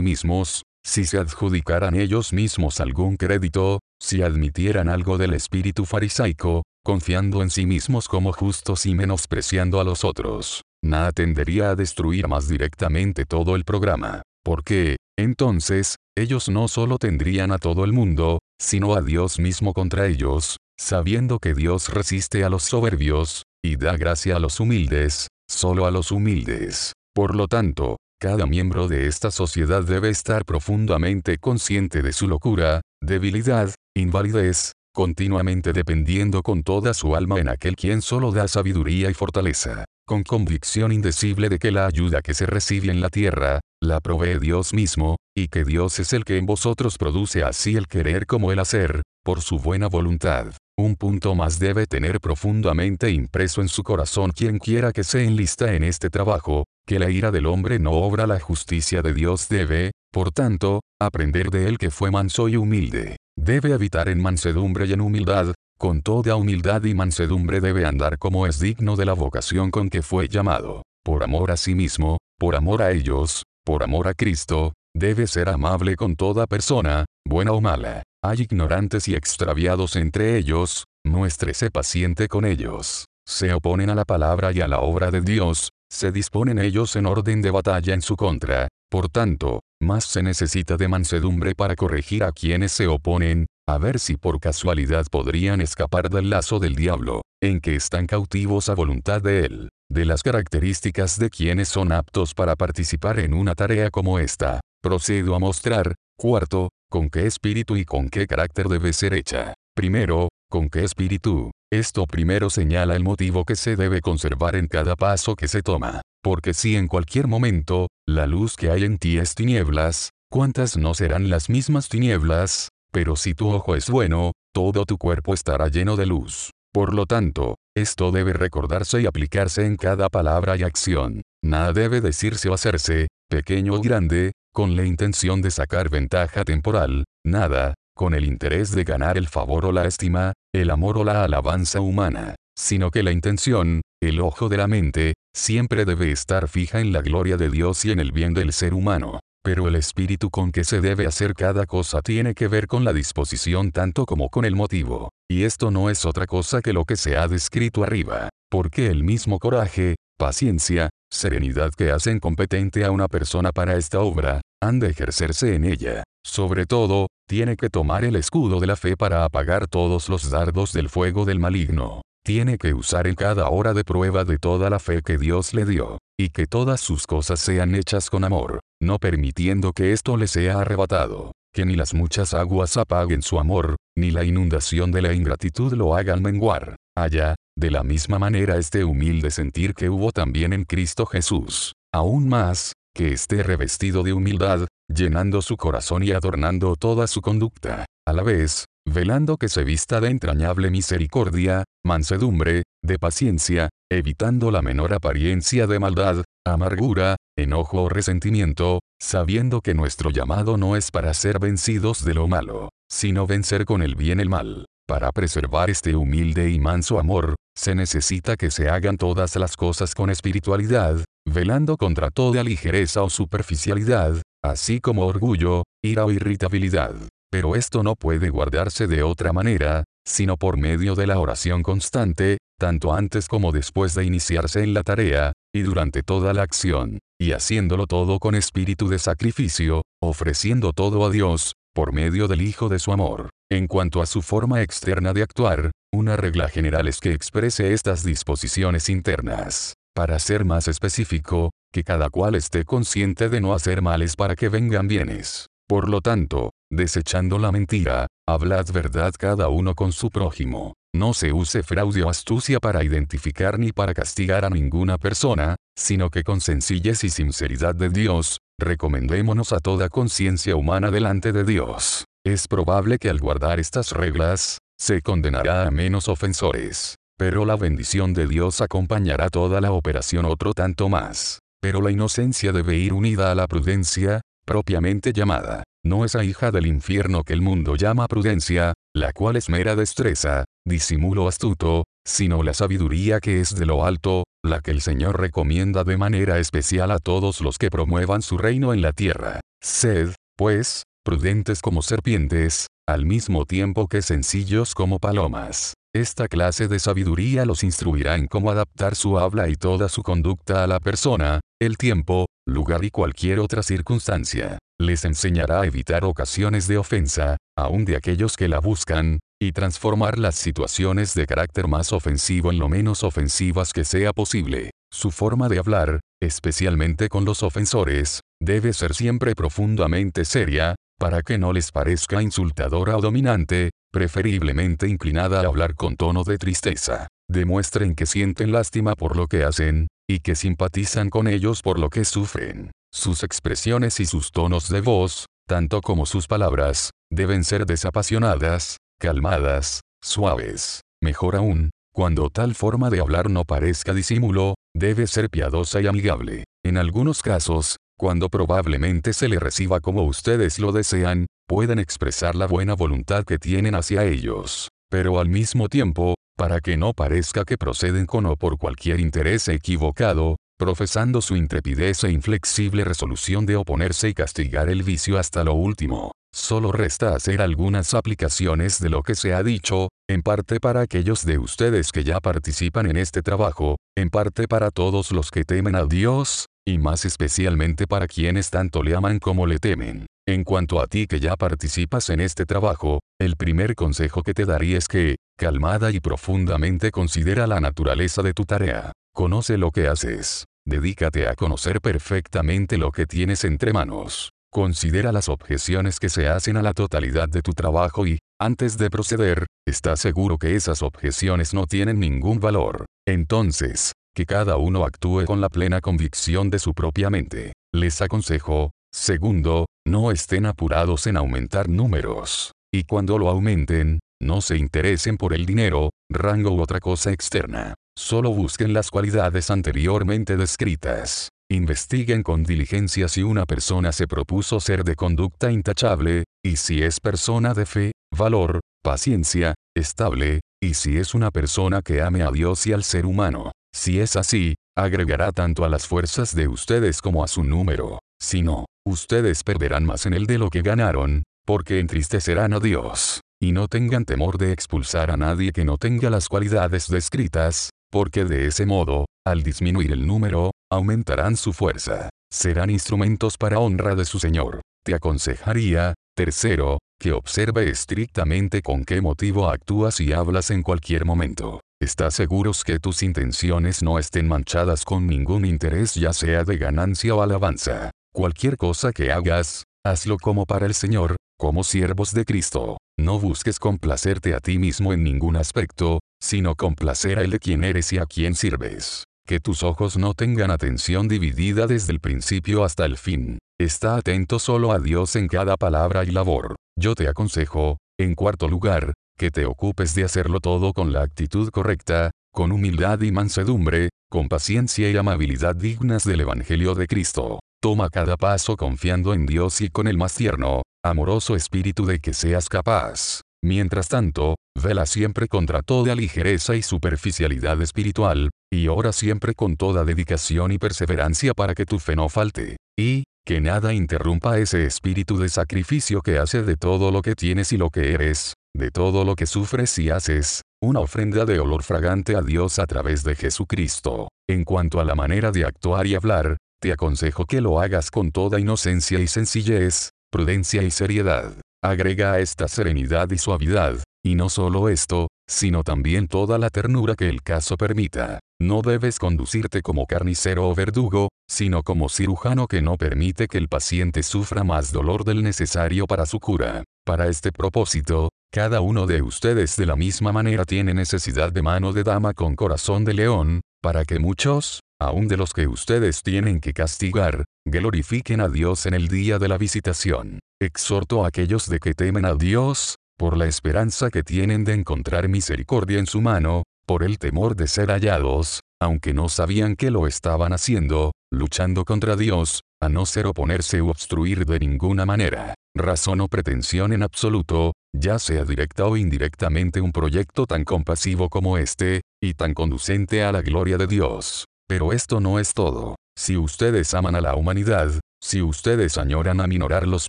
mismos, 0.00 0.62
si 0.84 1.04
se 1.04 1.18
adjudicaran 1.18 1.94
ellos 1.94 2.32
mismos 2.32 2.80
algún 2.80 3.16
crédito, 3.16 3.80
si 4.00 4.22
admitieran 4.22 4.88
algo 4.88 5.18
del 5.18 5.34
espíritu 5.34 5.84
farisaico, 5.84 6.62
confiando 6.84 7.42
en 7.42 7.50
sí 7.50 7.66
mismos 7.66 8.08
como 8.08 8.32
justos 8.32 8.86
y 8.86 8.94
menospreciando 8.94 9.80
a 9.80 9.84
los 9.84 10.04
otros, 10.04 10.62
nada 10.82 11.12
tendería 11.12 11.70
a 11.70 11.76
destruir 11.76 12.28
más 12.28 12.48
directamente 12.48 13.26
todo 13.26 13.56
el 13.56 13.64
programa. 13.64 14.22
Porque, 14.42 14.96
entonces, 15.18 15.96
ellos 16.16 16.48
no 16.48 16.68
solo 16.68 16.98
tendrían 16.98 17.52
a 17.52 17.58
todo 17.58 17.84
el 17.84 17.92
mundo, 17.92 18.38
sino 18.58 18.94
a 18.94 19.02
Dios 19.02 19.38
mismo 19.38 19.74
contra 19.74 20.06
ellos, 20.06 20.56
sabiendo 20.78 21.38
que 21.38 21.54
Dios 21.54 21.92
resiste 21.92 22.42
a 22.42 22.48
los 22.48 22.62
soberbios, 22.62 23.42
y 23.62 23.76
da 23.76 23.96
gracia 23.98 24.36
a 24.36 24.38
los 24.38 24.60
humildes, 24.60 25.28
solo 25.48 25.84
a 25.84 25.90
los 25.90 26.10
humildes. 26.10 26.94
Por 27.14 27.34
lo 27.34 27.48
tanto, 27.48 27.98
cada 28.20 28.44
miembro 28.44 28.86
de 28.86 29.06
esta 29.06 29.30
sociedad 29.30 29.82
debe 29.82 30.10
estar 30.10 30.44
profundamente 30.44 31.38
consciente 31.38 32.02
de 32.02 32.12
su 32.12 32.28
locura, 32.28 32.82
debilidad, 33.02 33.74
invalidez, 33.96 34.72
continuamente 34.94 35.72
dependiendo 35.72 36.42
con 36.42 36.62
toda 36.62 36.92
su 36.92 37.16
alma 37.16 37.40
en 37.40 37.48
aquel 37.48 37.76
quien 37.76 38.02
solo 38.02 38.30
da 38.30 38.46
sabiduría 38.46 39.08
y 39.10 39.14
fortaleza, 39.14 39.86
con 40.06 40.22
convicción 40.22 40.92
indecible 40.92 41.48
de 41.48 41.58
que 41.58 41.70
la 41.70 41.86
ayuda 41.86 42.20
que 42.20 42.34
se 42.34 42.44
recibe 42.44 42.90
en 42.90 43.00
la 43.00 43.08
tierra, 43.08 43.60
la 43.82 44.00
provee 44.00 44.38
Dios 44.38 44.74
mismo, 44.74 45.16
y 45.34 45.48
que 45.48 45.64
Dios 45.64 45.98
es 45.98 46.12
el 46.12 46.26
que 46.26 46.36
en 46.36 46.44
vosotros 46.44 46.98
produce 46.98 47.42
así 47.42 47.74
el 47.76 47.86
querer 47.86 48.26
como 48.26 48.52
el 48.52 48.58
hacer, 48.58 49.00
por 49.24 49.40
su 49.40 49.58
buena 49.58 49.86
voluntad. 49.86 50.52
Un 50.80 50.96
punto 50.96 51.34
más 51.34 51.58
debe 51.58 51.86
tener 51.86 52.20
profundamente 52.20 53.10
impreso 53.10 53.60
en 53.60 53.68
su 53.68 53.82
corazón 53.82 54.30
quien 54.30 54.58
quiera 54.58 54.92
que 54.92 55.04
se 55.04 55.24
enlista 55.24 55.74
en 55.74 55.84
este 55.84 56.08
trabajo, 56.08 56.64
que 56.86 56.98
la 56.98 57.10
ira 57.10 57.30
del 57.30 57.44
hombre 57.44 57.78
no 57.78 57.90
obra 57.90 58.26
la 58.26 58.40
justicia 58.40 59.02
de 59.02 59.12
Dios 59.12 59.50
debe, 59.50 59.90
por 60.10 60.32
tanto, 60.32 60.80
aprender 60.98 61.50
de 61.50 61.68
él 61.68 61.76
que 61.76 61.90
fue 61.90 62.10
manso 62.10 62.48
y 62.48 62.56
humilde. 62.56 63.16
Debe 63.38 63.74
habitar 63.74 64.08
en 64.08 64.22
mansedumbre 64.22 64.86
y 64.86 64.94
en 64.94 65.02
humildad, 65.02 65.52
con 65.78 66.00
toda 66.00 66.34
humildad 66.36 66.82
y 66.84 66.94
mansedumbre 66.94 67.60
debe 67.60 67.84
andar 67.84 68.16
como 68.16 68.46
es 68.46 68.58
digno 68.58 68.96
de 68.96 69.04
la 69.04 69.12
vocación 69.12 69.70
con 69.70 69.90
que 69.90 70.00
fue 70.00 70.28
llamado. 70.28 70.80
Por 71.04 71.22
amor 71.22 71.50
a 71.50 71.58
sí 71.58 71.74
mismo, 71.74 72.16
por 72.38 72.56
amor 72.56 72.80
a 72.80 72.92
ellos, 72.92 73.42
por 73.66 73.82
amor 73.82 74.08
a 74.08 74.14
Cristo, 74.14 74.72
debe 74.96 75.26
ser 75.26 75.50
amable 75.50 75.94
con 75.96 76.16
toda 76.16 76.46
persona, 76.46 77.04
buena 77.26 77.52
o 77.52 77.60
mala. 77.60 78.02
Hay 78.22 78.42
ignorantes 78.42 79.08
y 79.08 79.14
extraviados 79.14 79.96
entre 79.96 80.36
ellos, 80.36 80.84
muéstrese 81.06 81.70
paciente 81.70 82.28
con 82.28 82.44
ellos. 82.44 83.06
Se 83.26 83.54
oponen 83.54 83.88
a 83.88 83.94
la 83.94 84.04
palabra 84.04 84.52
y 84.52 84.60
a 84.60 84.68
la 84.68 84.80
obra 84.80 85.10
de 85.10 85.22
Dios, 85.22 85.70
se 85.90 86.12
disponen 86.12 86.58
ellos 86.58 86.96
en 86.96 87.06
orden 87.06 87.40
de 87.40 87.50
batalla 87.50 87.94
en 87.94 88.02
su 88.02 88.16
contra, 88.16 88.68
por 88.90 89.08
tanto, 89.08 89.60
más 89.80 90.04
se 90.04 90.22
necesita 90.22 90.76
de 90.76 90.88
mansedumbre 90.88 91.54
para 91.54 91.76
corregir 91.76 92.22
a 92.22 92.32
quienes 92.32 92.72
se 92.72 92.88
oponen, 92.88 93.46
a 93.66 93.78
ver 93.78 93.98
si 93.98 94.16
por 94.16 94.38
casualidad 94.38 95.06
podrían 95.10 95.62
escapar 95.62 96.10
del 96.10 96.28
lazo 96.28 96.58
del 96.58 96.74
diablo, 96.74 97.22
en 97.42 97.60
que 97.60 97.74
están 97.74 98.06
cautivos 98.06 98.68
a 98.68 98.74
voluntad 98.74 99.22
de 99.22 99.46
él, 99.46 99.68
de 99.90 100.04
las 100.04 100.22
características 100.22 101.18
de 101.18 101.30
quienes 101.30 101.68
son 101.68 101.90
aptos 101.90 102.34
para 102.34 102.54
participar 102.54 103.18
en 103.18 103.32
una 103.32 103.54
tarea 103.54 103.90
como 103.90 104.18
esta. 104.18 104.60
Procedo 104.82 105.34
a 105.34 105.38
mostrar, 105.38 105.94
cuarto, 106.18 106.68
con 106.90 107.08
qué 107.08 107.26
espíritu 107.26 107.76
y 107.76 107.84
con 107.84 108.10
qué 108.10 108.26
carácter 108.26 108.68
debe 108.68 108.92
ser 108.92 109.14
hecha. 109.14 109.54
Primero, 109.74 110.28
con 110.50 110.68
qué 110.68 110.82
espíritu. 110.82 111.52
Esto 111.72 112.04
primero 112.06 112.50
señala 112.50 112.96
el 112.96 113.04
motivo 113.04 113.44
que 113.44 113.54
se 113.54 113.76
debe 113.76 114.00
conservar 114.00 114.56
en 114.56 114.66
cada 114.66 114.96
paso 114.96 115.36
que 115.36 115.46
se 115.46 115.62
toma. 115.62 116.02
Porque 116.20 116.52
si 116.52 116.76
en 116.76 116.88
cualquier 116.88 117.28
momento, 117.28 117.86
la 118.08 118.26
luz 118.26 118.56
que 118.56 118.70
hay 118.70 118.84
en 118.84 118.98
ti 118.98 119.18
es 119.18 119.36
tinieblas, 119.36 120.10
¿cuántas 120.28 120.76
no 120.76 120.92
serán 120.94 121.30
las 121.30 121.48
mismas 121.48 121.88
tinieblas? 121.88 122.70
Pero 122.92 123.14
si 123.14 123.34
tu 123.34 123.50
ojo 123.50 123.76
es 123.76 123.88
bueno, 123.88 124.32
todo 124.52 124.84
tu 124.84 124.98
cuerpo 124.98 125.32
estará 125.32 125.68
lleno 125.68 125.94
de 125.94 126.06
luz. 126.06 126.50
Por 126.72 126.92
lo 126.92 127.06
tanto, 127.06 127.54
esto 127.76 128.10
debe 128.10 128.32
recordarse 128.32 129.00
y 129.00 129.06
aplicarse 129.06 129.64
en 129.64 129.76
cada 129.76 130.08
palabra 130.08 130.56
y 130.56 130.64
acción. 130.64 131.22
Nada 131.42 131.72
debe 131.72 132.00
decirse 132.00 132.48
o 132.48 132.54
hacerse, 132.54 133.06
pequeño 133.28 133.74
o 133.74 133.80
grande, 133.80 134.32
con 134.52 134.76
la 134.76 134.84
intención 134.84 135.42
de 135.42 135.50
sacar 135.50 135.88
ventaja 135.88 136.44
temporal, 136.44 137.04
nada, 137.24 137.74
con 137.94 138.14
el 138.14 138.24
interés 138.24 138.72
de 138.72 138.84
ganar 138.84 139.16
el 139.16 139.28
favor 139.28 139.66
o 139.66 139.72
la 139.72 139.86
estima, 139.86 140.32
el 140.54 140.70
amor 140.70 140.98
o 140.98 141.04
la 141.04 141.24
alabanza 141.24 141.80
humana, 141.80 142.34
sino 142.58 142.90
que 142.90 143.02
la 143.02 143.12
intención, 143.12 143.82
el 144.02 144.20
ojo 144.20 144.48
de 144.48 144.56
la 144.56 144.66
mente, 144.66 145.14
siempre 145.34 145.84
debe 145.84 146.10
estar 146.10 146.48
fija 146.48 146.80
en 146.80 146.92
la 146.92 147.02
gloria 147.02 147.36
de 147.36 147.50
Dios 147.50 147.84
y 147.84 147.92
en 147.92 148.00
el 148.00 148.12
bien 148.12 148.34
del 148.34 148.52
ser 148.52 148.74
humano. 148.74 149.20
Pero 149.42 149.68
el 149.68 149.76
espíritu 149.76 150.28
con 150.28 150.52
que 150.52 150.64
se 150.64 150.80
debe 150.80 151.06
hacer 151.06 151.34
cada 151.34 151.64
cosa 151.64 152.02
tiene 152.02 152.34
que 152.34 152.48
ver 152.48 152.66
con 152.66 152.84
la 152.84 152.92
disposición 152.92 153.72
tanto 153.72 154.04
como 154.04 154.28
con 154.28 154.44
el 154.44 154.54
motivo. 154.54 155.10
Y 155.30 155.44
esto 155.44 155.70
no 155.70 155.88
es 155.88 156.04
otra 156.04 156.26
cosa 156.26 156.60
que 156.60 156.74
lo 156.74 156.84
que 156.84 156.96
se 156.96 157.16
ha 157.16 157.26
descrito 157.26 157.82
arriba, 157.82 158.28
porque 158.50 158.88
el 158.88 159.02
mismo 159.02 159.38
coraje, 159.38 159.94
paciencia, 160.18 160.90
serenidad 161.10 161.72
que 161.72 161.90
hacen 161.90 162.20
competente 162.20 162.84
a 162.84 162.90
una 162.90 163.08
persona 163.08 163.52
para 163.52 163.76
esta 163.76 164.00
obra, 164.00 164.40
han 164.62 164.78
de 164.78 164.90
ejercerse 164.90 165.54
en 165.54 165.64
ella. 165.64 166.04
Sobre 166.24 166.66
todo, 166.66 167.08
tiene 167.28 167.56
que 167.56 167.70
tomar 167.70 168.04
el 168.04 168.16
escudo 168.16 168.60
de 168.60 168.66
la 168.66 168.76
fe 168.76 168.96
para 168.96 169.24
apagar 169.24 169.66
todos 169.66 170.08
los 170.08 170.30
dardos 170.30 170.72
del 170.72 170.88
fuego 170.88 171.24
del 171.24 171.38
maligno. 171.38 172.02
Tiene 172.24 172.58
que 172.58 172.74
usar 172.74 173.06
en 173.06 173.14
cada 173.14 173.48
hora 173.48 173.72
de 173.72 173.84
prueba 173.84 174.24
de 174.24 174.38
toda 174.38 174.68
la 174.68 174.78
fe 174.78 175.02
que 175.02 175.16
Dios 175.16 175.54
le 175.54 175.64
dio, 175.64 175.98
y 176.18 176.28
que 176.28 176.46
todas 176.46 176.80
sus 176.80 177.06
cosas 177.06 177.40
sean 177.40 177.74
hechas 177.74 178.10
con 178.10 178.24
amor, 178.24 178.60
no 178.82 178.98
permitiendo 178.98 179.72
que 179.72 179.92
esto 179.92 180.16
le 180.16 180.26
sea 180.26 180.60
arrebatado, 180.60 181.32
que 181.52 181.64
ni 181.64 181.74
las 181.74 181.94
muchas 181.94 182.34
aguas 182.34 182.76
apaguen 182.76 183.22
su 183.22 183.38
amor, 183.38 183.76
ni 183.96 184.10
la 184.10 184.24
inundación 184.24 184.92
de 184.92 185.02
la 185.02 185.12
ingratitud 185.12 185.72
lo 185.72 185.94
hagan 185.94 186.22
menguar. 186.22 186.76
Allá, 186.96 187.34
de 187.56 187.70
la 187.70 187.82
misma 187.82 188.18
manera 188.18 188.56
este 188.56 188.84
humilde 188.84 189.30
sentir 189.30 189.74
que 189.74 189.90
hubo 189.90 190.12
también 190.12 190.52
en 190.52 190.64
Cristo 190.64 191.06
Jesús. 191.06 191.72
Aún 191.92 192.28
más, 192.28 192.72
que 192.94 193.12
esté 193.12 193.42
revestido 193.42 194.02
de 194.02 194.12
humildad, 194.12 194.66
llenando 194.88 195.42
su 195.42 195.56
corazón 195.56 196.02
y 196.02 196.12
adornando 196.12 196.76
toda 196.76 197.06
su 197.06 197.20
conducta. 197.20 197.86
A 198.06 198.12
la 198.12 198.22
vez, 198.22 198.66
velando 198.86 199.36
que 199.36 199.48
se 199.48 199.64
vista 199.64 200.00
de 200.00 200.08
entrañable 200.08 200.70
misericordia, 200.70 201.64
mansedumbre, 201.84 202.64
de 202.82 202.98
paciencia, 202.98 203.68
evitando 203.90 204.50
la 204.50 204.62
menor 204.62 204.94
apariencia 204.94 205.66
de 205.66 205.78
maldad, 205.80 206.24
amargura, 206.46 207.16
enojo 207.36 207.82
o 207.82 207.88
resentimiento, 207.88 208.80
sabiendo 209.00 209.60
que 209.60 209.74
nuestro 209.74 210.10
llamado 210.10 210.56
no 210.56 210.76
es 210.76 210.90
para 210.90 211.12
ser 211.12 211.40
vencidos 211.40 212.04
de 212.04 212.14
lo 212.14 212.28
malo, 212.28 212.68
sino 212.88 213.26
vencer 213.26 213.64
con 213.64 213.82
el 213.82 213.96
bien 213.96 214.20
el 214.20 214.28
mal. 214.28 214.66
Para 214.86 215.10
preservar 215.12 215.70
este 215.70 215.96
humilde 215.96 216.50
y 216.50 216.58
manso 216.58 216.98
amor, 216.98 217.34
se 217.56 217.74
necesita 217.74 218.36
que 218.36 218.50
se 218.50 218.68
hagan 218.68 218.96
todas 218.96 219.36
las 219.36 219.56
cosas 219.56 219.94
con 219.94 220.10
espiritualidad, 220.10 221.04
velando 221.28 221.76
contra 221.76 222.10
toda 222.10 222.42
ligereza 222.44 223.02
o 223.02 223.10
superficialidad, 223.10 224.22
así 224.42 224.80
como 224.80 225.06
orgullo, 225.06 225.64
ira 225.82 226.04
o 226.04 226.10
irritabilidad. 226.10 226.94
Pero 227.30 227.54
esto 227.54 227.82
no 227.82 227.94
puede 227.94 228.30
guardarse 228.30 228.88
de 228.88 229.04
otra 229.04 229.32
manera, 229.32 229.84
sino 230.06 230.36
por 230.36 230.56
medio 230.56 230.94
de 230.94 231.06
la 231.06 231.18
oración 231.18 231.62
constante, 231.62 232.38
tanto 232.58 232.92
antes 232.92 233.28
como 233.28 233.52
después 233.52 233.94
de 233.94 234.04
iniciarse 234.04 234.62
en 234.62 234.74
la 234.74 234.82
tarea, 234.82 235.32
y 235.54 235.62
durante 235.62 236.02
toda 236.02 236.32
la 236.34 236.42
acción, 236.42 236.98
y 237.18 237.32
haciéndolo 237.32 237.86
todo 237.86 238.18
con 238.18 238.34
espíritu 238.34 238.88
de 238.88 238.98
sacrificio, 238.98 239.82
ofreciendo 240.02 240.72
todo 240.72 241.04
a 241.04 241.10
Dios, 241.10 241.54
por 241.74 241.92
medio 241.92 242.28
del 242.28 242.42
Hijo 242.42 242.68
de 242.68 242.78
su 242.78 242.92
amor. 242.92 243.30
En 243.50 243.66
cuanto 243.66 244.00
a 244.02 244.06
su 244.06 244.22
forma 244.22 244.62
externa 244.62 245.12
de 245.12 245.22
actuar, 245.22 245.70
una 245.92 246.16
regla 246.16 246.48
general 246.48 246.86
es 246.86 247.00
que 247.00 247.12
exprese 247.12 247.72
estas 247.72 248.04
disposiciones 248.04 248.88
internas. 248.88 249.74
Para 249.94 250.18
ser 250.20 250.44
más 250.44 250.68
específico, 250.68 251.50
que 251.72 251.82
cada 251.82 252.10
cual 252.10 252.36
esté 252.36 252.64
consciente 252.64 253.28
de 253.28 253.40
no 253.40 253.54
hacer 253.54 253.82
males 253.82 254.16
para 254.16 254.36
que 254.36 254.48
vengan 254.48 254.86
bienes. 254.86 255.49
Por 255.70 255.88
lo 255.88 256.00
tanto, 256.00 256.50
desechando 256.68 257.38
la 257.38 257.52
mentira, 257.52 258.08
hablad 258.28 258.66
verdad 258.72 259.14
cada 259.16 259.46
uno 259.46 259.76
con 259.76 259.92
su 259.92 260.10
prójimo. 260.10 260.74
No 260.92 261.14
se 261.14 261.32
use 261.32 261.62
fraude 261.62 262.02
o 262.02 262.10
astucia 262.10 262.58
para 262.58 262.82
identificar 262.82 263.56
ni 263.56 263.70
para 263.70 263.94
castigar 263.94 264.44
a 264.44 264.50
ninguna 264.50 264.98
persona, 264.98 265.54
sino 265.78 266.10
que 266.10 266.24
con 266.24 266.40
sencillez 266.40 267.04
y 267.04 267.08
sinceridad 267.08 267.76
de 267.76 267.88
Dios, 267.88 268.38
recomendémonos 268.58 269.52
a 269.52 269.60
toda 269.60 269.88
conciencia 269.90 270.56
humana 270.56 270.90
delante 270.90 271.30
de 271.30 271.44
Dios. 271.44 272.04
Es 272.26 272.48
probable 272.48 272.98
que 272.98 273.08
al 273.08 273.20
guardar 273.20 273.60
estas 273.60 273.92
reglas, 273.92 274.58
se 274.76 275.02
condenará 275.02 275.68
a 275.68 275.70
menos 275.70 276.08
ofensores. 276.08 276.96
Pero 277.16 277.44
la 277.44 277.54
bendición 277.54 278.12
de 278.12 278.26
Dios 278.26 278.60
acompañará 278.60 279.28
toda 279.28 279.60
la 279.60 279.70
operación 279.70 280.24
otro 280.24 280.52
tanto 280.52 280.88
más. 280.88 281.38
Pero 281.62 281.80
la 281.80 281.92
inocencia 281.92 282.50
debe 282.50 282.76
ir 282.76 282.92
unida 282.92 283.30
a 283.30 283.36
la 283.36 283.46
prudencia, 283.46 284.20
propiamente 284.50 285.12
llamada. 285.12 285.62
No 285.86 286.04
esa 286.04 286.24
hija 286.24 286.50
del 286.50 286.66
infierno 286.66 287.22
que 287.22 287.34
el 287.34 287.40
mundo 287.40 287.76
llama 287.76 288.08
prudencia, 288.08 288.74
la 288.92 289.12
cual 289.12 289.36
es 289.36 289.48
mera 289.48 289.76
destreza, 289.76 290.44
disimulo 290.66 291.28
astuto, 291.28 291.84
sino 292.04 292.42
la 292.42 292.52
sabiduría 292.52 293.20
que 293.20 293.40
es 293.40 293.54
de 293.54 293.64
lo 293.64 293.84
alto, 293.84 294.24
la 294.44 294.60
que 294.60 294.72
el 294.72 294.80
Señor 294.80 295.20
recomienda 295.20 295.84
de 295.84 295.96
manera 295.96 296.40
especial 296.40 296.90
a 296.90 296.98
todos 296.98 297.40
los 297.42 297.58
que 297.58 297.70
promuevan 297.70 298.22
su 298.22 298.38
reino 298.38 298.74
en 298.74 298.82
la 298.82 298.90
tierra. 298.92 299.38
Sed, 299.62 300.16
pues, 300.36 300.82
prudentes 301.04 301.62
como 301.62 301.80
serpientes, 301.80 302.66
al 302.92 303.06
mismo 303.06 303.44
tiempo 303.46 303.88
que 303.88 304.02
sencillos 304.02 304.74
como 304.74 304.98
palomas. 304.98 305.74
Esta 305.94 306.28
clase 306.28 306.68
de 306.68 306.78
sabiduría 306.78 307.44
los 307.44 307.64
instruirá 307.64 308.14
en 308.14 308.28
cómo 308.28 308.50
adaptar 308.50 308.94
su 308.94 309.18
habla 309.18 309.48
y 309.48 309.56
toda 309.56 309.88
su 309.88 310.02
conducta 310.02 310.62
a 310.62 310.66
la 310.66 310.78
persona, 310.78 311.40
el 311.60 311.76
tiempo, 311.76 312.26
lugar 312.46 312.84
y 312.84 312.90
cualquier 312.90 313.40
otra 313.40 313.62
circunstancia. 313.62 314.58
Les 314.80 315.04
enseñará 315.04 315.62
a 315.62 315.66
evitar 315.66 316.04
ocasiones 316.04 316.68
de 316.68 316.78
ofensa, 316.78 317.36
aun 317.56 317.84
de 317.84 317.96
aquellos 317.96 318.36
que 318.36 318.48
la 318.48 318.60
buscan, 318.60 319.18
y 319.42 319.52
transformar 319.52 320.18
las 320.18 320.36
situaciones 320.36 321.14
de 321.14 321.26
carácter 321.26 321.66
más 321.66 321.92
ofensivo 321.92 322.50
en 322.50 322.58
lo 322.58 322.68
menos 322.68 323.02
ofensivas 323.02 323.72
que 323.72 323.84
sea 323.84 324.12
posible. 324.12 324.70
Su 324.92 325.10
forma 325.10 325.48
de 325.48 325.58
hablar, 325.58 326.00
especialmente 326.20 327.08
con 327.08 327.24
los 327.24 327.42
ofensores, 327.42 328.20
debe 328.40 328.72
ser 328.72 328.94
siempre 328.94 329.34
profundamente 329.34 330.24
seria, 330.24 330.74
para 331.00 331.22
que 331.22 331.38
no 331.38 331.54
les 331.54 331.72
parezca 331.72 332.20
insultadora 332.20 332.94
o 332.94 333.00
dominante, 333.00 333.70
preferiblemente 333.90 334.86
inclinada 334.86 335.40
a 335.40 335.46
hablar 335.46 335.74
con 335.74 335.96
tono 335.96 336.24
de 336.24 336.36
tristeza. 336.36 337.08
Demuestren 337.26 337.94
que 337.94 338.04
sienten 338.04 338.52
lástima 338.52 338.94
por 338.96 339.16
lo 339.16 339.26
que 339.26 339.42
hacen, 339.42 339.86
y 340.06 340.20
que 340.20 340.34
simpatizan 340.34 341.08
con 341.08 341.26
ellos 341.26 341.62
por 341.62 341.78
lo 341.78 341.88
que 341.88 342.04
sufren. 342.04 342.70
Sus 342.92 343.22
expresiones 343.22 343.98
y 343.98 344.04
sus 344.04 344.30
tonos 344.30 344.68
de 344.68 344.82
voz, 344.82 345.24
tanto 345.48 345.80
como 345.80 346.04
sus 346.04 346.26
palabras, 346.26 346.90
deben 347.10 347.44
ser 347.44 347.64
desapasionadas, 347.64 348.76
calmadas, 349.00 349.80
suaves. 350.02 350.82
Mejor 351.02 351.34
aún, 351.34 351.70
cuando 351.94 352.28
tal 352.28 352.54
forma 352.54 352.90
de 352.90 353.00
hablar 353.00 353.30
no 353.30 353.44
parezca 353.44 353.94
disimulo, 353.94 354.54
debe 354.76 355.06
ser 355.06 355.30
piadosa 355.30 355.80
y 355.80 355.86
amigable. 355.86 356.44
En 356.62 356.76
algunos 356.76 357.22
casos, 357.22 357.76
cuando 358.00 358.30
probablemente 358.30 359.12
se 359.12 359.28
le 359.28 359.38
reciba 359.38 359.80
como 359.80 360.04
ustedes 360.04 360.58
lo 360.58 360.72
desean, 360.72 361.26
pueden 361.46 361.78
expresar 361.78 362.34
la 362.34 362.46
buena 362.46 362.72
voluntad 362.72 363.26
que 363.26 363.36
tienen 363.36 363.74
hacia 363.74 364.04
ellos. 364.04 364.70
Pero 364.90 365.20
al 365.20 365.28
mismo 365.28 365.68
tiempo, 365.68 366.14
para 366.34 366.62
que 366.62 366.78
no 366.78 366.94
parezca 366.94 367.44
que 367.44 367.58
proceden 367.58 368.06
con 368.06 368.24
o 368.24 368.36
por 368.36 368.56
cualquier 368.56 369.00
interés 369.00 369.48
equivocado, 369.48 370.36
profesando 370.58 371.20
su 371.20 371.36
intrepidez 371.36 372.02
e 372.04 372.10
inflexible 372.10 372.84
resolución 372.84 373.44
de 373.44 373.56
oponerse 373.56 374.08
y 374.08 374.14
castigar 374.14 374.70
el 374.70 374.82
vicio 374.82 375.18
hasta 375.18 375.44
lo 375.44 375.52
último. 375.52 376.12
Solo 376.32 376.72
resta 376.72 377.14
hacer 377.14 377.42
algunas 377.42 377.92
aplicaciones 377.92 378.80
de 378.80 378.88
lo 378.88 379.02
que 379.02 379.14
se 379.14 379.34
ha 379.34 379.42
dicho, 379.42 379.90
en 380.08 380.22
parte 380.22 380.58
para 380.58 380.80
aquellos 380.80 381.26
de 381.26 381.36
ustedes 381.36 381.92
que 381.92 382.02
ya 382.02 382.20
participan 382.20 382.86
en 382.86 382.96
este 382.96 383.20
trabajo, 383.20 383.76
en 383.94 384.08
parte 384.08 384.48
para 384.48 384.70
todos 384.70 385.12
los 385.12 385.30
que 385.30 385.44
temen 385.44 385.74
a 385.74 385.84
Dios, 385.84 386.46
y 386.66 386.78
más 386.78 387.04
especialmente 387.04 387.86
para 387.86 388.06
quienes 388.06 388.50
tanto 388.50 388.82
le 388.82 388.94
aman 388.94 389.18
como 389.18 389.46
le 389.46 389.58
temen. 389.58 390.06
En 390.26 390.44
cuanto 390.44 390.80
a 390.80 390.86
ti 390.86 391.06
que 391.06 391.18
ya 391.18 391.36
participas 391.36 392.10
en 392.10 392.20
este 392.20 392.46
trabajo, 392.46 393.00
el 393.20 393.36
primer 393.36 393.74
consejo 393.74 394.22
que 394.22 394.34
te 394.34 394.44
daría 394.44 394.78
es 394.78 394.86
que, 394.86 395.16
calmada 395.36 395.90
y 395.90 396.00
profundamente 396.00 396.90
considera 396.90 397.46
la 397.46 397.60
naturaleza 397.60 398.22
de 398.22 398.34
tu 398.34 398.44
tarea. 398.44 398.92
Conoce 399.12 399.58
lo 399.58 399.70
que 399.70 399.88
haces. 399.88 400.44
Dedícate 400.66 401.26
a 401.26 401.34
conocer 401.34 401.80
perfectamente 401.80 402.78
lo 402.78 402.92
que 402.92 403.06
tienes 403.06 403.44
entre 403.44 403.72
manos. 403.72 404.30
Considera 404.52 405.12
las 405.12 405.28
objeciones 405.28 405.98
que 405.98 406.08
se 406.08 406.28
hacen 406.28 406.56
a 406.56 406.62
la 406.62 406.74
totalidad 406.74 407.28
de 407.28 407.40
tu 407.40 407.52
trabajo 407.52 408.06
y, 408.06 408.18
antes 408.40 408.78
de 408.78 408.90
proceder, 408.90 409.46
estás 409.66 410.00
seguro 410.00 410.38
que 410.38 410.54
esas 410.54 410.82
objeciones 410.82 411.54
no 411.54 411.66
tienen 411.66 412.00
ningún 412.00 412.40
valor. 412.40 412.86
Entonces, 413.06 413.92
que 414.14 414.26
cada 414.26 414.56
uno 414.56 414.84
actúe 414.84 415.24
con 415.24 415.40
la 415.40 415.48
plena 415.48 415.80
convicción 415.80 416.50
de 416.50 416.58
su 416.58 416.74
propia 416.74 417.10
mente. 417.10 417.52
Les 417.72 418.02
aconsejo, 418.02 418.72
segundo, 418.92 419.66
no 419.86 420.10
estén 420.10 420.46
apurados 420.46 421.06
en 421.06 421.16
aumentar 421.16 421.68
números. 421.68 422.52
Y 422.72 422.84
cuando 422.84 423.18
lo 423.18 423.28
aumenten, 423.28 424.00
no 424.22 424.40
se 424.40 424.56
interesen 424.56 425.16
por 425.16 425.32
el 425.32 425.46
dinero, 425.46 425.90
rango 426.10 426.50
u 426.50 426.60
otra 426.60 426.80
cosa 426.80 427.10
externa. 427.12 427.74
Solo 427.96 428.32
busquen 428.32 428.72
las 428.72 428.90
cualidades 428.90 429.50
anteriormente 429.50 430.36
descritas. 430.36 431.28
Investiguen 431.50 432.22
con 432.22 432.44
diligencia 432.44 433.08
si 433.08 433.22
una 433.22 433.44
persona 433.44 433.90
se 433.92 434.06
propuso 434.06 434.60
ser 434.60 434.84
de 434.84 434.94
conducta 434.94 435.50
intachable, 435.50 436.24
y 436.44 436.56
si 436.56 436.82
es 436.82 437.00
persona 437.00 437.54
de 437.54 437.66
fe, 437.66 437.92
valor, 438.16 438.60
paciencia, 438.84 439.54
estable, 439.76 440.40
y 440.62 440.74
si 440.74 440.96
es 440.96 441.14
una 441.14 441.30
persona 441.30 441.82
que 441.82 442.02
ame 442.02 442.22
a 442.22 442.30
Dios 442.30 442.66
y 442.66 442.72
al 442.72 442.84
ser 442.84 443.04
humano. 443.04 443.50
Si 443.72 444.00
es 444.00 444.16
así, 444.16 444.54
agregará 444.76 445.32
tanto 445.32 445.64
a 445.64 445.68
las 445.68 445.86
fuerzas 445.86 446.34
de 446.34 446.48
ustedes 446.48 447.00
como 447.00 447.24
a 447.24 447.28
su 447.28 447.44
número. 447.44 448.00
Si 448.20 448.42
no, 448.42 448.66
ustedes 448.86 449.42
perderán 449.44 449.84
más 449.84 450.06
en 450.06 450.14
el 450.14 450.26
de 450.26 450.38
lo 450.38 450.50
que 450.50 450.62
ganaron, 450.62 451.22
porque 451.46 451.80
entristecerán 451.80 452.52
a 452.52 452.60
Dios. 452.60 453.20
Y 453.42 453.52
no 453.52 453.68
tengan 453.68 454.04
temor 454.04 454.36
de 454.36 454.52
expulsar 454.52 455.10
a 455.10 455.16
nadie 455.16 455.52
que 455.52 455.64
no 455.64 455.78
tenga 455.78 456.10
las 456.10 456.28
cualidades 456.28 456.88
descritas, 456.88 457.70
porque 457.90 458.24
de 458.24 458.46
ese 458.46 458.66
modo, 458.66 459.06
al 459.26 459.42
disminuir 459.42 459.92
el 459.92 460.06
número, 460.06 460.50
aumentarán 460.70 461.36
su 461.36 461.52
fuerza. 461.52 462.10
Serán 462.30 462.70
instrumentos 462.70 463.38
para 463.38 463.58
honra 463.58 463.94
de 463.94 464.04
su 464.04 464.18
Señor. 464.18 464.60
Te 464.84 464.94
aconsejaría, 464.94 465.94
tercero, 466.14 466.78
que 467.00 467.12
observe 467.12 467.70
estrictamente 467.70 468.62
con 468.62 468.84
qué 468.84 469.00
motivo 469.00 469.48
actúas 469.48 470.00
y 470.00 470.12
hablas 470.12 470.50
en 470.50 470.62
cualquier 470.62 471.04
momento. 471.04 471.60
¿Estás 471.82 472.12
seguros 472.12 472.62
que 472.62 472.78
tus 472.78 473.02
intenciones 473.02 473.82
no 473.82 473.98
estén 473.98 474.28
manchadas 474.28 474.84
con 474.84 475.06
ningún 475.06 475.46
interés 475.46 475.94
ya 475.94 476.12
sea 476.12 476.44
de 476.44 476.58
ganancia 476.58 477.14
o 477.14 477.22
alabanza? 477.22 477.90
Cualquier 478.12 478.58
cosa 478.58 478.92
que 478.92 479.10
hagas, 479.10 479.64
hazlo 479.82 480.18
como 480.18 480.44
para 480.44 480.66
el 480.66 480.74
Señor, 480.74 481.16
como 481.38 481.64
siervos 481.64 482.12
de 482.12 482.26
Cristo. 482.26 482.76
No 482.98 483.18
busques 483.18 483.58
complacerte 483.58 484.34
a 484.34 484.40
ti 484.40 484.58
mismo 484.58 484.92
en 484.92 485.02
ningún 485.02 485.36
aspecto, 485.36 486.00
sino 486.22 486.54
complacer 486.54 487.18
a 487.18 487.22
Él 487.22 487.30
de 487.30 487.38
quien 487.38 487.64
eres 487.64 487.90
y 487.94 487.98
a 487.98 488.04
quien 488.04 488.34
sirves. 488.34 489.04
Que 489.26 489.40
tus 489.40 489.62
ojos 489.62 489.96
no 489.96 490.12
tengan 490.12 490.50
atención 490.50 491.08
dividida 491.08 491.66
desde 491.66 491.94
el 491.94 492.00
principio 492.00 492.62
hasta 492.62 492.84
el 492.84 492.98
fin. 492.98 493.38
Está 493.58 493.96
atento 493.96 494.38
solo 494.38 494.72
a 494.72 494.80
Dios 494.80 495.16
en 495.16 495.28
cada 495.28 495.56
palabra 495.56 496.04
y 496.04 496.10
labor. 496.10 496.56
Yo 496.78 496.94
te 496.94 497.08
aconsejo, 497.08 497.78
en 497.98 498.14
cuarto 498.14 498.48
lugar, 498.48 498.92
que 499.20 499.30
te 499.30 499.44
ocupes 499.44 499.94
de 499.94 500.04
hacerlo 500.04 500.40
todo 500.40 500.72
con 500.72 500.94
la 500.94 501.02
actitud 501.02 501.50
correcta, 501.50 502.10
con 502.32 502.52
humildad 502.52 503.02
y 503.02 503.12
mansedumbre, 503.12 503.90
con 504.10 504.30
paciencia 504.30 504.90
y 504.90 504.96
amabilidad 504.96 505.54
dignas 505.54 506.04
del 506.04 506.22
Evangelio 506.22 506.74
de 506.74 506.86
Cristo. 506.86 507.38
Toma 507.60 507.90
cada 507.90 508.16
paso 508.16 508.56
confiando 508.56 509.12
en 509.12 509.26
Dios 509.26 509.60
y 509.60 509.68
con 509.68 509.88
el 509.88 509.98
más 509.98 510.14
tierno, 510.14 510.62
amoroso 510.82 511.36
espíritu 511.36 511.84
de 511.84 511.98
que 511.98 512.14
seas 512.14 512.48
capaz. 512.48 513.20
Mientras 513.44 513.88
tanto, 513.88 514.36
vela 514.58 514.86
siempre 514.86 515.28
contra 515.28 515.60
toda 515.60 515.94
ligereza 515.94 516.56
y 516.56 516.62
superficialidad 516.62 517.60
espiritual, 517.60 518.30
y 518.50 518.68
ora 518.68 518.90
siempre 518.90 519.34
con 519.34 519.56
toda 519.56 519.84
dedicación 519.84 520.50
y 520.50 520.56
perseverancia 520.56 521.34
para 521.34 521.54
que 521.54 521.66
tu 521.66 521.78
fe 521.78 521.94
no 521.94 522.08
falte. 522.08 522.56
Y, 522.78 523.04
que 523.26 523.42
nada 523.42 523.74
interrumpa 523.74 524.38
ese 524.38 524.64
espíritu 524.64 525.18
de 525.18 525.28
sacrificio 525.28 526.00
que 526.00 526.16
hace 526.16 526.42
de 526.42 526.56
todo 526.56 526.90
lo 526.90 527.02
que 527.02 527.14
tienes 527.14 527.52
y 527.52 527.58
lo 527.58 527.68
que 527.68 527.92
eres, 527.92 528.32
de 528.54 528.70
todo 528.70 529.04
lo 529.04 529.16
que 529.16 529.26
sufres 529.26 529.78
y 529.78 529.90
haces, 529.90 530.42
una 530.62 530.80
ofrenda 530.80 531.24
de 531.24 531.40
olor 531.40 531.62
fragante 531.62 532.16
a 532.16 532.22
Dios 532.22 532.58
a 532.58 532.66
través 532.66 533.04
de 533.04 533.16
Jesucristo. 533.16 534.08
En 534.28 534.44
cuanto 534.44 534.80
a 534.80 534.84
la 534.84 534.94
manera 534.94 535.30
de 535.30 535.44
actuar 535.44 535.86
y 535.86 535.94
hablar, 535.94 536.36
te 536.60 536.72
aconsejo 536.72 537.24
que 537.24 537.40
lo 537.40 537.60
hagas 537.60 537.90
con 537.90 538.12
toda 538.12 538.38
inocencia 538.38 538.98
y 539.00 539.06
sencillez, 539.06 539.90
prudencia 540.10 540.62
y 540.62 540.70
seriedad. 540.70 541.32
Agrega 541.62 542.12
a 542.12 542.20
esta 542.20 542.48
serenidad 542.48 543.10
y 543.10 543.18
suavidad, 543.18 543.82
y 544.04 544.14
no 544.14 544.28
solo 544.28 544.68
esto, 544.68 545.08
sino 545.28 545.62
también 545.62 546.08
toda 546.08 546.38
la 546.38 546.50
ternura 546.50 546.94
que 546.94 547.08
el 547.08 547.22
caso 547.22 547.56
permita. 547.56 548.18
No 548.40 548.62
debes 548.62 548.98
conducirte 548.98 549.62
como 549.62 549.86
carnicero 549.86 550.48
o 550.48 550.54
verdugo, 550.54 551.08
sino 551.30 551.62
como 551.62 551.88
cirujano 551.88 552.48
que 552.48 552.60
no 552.60 552.76
permite 552.76 553.28
que 553.28 553.38
el 553.38 553.46
paciente 553.46 554.02
sufra 554.02 554.42
más 554.42 554.72
dolor 554.72 555.04
del 555.04 555.22
necesario 555.22 555.86
para 555.86 556.04
su 556.04 556.18
cura. 556.18 556.64
Para 556.84 557.06
este 557.06 557.30
propósito, 557.30 558.08
cada 558.32 558.60
uno 558.60 558.88
de 558.88 559.00
ustedes 559.00 559.56
de 559.56 559.64
la 559.64 559.76
misma 559.76 560.10
manera 560.10 560.44
tiene 560.44 560.74
necesidad 560.74 561.32
de 561.32 561.42
mano 561.42 561.72
de 561.72 561.84
dama 561.84 562.14
con 562.14 562.34
corazón 562.34 562.84
de 562.84 562.94
león, 562.94 563.42
para 563.62 563.84
que 563.84 564.00
muchos, 564.00 564.58
aun 564.80 565.06
de 565.06 565.16
los 565.16 565.32
que 565.32 565.46
ustedes 565.46 566.02
tienen 566.02 566.40
que 566.40 566.52
castigar, 566.52 567.24
glorifiquen 567.46 568.20
a 568.20 568.28
Dios 568.28 568.66
en 568.66 568.74
el 568.74 568.88
día 568.88 569.20
de 569.20 569.28
la 569.28 569.38
visitación. 569.38 570.18
Exhorto 570.42 571.04
a 571.04 571.08
aquellos 571.08 571.48
de 571.48 571.60
que 571.60 571.74
temen 571.74 572.06
a 572.06 572.14
Dios, 572.14 572.74
por 572.98 573.16
la 573.16 573.26
esperanza 573.26 573.88
que 573.90 574.02
tienen 574.02 574.42
de 574.42 574.54
encontrar 574.54 575.08
misericordia 575.08 575.78
en 575.78 575.86
su 575.86 576.00
mano, 576.00 576.42
por 576.66 576.82
el 576.82 576.98
temor 576.98 577.36
de 577.36 577.46
ser 577.46 577.70
hallados, 577.70 578.40
aunque 578.60 578.94
no 578.94 579.08
sabían 579.08 579.54
que 579.54 579.70
lo 579.70 579.86
estaban 579.86 580.32
haciendo, 580.32 580.90
luchando 581.12 581.64
contra 581.64 581.96
Dios, 581.96 582.42
a 582.60 582.68
no 582.68 582.86
ser 582.86 583.06
oponerse 583.06 583.60
u 583.62 583.68
obstruir 583.68 584.24
de 584.26 584.38
ninguna 584.38 584.86
manera, 584.86 585.34
razón 585.54 586.00
o 586.00 586.08
pretensión 586.08 586.72
en 586.72 586.82
absoluto, 586.82 587.52
ya 587.76 587.98
sea 587.98 588.24
directa 588.24 588.66
o 588.66 588.76
indirectamente 588.76 589.60
un 589.60 589.72
proyecto 589.72 590.26
tan 590.26 590.44
compasivo 590.44 591.08
como 591.08 591.38
este, 591.38 591.82
y 592.02 592.14
tan 592.14 592.34
conducente 592.34 593.02
a 593.02 593.12
la 593.12 593.22
gloria 593.22 593.58
de 593.58 593.66
Dios. 593.66 594.26
Pero 594.48 594.72
esto 594.72 595.00
no 595.00 595.18
es 595.18 595.34
todo. 595.34 595.76
Si 595.96 596.16
ustedes 596.16 596.74
aman 596.74 596.94
a 596.96 597.00
la 597.00 597.14
humanidad, 597.14 597.72
si 598.02 598.22
ustedes 598.22 598.78
añoran 598.78 599.20
aminorar 599.20 599.66
los 599.66 599.88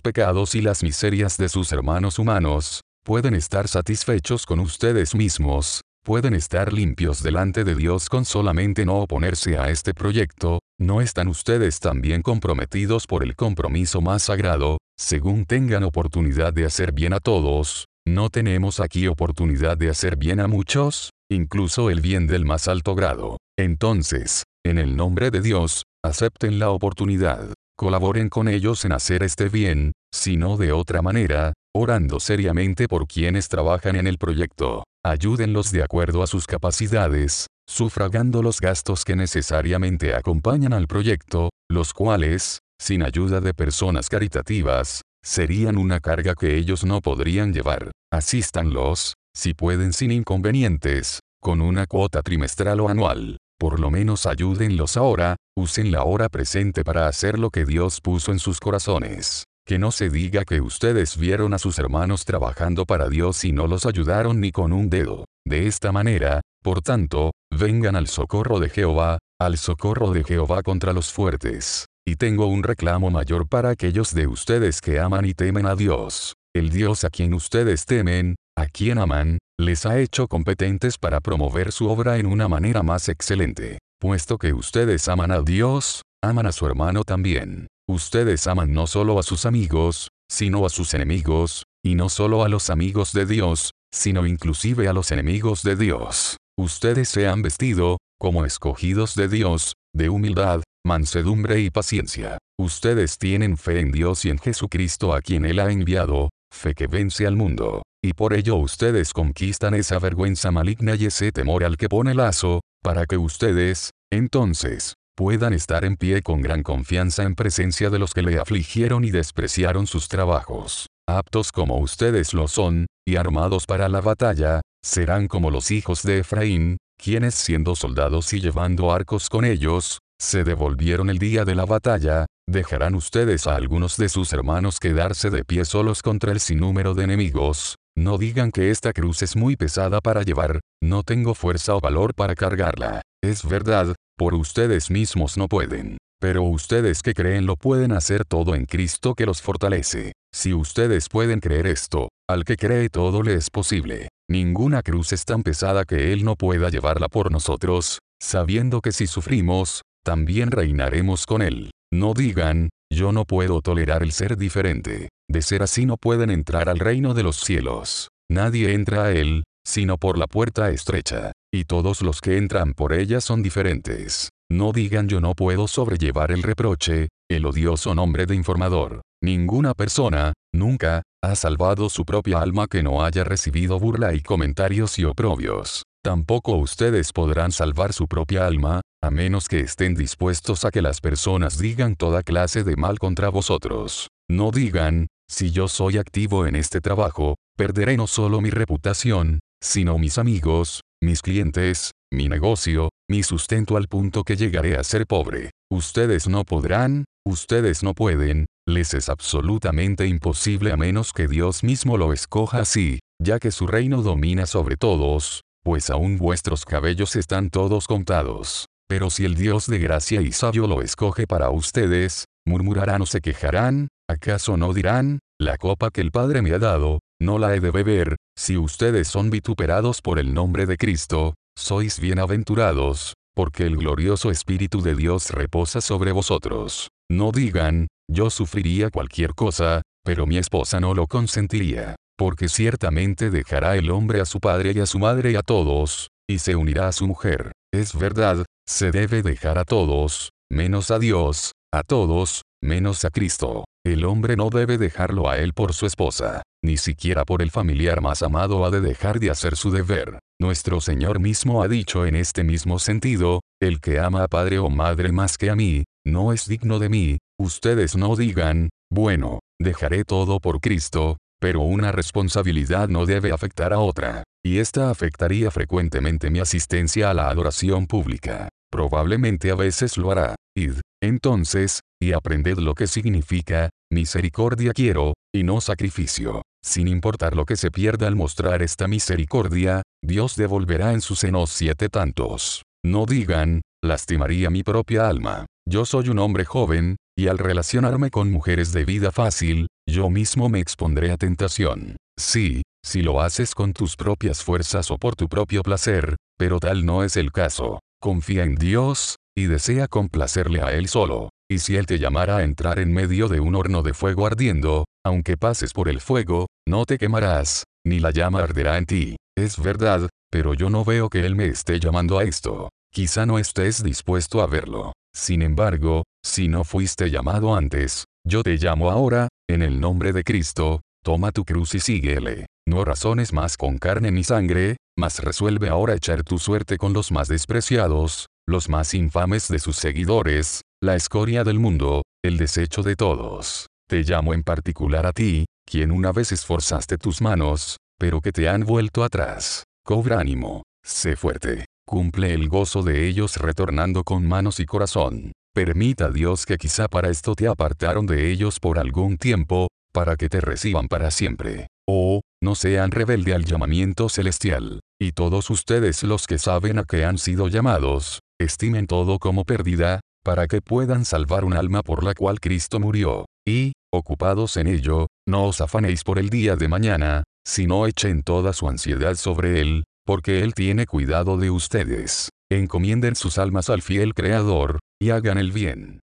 pecados 0.00 0.54
y 0.54 0.60
las 0.60 0.82
miserias 0.82 1.36
de 1.38 1.48
sus 1.48 1.72
hermanos 1.72 2.18
humanos, 2.18 2.82
pueden 3.04 3.34
estar 3.34 3.68
satisfechos 3.68 4.44
con 4.46 4.60
ustedes 4.60 5.14
mismos, 5.14 5.80
pueden 6.02 6.34
estar 6.34 6.72
limpios 6.72 7.22
delante 7.22 7.64
de 7.64 7.74
Dios 7.74 8.08
con 8.08 8.24
solamente 8.24 8.84
no 8.84 8.98
oponerse 8.98 9.56
a 9.56 9.70
este 9.70 9.94
proyecto, 9.94 10.58
¿no 10.78 11.00
están 11.00 11.28
ustedes 11.28 11.78
también 11.80 12.22
comprometidos 12.22 13.06
por 13.06 13.22
el 13.22 13.36
compromiso 13.36 14.00
más 14.00 14.24
sagrado, 14.24 14.78
según 14.98 15.44
tengan 15.46 15.84
oportunidad 15.84 16.52
de 16.52 16.64
hacer 16.66 16.92
bien 16.92 17.12
a 17.12 17.20
todos? 17.20 17.86
¿No 18.06 18.30
tenemos 18.30 18.80
aquí 18.80 19.06
oportunidad 19.06 19.78
de 19.78 19.90
hacer 19.90 20.16
bien 20.16 20.40
a 20.40 20.48
muchos? 20.48 21.10
Incluso 21.30 21.88
el 21.88 22.00
bien 22.00 22.26
del 22.26 22.44
más 22.44 22.66
alto 22.66 22.96
grado. 22.96 23.36
Entonces, 23.56 24.42
en 24.64 24.78
el 24.78 24.96
nombre 24.96 25.30
de 25.30 25.40
Dios, 25.40 25.84
acepten 26.04 26.58
la 26.58 26.70
oportunidad. 26.70 27.54
Colaboren 27.76 28.28
con 28.28 28.48
ellos 28.48 28.84
en 28.84 28.92
hacer 28.92 29.22
este 29.22 29.48
bien, 29.48 29.92
si 30.12 30.36
no 30.36 30.56
de 30.56 30.72
otra 30.72 31.00
manera, 31.00 31.52
orando 31.74 32.18
seriamente 32.18 32.88
por 32.88 33.06
quienes 33.06 33.48
trabajan 33.48 33.96
en 33.96 34.06
el 34.06 34.18
proyecto. 34.18 34.84
Ayúdenlos 35.04 35.72
de 35.72 35.82
acuerdo 35.82 36.22
a 36.22 36.28
sus 36.28 36.46
capacidades, 36.46 37.48
sufragando 37.66 38.40
los 38.40 38.60
gastos 38.60 39.04
que 39.04 39.16
necesariamente 39.16 40.14
acompañan 40.14 40.72
al 40.72 40.86
proyecto, 40.86 41.50
los 41.68 41.92
cuales, 41.92 42.60
sin 42.80 43.02
ayuda 43.02 43.40
de 43.40 43.52
personas 43.52 44.08
caritativas, 44.08 45.02
serían 45.24 45.76
una 45.76 45.98
carga 45.98 46.36
que 46.36 46.56
ellos 46.56 46.84
no 46.84 47.00
podrían 47.00 47.52
llevar. 47.52 47.90
Asístanlos, 48.12 49.14
si 49.34 49.54
pueden 49.54 49.92
sin 49.92 50.12
inconvenientes, 50.12 51.18
con 51.40 51.60
una 51.60 51.86
cuota 51.86 52.22
trimestral 52.22 52.78
o 52.78 52.88
anual. 52.88 53.38
Por 53.58 53.80
lo 53.80 53.90
menos 53.90 54.26
ayúdenlos 54.26 54.96
ahora, 54.96 55.34
usen 55.56 55.90
la 55.90 56.04
hora 56.04 56.28
presente 56.28 56.84
para 56.84 57.08
hacer 57.08 57.40
lo 57.40 57.50
que 57.50 57.64
Dios 57.64 58.00
puso 58.00 58.30
en 58.30 58.38
sus 58.38 58.60
corazones. 58.60 59.46
Que 59.66 59.78
no 59.78 59.92
se 59.92 60.10
diga 60.10 60.44
que 60.44 60.60
ustedes 60.60 61.16
vieron 61.16 61.54
a 61.54 61.58
sus 61.58 61.78
hermanos 61.78 62.24
trabajando 62.24 62.84
para 62.84 63.08
Dios 63.08 63.44
y 63.44 63.52
no 63.52 63.66
los 63.68 63.86
ayudaron 63.86 64.40
ni 64.40 64.50
con 64.50 64.72
un 64.72 64.90
dedo. 64.90 65.24
De 65.46 65.66
esta 65.66 65.92
manera, 65.92 66.40
por 66.62 66.82
tanto, 66.82 67.32
vengan 67.50 67.96
al 67.96 68.08
socorro 68.08 68.58
de 68.58 68.70
Jehová, 68.70 69.18
al 69.40 69.58
socorro 69.58 70.12
de 70.12 70.24
Jehová 70.24 70.62
contra 70.62 70.92
los 70.92 71.12
fuertes. 71.12 71.86
Y 72.04 72.16
tengo 72.16 72.46
un 72.46 72.64
reclamo 72.64 73.10
mayor 73.10 73.48
para 73.48 73.70
aquellos 73.70 74.12
de 74.14 74.26
ustedes 74.26 74.80
que 74.80 74.98
aman 74.98 75.24
y 75.24 75.34
temen 75.34 75.66
a 75.66 75.76
Dios. 75.76 76.34
El 76.54 76.70
Dios 76.70 77.04
a 77.04 77.10
quien 77.10 77.32
ustedes 77.32 77.86
temen, 77.86 78.34
a 78.56 78.66
quien 78.66 78.98
aman, 78.98 79.38
les 79.58 79.86
ha 79.86 79.98
hecho 80.00 80.26
competentes 80.26 80.98
para 80.98 81.20
promover 81.20 81.70
su 81.70 81.88
obra 81.88 82.18
en 82.18 82.26
una 82.26 82.48
manera 82.48 82.82
más 82.82 83.08
excelente. 83.08 83.78
Puesto 84.00 84.36
que 84.38 84.52
ustedes 84.52 85.08
aman 85.08 85.30
a 85.30 85.42
Dios, 85.42 86.02
aman 86.22 86.46
a 86.46 86.52
su 86.52 86.66
hermano 86.66 87.04
también. 87.04 87.68
Ustedes 87.88 88.46
aman 88.46 88.72
no 88.72 88.86
solo 88.86 89.18
a 89.18 89.22
sus 89.22 89.44
amigos, 89.44 90.08
sino 90.30 90.64
a 90.64 90.70
sus 90.70 90.94
enemigos, 90.94 91.64
y 91.84 91.94
no 91.94 92.08
solo 92.08 92.44
a 92.44 92.48
los 92.48 92.70
amigos 92.70 93.12
de 93.12 93.26
Dios, 93.26 93.72
sino 93.92 94.26
inclusive 94.26 94.88
a 94.88 94.92
los 94.92 95.10
enemigos 95.10 95.62
de 95.62 95.76
Dios. 95.76 96.36
Ustedes 96.58 97.08
se 97.08 97.26
han 97.26 97.42
vestido, 97.42 97.98
como 98.20 98.44
escogidos 98.44 99.14
de 99.14 99.28
Dios, 99.28 99.74
de 99.94 100.08
humildad, 100.08 100.62
mansedumbre 100.86 101.60
y 101.60 101.70
paciencia. 101.70 102.38
Ustedes 102.58 103.18
tienen 103.18 103.56
fe 103.56 103.80
en 103.80 103.90
Dios 103.90 104.24
y 104.24 104.30
en 104.30 104.38
Jesucristo 104.38 105.12
a 105.12 105.20
quien 105.20 105.44
Él 105.44 105.58
ha 105.58 105.70
enviado, 105.70 106.30
fe 106.52 106.74
que 106.74 106.86
vence 106.86 107.26
al 107.26 107.36
mundo. 107.36 107.82
Y 108.04 108.14
por 108.14 108.32
ello 108.32 108.56
ustedes 108.56 109.12
conquistan 109.12 109.74
esa 109.74 109.98
vergüenza 109.98 110.50
maligna 110.50 110.94
y 110.94 111.06
ese 111.06 111.32
temor 111.32 111.64
al 111.64 111.76
que 111.76 111.88
pone 111.88 112.14
lazo, 112.14 112.60
para 112.82 113.06
que 113.06 113.16
ustedes, 113.16 113.90
entonces, 114.10 114.94
puedan 115.16 115.52
estar 115.52 115.84
en 115.84 115.96
pie 115.96 116.22
con 116.22 116.40
gran 116.40 116.62
confianza 116.62 117.22
en 117.22 117.34
presencia 117.34 117.90
de 117.90 117.98
los 117.98 118.14
que 118.14 118.22
le 118.22 118.38
afligieron 118.38 119.04
y 119.04 119.10
despreciaron 119.10 119.86
sus 119.86 120.08
trabajos. 120.08 120.86
Aptos 121.08 121.52
como 121.52 121.78
ustedes 121.78 122.32
lo 122.32 122.48
son, 122.48 122.86
y 123.06 123.16
armados 123.16 123.66
para 123.66 123.88
la 123.88 124.00
batalla, 124.00 124.60
serán 124.84 125.28
como 125.28 125.50
los 125.50 125.70
hijos 125.70 126.02
de 126.02 126.20
Efraín, 126.20 126.78
quienes 126.96 127.34
siendo 127.34 127.74
soldados 127.74 128.32
y 128.32 128.40
llevando 128.40 128.92
arcos 128.92 129.28
con 129.28 129.44
ellos, 129.44 129.98
se 130.20 130.44
devolvieron 130.44 131.10
el 131.10 131.18
día 131.18 131.44
de 131.44 131.54
la 131.54 131.64
batalla, 131.64 132.26
dejarán 132.48 132.94
ustedes 132.94 133.46
a 133.46 133.56
algunos 133.56 133.96
de 133.96 134.08
sus 134.08 134.32
hermanos 134.32 134.78
quedarse 134.78 135.30
de 135.30 135.44
pie 135.44 135.64
solos 135.64 136.02
contra 136.02 136.32
el 136.32 136.40
sinnúmero 136.40 136.94
de 136.94 137.04
enemigos, 137.04 137.76
no 137.96 138.16
digan 138.16 138.52
que 138.52 138.70
esta 138.70 138.92
cruz 138.92 139.22
es 139.22 139.36
muy 139.36 139.56
pesada 139.56 140.00
para 140.00 140.22
llevar, 140.22 140.60
no 140.82 141.02
tengo 141.02 141.34
fuerza 141.34 141.74
o 141.74 141.80
valor 141.80 142.14
para 142.14 142.34
cargarla. 142.34 143.02
Es 143.22 143.44
verdad, 143.44 143.94
por 144.22 144.34
ustedes 144.36 144.88
mismos 144.88 145.36
no 145.36 145.48
pueden. 145.48 145.96
Pero 146.20 146.44
ustedes 146.44 147.02
que 147.02 147.12
creen 147.12 147.44
lo 147.44 147.56
pueden 147.56 147.90
hacer 147.90 148.24
todo 148.24 148.54
en 148.54 148.66
Cristo 148.66 149.16
que 149.16 149.26
los 149.26 149.42
fortalece. 149.42 150.12
Si 150.32 150.54
ustedes 150.54 151.08
pueden 151.08 151.40
creer 151.40 151.66
esto, 151.66 152.08
al 152.30 152.44
que 152.44 152.56
cree 152.56 152.88
todo 152.88 153.24
le 153.24 153.34
es 153.34 153.50
posible. 153.50 154.10
Ninguna 154.30 154.82
cruz 154.82 155.12
es 155.12 155.24
tan 155.24 155.42
pesada 155.42 155.84
que 155.84 156.12
Él 156.12 156.24
no 156.24 156.36
pueda 156.36 156.70
llevarla 156.70 157.08
por 157.08 157.32
nosotros, 157.32 157.98
sabiendo 158.22 158.80
que 158.80 158.92
si 158.92 159.08
sufrimos, 159.08 159.82
también 160.04 160.52
reinaremos 160.52 161.26
con 161.26 161.42
Él. 161.42 161.72
No 161.92 162.14
digan, 162.14 162.68
yo 162.92 163.10
no 163.10 163.24
puedo 163.24 163.60
tolerar 163.60 164.04
el 164.04 164.12
ser 164.12 164.36
diferente. 164.36 165.08
De 165.28 165.42
ser 165.42 165.64
así 165.64 165.84
no 165.84 165.96
pueden 165.96 166.30
entrar 166.30 166.68
al 166.68 166.78
reino 166.78 167.12
de 167.14 167.24
los 167.24 167.38
cielos. 167.40 168.10
Nadie 168.30 168.72
entra 168.72 169.06
a 169.06 169.10
Él, 169.10 169.42
sino 169.66 169.98
por 169.98 170.18
la 170.18 170.26
puerta 170.26 170.70
estrecha. 170.70 171.32
Y 171.52 171.64
todos 171.64 172.02
los 172.02 172.20
que 172.20 172.38
entran 172.38 172.74
por 172.74 172.92
ella 172.92 173.20
son 173.20 173.42
diferentes. 173.42 174.30
No 174.50 174.72
digan 174.72 175.08
yo 175.08 175.20
no 175.20 175.34
puedo 175.34 175.66
sobrellevar 175.68 176.32
el 176.32 176.42
reproche, 176.42 177.08
el 177.30 177.46
odioso 177.46 177.94
nombre 177.94 178.26
de 178.26 178.34
informador. 178.34 179.02
Ninguna 179.22 179.72
persona, 179.74 180.32
nunca, 180.52 181.02
ha 181.22 181.36
salvado 181.36 181.88
su 181.88 182.04
propia 182.04 182.40
alma 182.40 182.66
que 182.66 182.82
no 182.82 183.04
haya 183.04 183.24
recibido 183.24 183.78
burla 183.78 184.14
y 184.14 184.20
comentarios 184.20 184.98
y 184.98 185.04
oprobios. 185.04 185.84
Tampoco 186.04 186.56
ustedes 186.56 187.12
podrán 187.12 187.52
salvar 187.52 187.92
su 187.92 188.08
propia 188.08 188.46
alma, 188.46 188.80
a 189.00 189.10
menos 189.10 189.48
que 189.48 189.60
estén 189.60 189.94
dispuestos 189.94 190.64
a 190.64 190.72
que 190.72 190.82
las 190.82 191.00
personas 191.00 191.58
digan 191.58 191.94
toda 191.94 192.24
clase 192.24 192.64
de 192.64 192.74
mal 192.74 192.98
contra 192.98 193.28
vosotros. 193.28 194.08
No 194.28 194.50
digan, 194.50 195.06
si 195.30 195.52
yo 195.52 195.68
soy 195.68 195.98
activo 195.98 196.46
en 196.46 196.56
este 196.56 196.80
trabajo, 196.80 197.36
perderé 197.56 197.96
no 197.96 198.08
solo 198.08 198.40
mi 198.40 198.50
reputación, 198.50 199.38
sino 199.62 199.96
mis 199.96 200.18
amigos, 200.18 200.80
mis 201.00 201.22
clientes, 201.22 201.92
mi 202.12 202.28
negocio, 202.28 202.90
mi 203.08 203.22
sustento 203.22 203.76
al 203.76 203.88
punto 203.88 204.24
que 204.24 204.36
llegaré 204.36 204.76
a 204.76 204.84
ser 204.84 205.06
pobre. 205.06 205.50
Ustedes 205.70 206.28
no 206.28 206.44
podrán, 206.44 207.04
ustedes 207.24 207.82
no 207.82 207.94
pueden, 207.94 208.46
les 208.66 208.92
es 208.92 209.08
absolutamente 209.08 210.06
imposible 210.06 210.72
a 210.72 210.76
menos 210.76 211.12
que 211.12 211.28
Dios 211.28 211.62
mismo 211.64 211.96
lo 211.96 212.12
escoja 212.12 212.58
así, 212.58 212.98
ya 213.22 213.38
que 213.38 213.50
su 213.50 213.66
reino 213.66 214.02
domina 214.02 214.46
sobre 214.46 214.76
todos, 214.76 215.42
pues 215.64 215.90
aún 215.90 216.18
vuestros 216.18 216.64
cabellos 216.64 217.16
están 217.16 217.48
todos 217.48 217.86
contados. 217.86 218.66
Pero 218.88 219.10
si 219.10 219.24
el 219.24 219.36
Dios 219.36 219.68
de 219.68 219.78
gracia 219.78 220.20
y 220.20 220.32
sabio 220.32 220.66
lo 220.66 220.82
escoge 220.82 221.26
para 221.26 221.50
ustedes, 221.50 222.24
murmurarán 222.46 223.02
o 223.02 223.06
se 223.06 223.20
quejarán, 223.20 223.88
¿acaso 224.08 224.56
no 224.56 224.74
dirán, 224.74 225.20
la 225.40 225.56
copa 225.56 225.90
que 225.90 226.00
el 226.00 226.10
Padre 226.10 226.42
me 226.42 226.52
ha 226.52 226.58
dado, 226.58 226.98
no 227.22 227.38
la 227.38 227.54
he 227.54 227.60
de 227.60 227.70
beber, 227.70 228.16
si 228.36 228.56
ustedes 228.56 229.08
son 229.08 229.30
vituperados 229.30 230.02
por 230.02 230.18
el 230.18 230.34
nombre 230.34 230.66
de 230.66 230.76
Cristo, 230.76 231.34
sois 231.56 232.00
bienaventurados, 232.00 233.14
porque 233.34 233.64
el 233.64 233.76
glorioso 233.76 234.30
Espíritu 234.30 234.82
de 234.82 234.94
Dios 234.94 235.30
reposa 235.30 235.80
sobre 235.80 236.12
vosotros. 236.12 236.88
No 237.10 237.30
digan, 237.30 237.86
yo 238.10 238.28
sufriría 238.28 238.90
cualquier 238.90 239.34
cosa, 239.34 239.82
pero 240.04 240.26
mi 240.26 240.36
esposa 240.36 240.80
no 240.80 240.94
lo 240.94 241.06
consentiría, 241.06 241.96
porque 242.18 242.48
ciertamente 242.48 243.30
dejará 243.30 243.76
el 243.76 243.90
hombre 243.90 244.20
a 244.20 244.24
su 244.24 244.40
padre 244.40 244.72
y 244.74 244.80
a 244.80 244.86
su 244.86 244.98
madre 244.98 245.32
y 245.32 245.36
a 245.36 245.42
todos, 245.42 246.08
y 246.28 246.40
se 246.40 246.56
unirá 246.56 246.88
a 246.88 246.92
su 246.92 247.06
mujer. 247.06 247.52
Es 247.72 247.96
verdad, 247.96 248.44
se 248.66 248.90
debe 248.90 249.22
dejar 249.22 249.58
a 249.58 249.64
todos, 249.64 250.30
menos 250.50 250.90
a 250.90 250.98
Dios, 250.98 251.52
a 251.72 251.82
todos, 251.82 252.42
menos 252.60 253.04
a 253.04 253.10
Cristo. 253.10 253.64
El 253.84 254.04
hombre 254.04 254.36
no 254.36 254.48
debe 254.48 254.78
dejarlo 254.78 255.28
a 255.28 255.38
él 255.38 255.54
por 255.54 255.72
su 255.72 255.86
esposa, 255.86 256.42
ni 256.62 256.76
siquiera 256.76 257.24
por 257.24 257.42
el 257.42 257.50
familiar 257.50 258.00
más 258.00 258.22
amado 258.22 258.64
ha 258.64 258.70
de 258.70 258.80
dejar 258.80 259.18
de 259.18 259.30
hacer 259.30 259.56
su 259.56 259.72
deber. 259.72 260.20
Nuestro 260.40 260.80
Señor 260.80 261.18
mismo 261.18 261.64
ha 261.64 261.68
dicho 261.68 262.06
en 262.06 262.14
este 262.14 262.44
mismo 262.44 262.78
sentido, 262.78 263.40
el 263.60 263.80
que 263.80 263.98
ama 263.98 264.22
a 264.22 264.28
padre 264.28 264.60
o 264.60 264.70
madre 264.70 265.10
más 265.10 265.36
que 265.36 265.50
a 265.50 265.56
mí, 265.56 265.82
no 266.06 266.32
es 266.32 266.46
digno 266.46 266.78
de 266.78 266.88
mí, 266.88 267.18
ustedes 267.40 267.96
no 267.96 268.14
digan, 268.14 268.70
bueno, 268.88 269.40
dejaré 269.60 270.04
todo 270.04 270.38
por 270.38 270.60
Cristo, 270.60 271.16
pero 271.40 271.62
una 271.62 271.90
responsabilidad 271.90 272.88
no 272.88 273.04
debe 273.04 273.32
afectar 273.32 273.72
a 273.72 273.80
otra, 273.80 274.22
y 274.44 274.58
esta 274.58 274.90
afectaría 274.90 275.50
frecuentemente 275.50 276.30
mi 276.30 276.38
asistencia 276.38 277.10
a 277.10 277.14
la 277.14 277.28
adoración 277.28 277.88
pública. 277.88 278.48
Probablemente 278.70 279.50
a 279.50 279.56
veces 279.56 279.98
lo 279.98 280.12
hará. 280.12 280.36
Id, 280.56 280.74
Entonces, 281.02 281.80
y 282.00 282.12
aprended 282.12 282.58
lo 282.58 282.74
que 282.74 282.86
significa, 282.86 283.70
misericordia 283.90 284.72
quiero, 284.72 285.14
y 285.34 285.42
no 285.42 285.60
sacrificio. 285.60 286.42
Sin 286.64 286.86
importar 286.86 287.34
lo 287.34 287.44
que 287.44 287.56
se 287.56 287.72
pierda 287.72 288.06
al 288.06 288.14
mostrar 288.14 288.62
esta 288.62 288.86
misericordia, 288.86 289.82
Dios 290.00 290.36
devolverá 290.36 290.92
en 290.92 291.00
sus 291.00 291.18
senos 291.18 291.50
siete 291.50 291.88
tantos. 291.88 292.62
No 292.84 293.04
digan, 293.06 293.62
lastimaría 293.82 294.48
mi 294.48 294.62
propia 294.62 295.08
alma. 295.08 295.46
Yo 295.68 295.84
soy 295.84 296.08
un 296.08 296.20
hombre 296.20 296.44
joven, 296.44 296.96
y 297.18 297.26
al 297.26 297.38
relacionarme 297.38 298.10
con 298.10 298.30
mujeres 298.30 298.72
de 298.72 298.84
vida 298.84 299.10
fácil, 299.10 299.66
yo 299.88 300.08
mismo 300.08 300.48
me 300.48 300.60
expondré 300.60 301.10
a 301.10 301.16
tentación. 301.16 301.96
Sí, 302.18 302.62
si 302.84 303.02
lo 303.02 303.20
haces 303.20 303.54
con 303.54 303.72
tus 303.72 303.96
propias 303.96 304.42
fuerzas 304.42 304.90
o 304.90 304.98
por 304.98 305.16
tu 305.16 305.28
propio 305.28 305.62
placer, 305.62 306.16
pero 306.38 306.60
tal 306.60 306.86
no 306.86 307.02
es 307.02 307.16
el 307.16 307.32
caso. 307.32 307.80
Confía 308.00 308.44
en 308.44 308.56
Dios, 308.56 309.16
y 309.36 309.46
desea 309.46 309.88
complacerle 309.88 310.62
a 310.62 310.72
Él 310.72 310.88
solo. 310.88 311.30
Y 311.50 311.58
si 311.58 311.76
Él 311.76 311.86
te 311.86 311.98
llamara 311.98 312.38
a 312.38 312.44
entrar 312.44 312.78
en 312.78 312.92
medio 312.92 313.28
de 313.28 313.40
un 313.40 313.54
horno 313.54 313.82
de 313.82 313.94
fuego 313.94 314.26
ardiendo, 314.26 314.86
aunque 315.04 315.36
pases 315.36 315.72
por 315.72 315.88
el 315.88 316.00
fuego, 316.00 316.46
no 316.66 316.84
te 316.84 316.98
quemarás, 316.98 317.64
ni 317.84 317.98
la 317.98 318.10
llama 318.10 318.40
arderá 318.40 318.78
en 318.78 318.86
ti. 318.86 319.16
Es 319.36 319.58
verdad, 319.58 320.08
pero 320.30 320.54
yo 320.54 320.70
no 320.70 320.84
veo 320.84 321.08
que 321.08 321.26
Él 321.26 321.34
me 321.34 321.46
esté 321.46 321.80
llamando 321.80 322.18
a 322.18 322.24
esto. 322.24 322.68
Quizá 322.92 323.26
no 323.26 323.38
estés 323.38 323.82
dispuesto 323.82 324.42
a 324.42 324.46
verlo. 324.46 324.92
Sin 325.14 325.42
embargo, 325.42 326.04
si 326.24 326.48
no 326.48 326.64
fuiste 326.64 327.10
llamado 327.10 327.54
antes, 327.54 328.04
yo 328.26 328.42
te 328.42 328.56
llamo 328.56 328.90
ahora, 328.90 329.28
en 329.48 329.62
el 329.62 329.80
nombre 329.80 330.12
de 330.12 330.24
Cristo, 330.24 330.80
toma 331.02 331.32
tu 331.32 331.44
cruz 331.44 331.74
y 331.74 331.80
síguele. 331.80 332.46
No 332.66 332.84
razones 332.84 333.32
más 333.32 333.56
con 333.56 333.78
carne 333.78 334.10
ni 334.12 334.24
sangre, 334.24 334.76
mas 334.96 335.18
resuelve 335.18 335.68
ahora 335.68 335.94
echar 335.94 336.22
tu 336.22 336.38
suerte 336.38 336.78
con 336.78 336.92
los 336.92 337.10
más 337.10 337.28
despreciados, 337.28 338.26
los 338.48 338.68
más 338.68 338.94
infames 338.94 339.48
de 339.48 339.58
sus 339.58 339.76
seguidores, 339.76 340.62
la 340.82 340.96
escoria 340.96 341.44
del 341.44 341.58
mundo, 341.58 342.02
el 342.24 342.38
desecho 342.38 342.82
de 342.82 342.96
todos. 342.96 343.66
Te 343.88 344.02
llamo 344.02 344.34
en 344.34 344.42
particular 344.42 345.06
a 345.06 345.12
ti, 345.12 345.44
quien 345.64 345.92
una 345.92 346.12
vez 346.12 346.32
esforzaste 346.32 346.98
tus 346.98 347.20
manos, 347.20 347.76
pero 347.98 348.20
que 348.20 348.32
te 348.32 348.48
han 348.48 348.64
vuelto 348.64 349.04
atrás. 349.04 349.64
Cobra 349.84 350.18
ánimo, 350.18 350.62
sé 350.84 351.16
fuerte, 351.16 351.66
cumple 351.86 352.34
el 352.34 352.48
gozo 352.48 352.82
de 352.82 353.06
ellos 353.06 353.36
retornando 353.36 354.02
con 354.04 354.26
manos 354.26 354.60
y 354.60 354.66
corazón. 354.66 355.32
Permita 355.54 356.10
Dios 356.10 356.46
que 356.46 356.56
quizá 356.56 356.88
para 356.88 357.10
esto 357.10 357.34
te 357.34 357.46
apartaron 357.46 358.06
de 358.06 358.30
ellos 358.32 358.58
por 358.58 358.78
algún 358.78 359.18
tiempo, 359.18 359.68
para 359.92 360.16
que 360.16 360.28
te 360.28 360.40
reciban 360.40 360.88
para 360.88 361.10
siempre. 361.10 361.66
O, 361.86 362.22
no 362.42 362.54
sean 362.54 362.90
rebelde 362.90 363.34
al 363.34 363.44
llamamiento 363.44 364.08
celestial. 364.08 364.80
Y 365.00 365.12
todos 365.12 365.50
ustedes 365.50 366.02
los 366.02 366.26
que 366.26 366.38
saben 366.38 366.78
a 366.78 366.84
que 366.84 367.04
han 367.04 367.18
sido 367.18 367.48
llamados, 367.48 368.20
estimen 368.40 368.86
todo 368.86 369.18
como 369.18 369.44
pérdida, 369.44 370.00
para 370.24 370.46
que 370.46 370.60
puedan 370.60 371.04
salvar 371.04 371.44
un 371.44 371.54
alma 371.54 371.82
por 371.82 372.04
la 372.04 372.14
cual 372.14 372.40
Cristo 372.40 372.78
murió. 372.78 373.26
Y, 373.46 373.72
ocupados 373.92 374.56
en 374.56 374.68
ello, 374.68 375.08
no 375.26 375.44
os 375.46 375.60
afanéis 375.60 376.04
por 376.04 376.18
el 376.18 376.30
día 376.30 376.56
de 376.56 376.68
mañana, 376.68 377.24
sino 377.44 377.86
echen 377.86 378.22
toda 378.22 378.52
su 378.52 378.68
ansiedad 378.68 379.14
sobre 379.16 379.60
Él, 379.60 379.84
porque 380.06 380.42
Él 380.42 380.54
tiene 380.54 380.86
cuidado 380.86 381.36
de 381.36 381.50
ustedes. 381.50 382.28
Encomienden 382.50 383.16
sus 383.16 383.38
almas 383.38 383.70
al 383.70 383.82
fiel 383.82 384.14
Creador, 384.14 384.78
y 385.00 385.10
hagan 385.10 385.38
el 385.38 385.52
bien. 385.52 386.00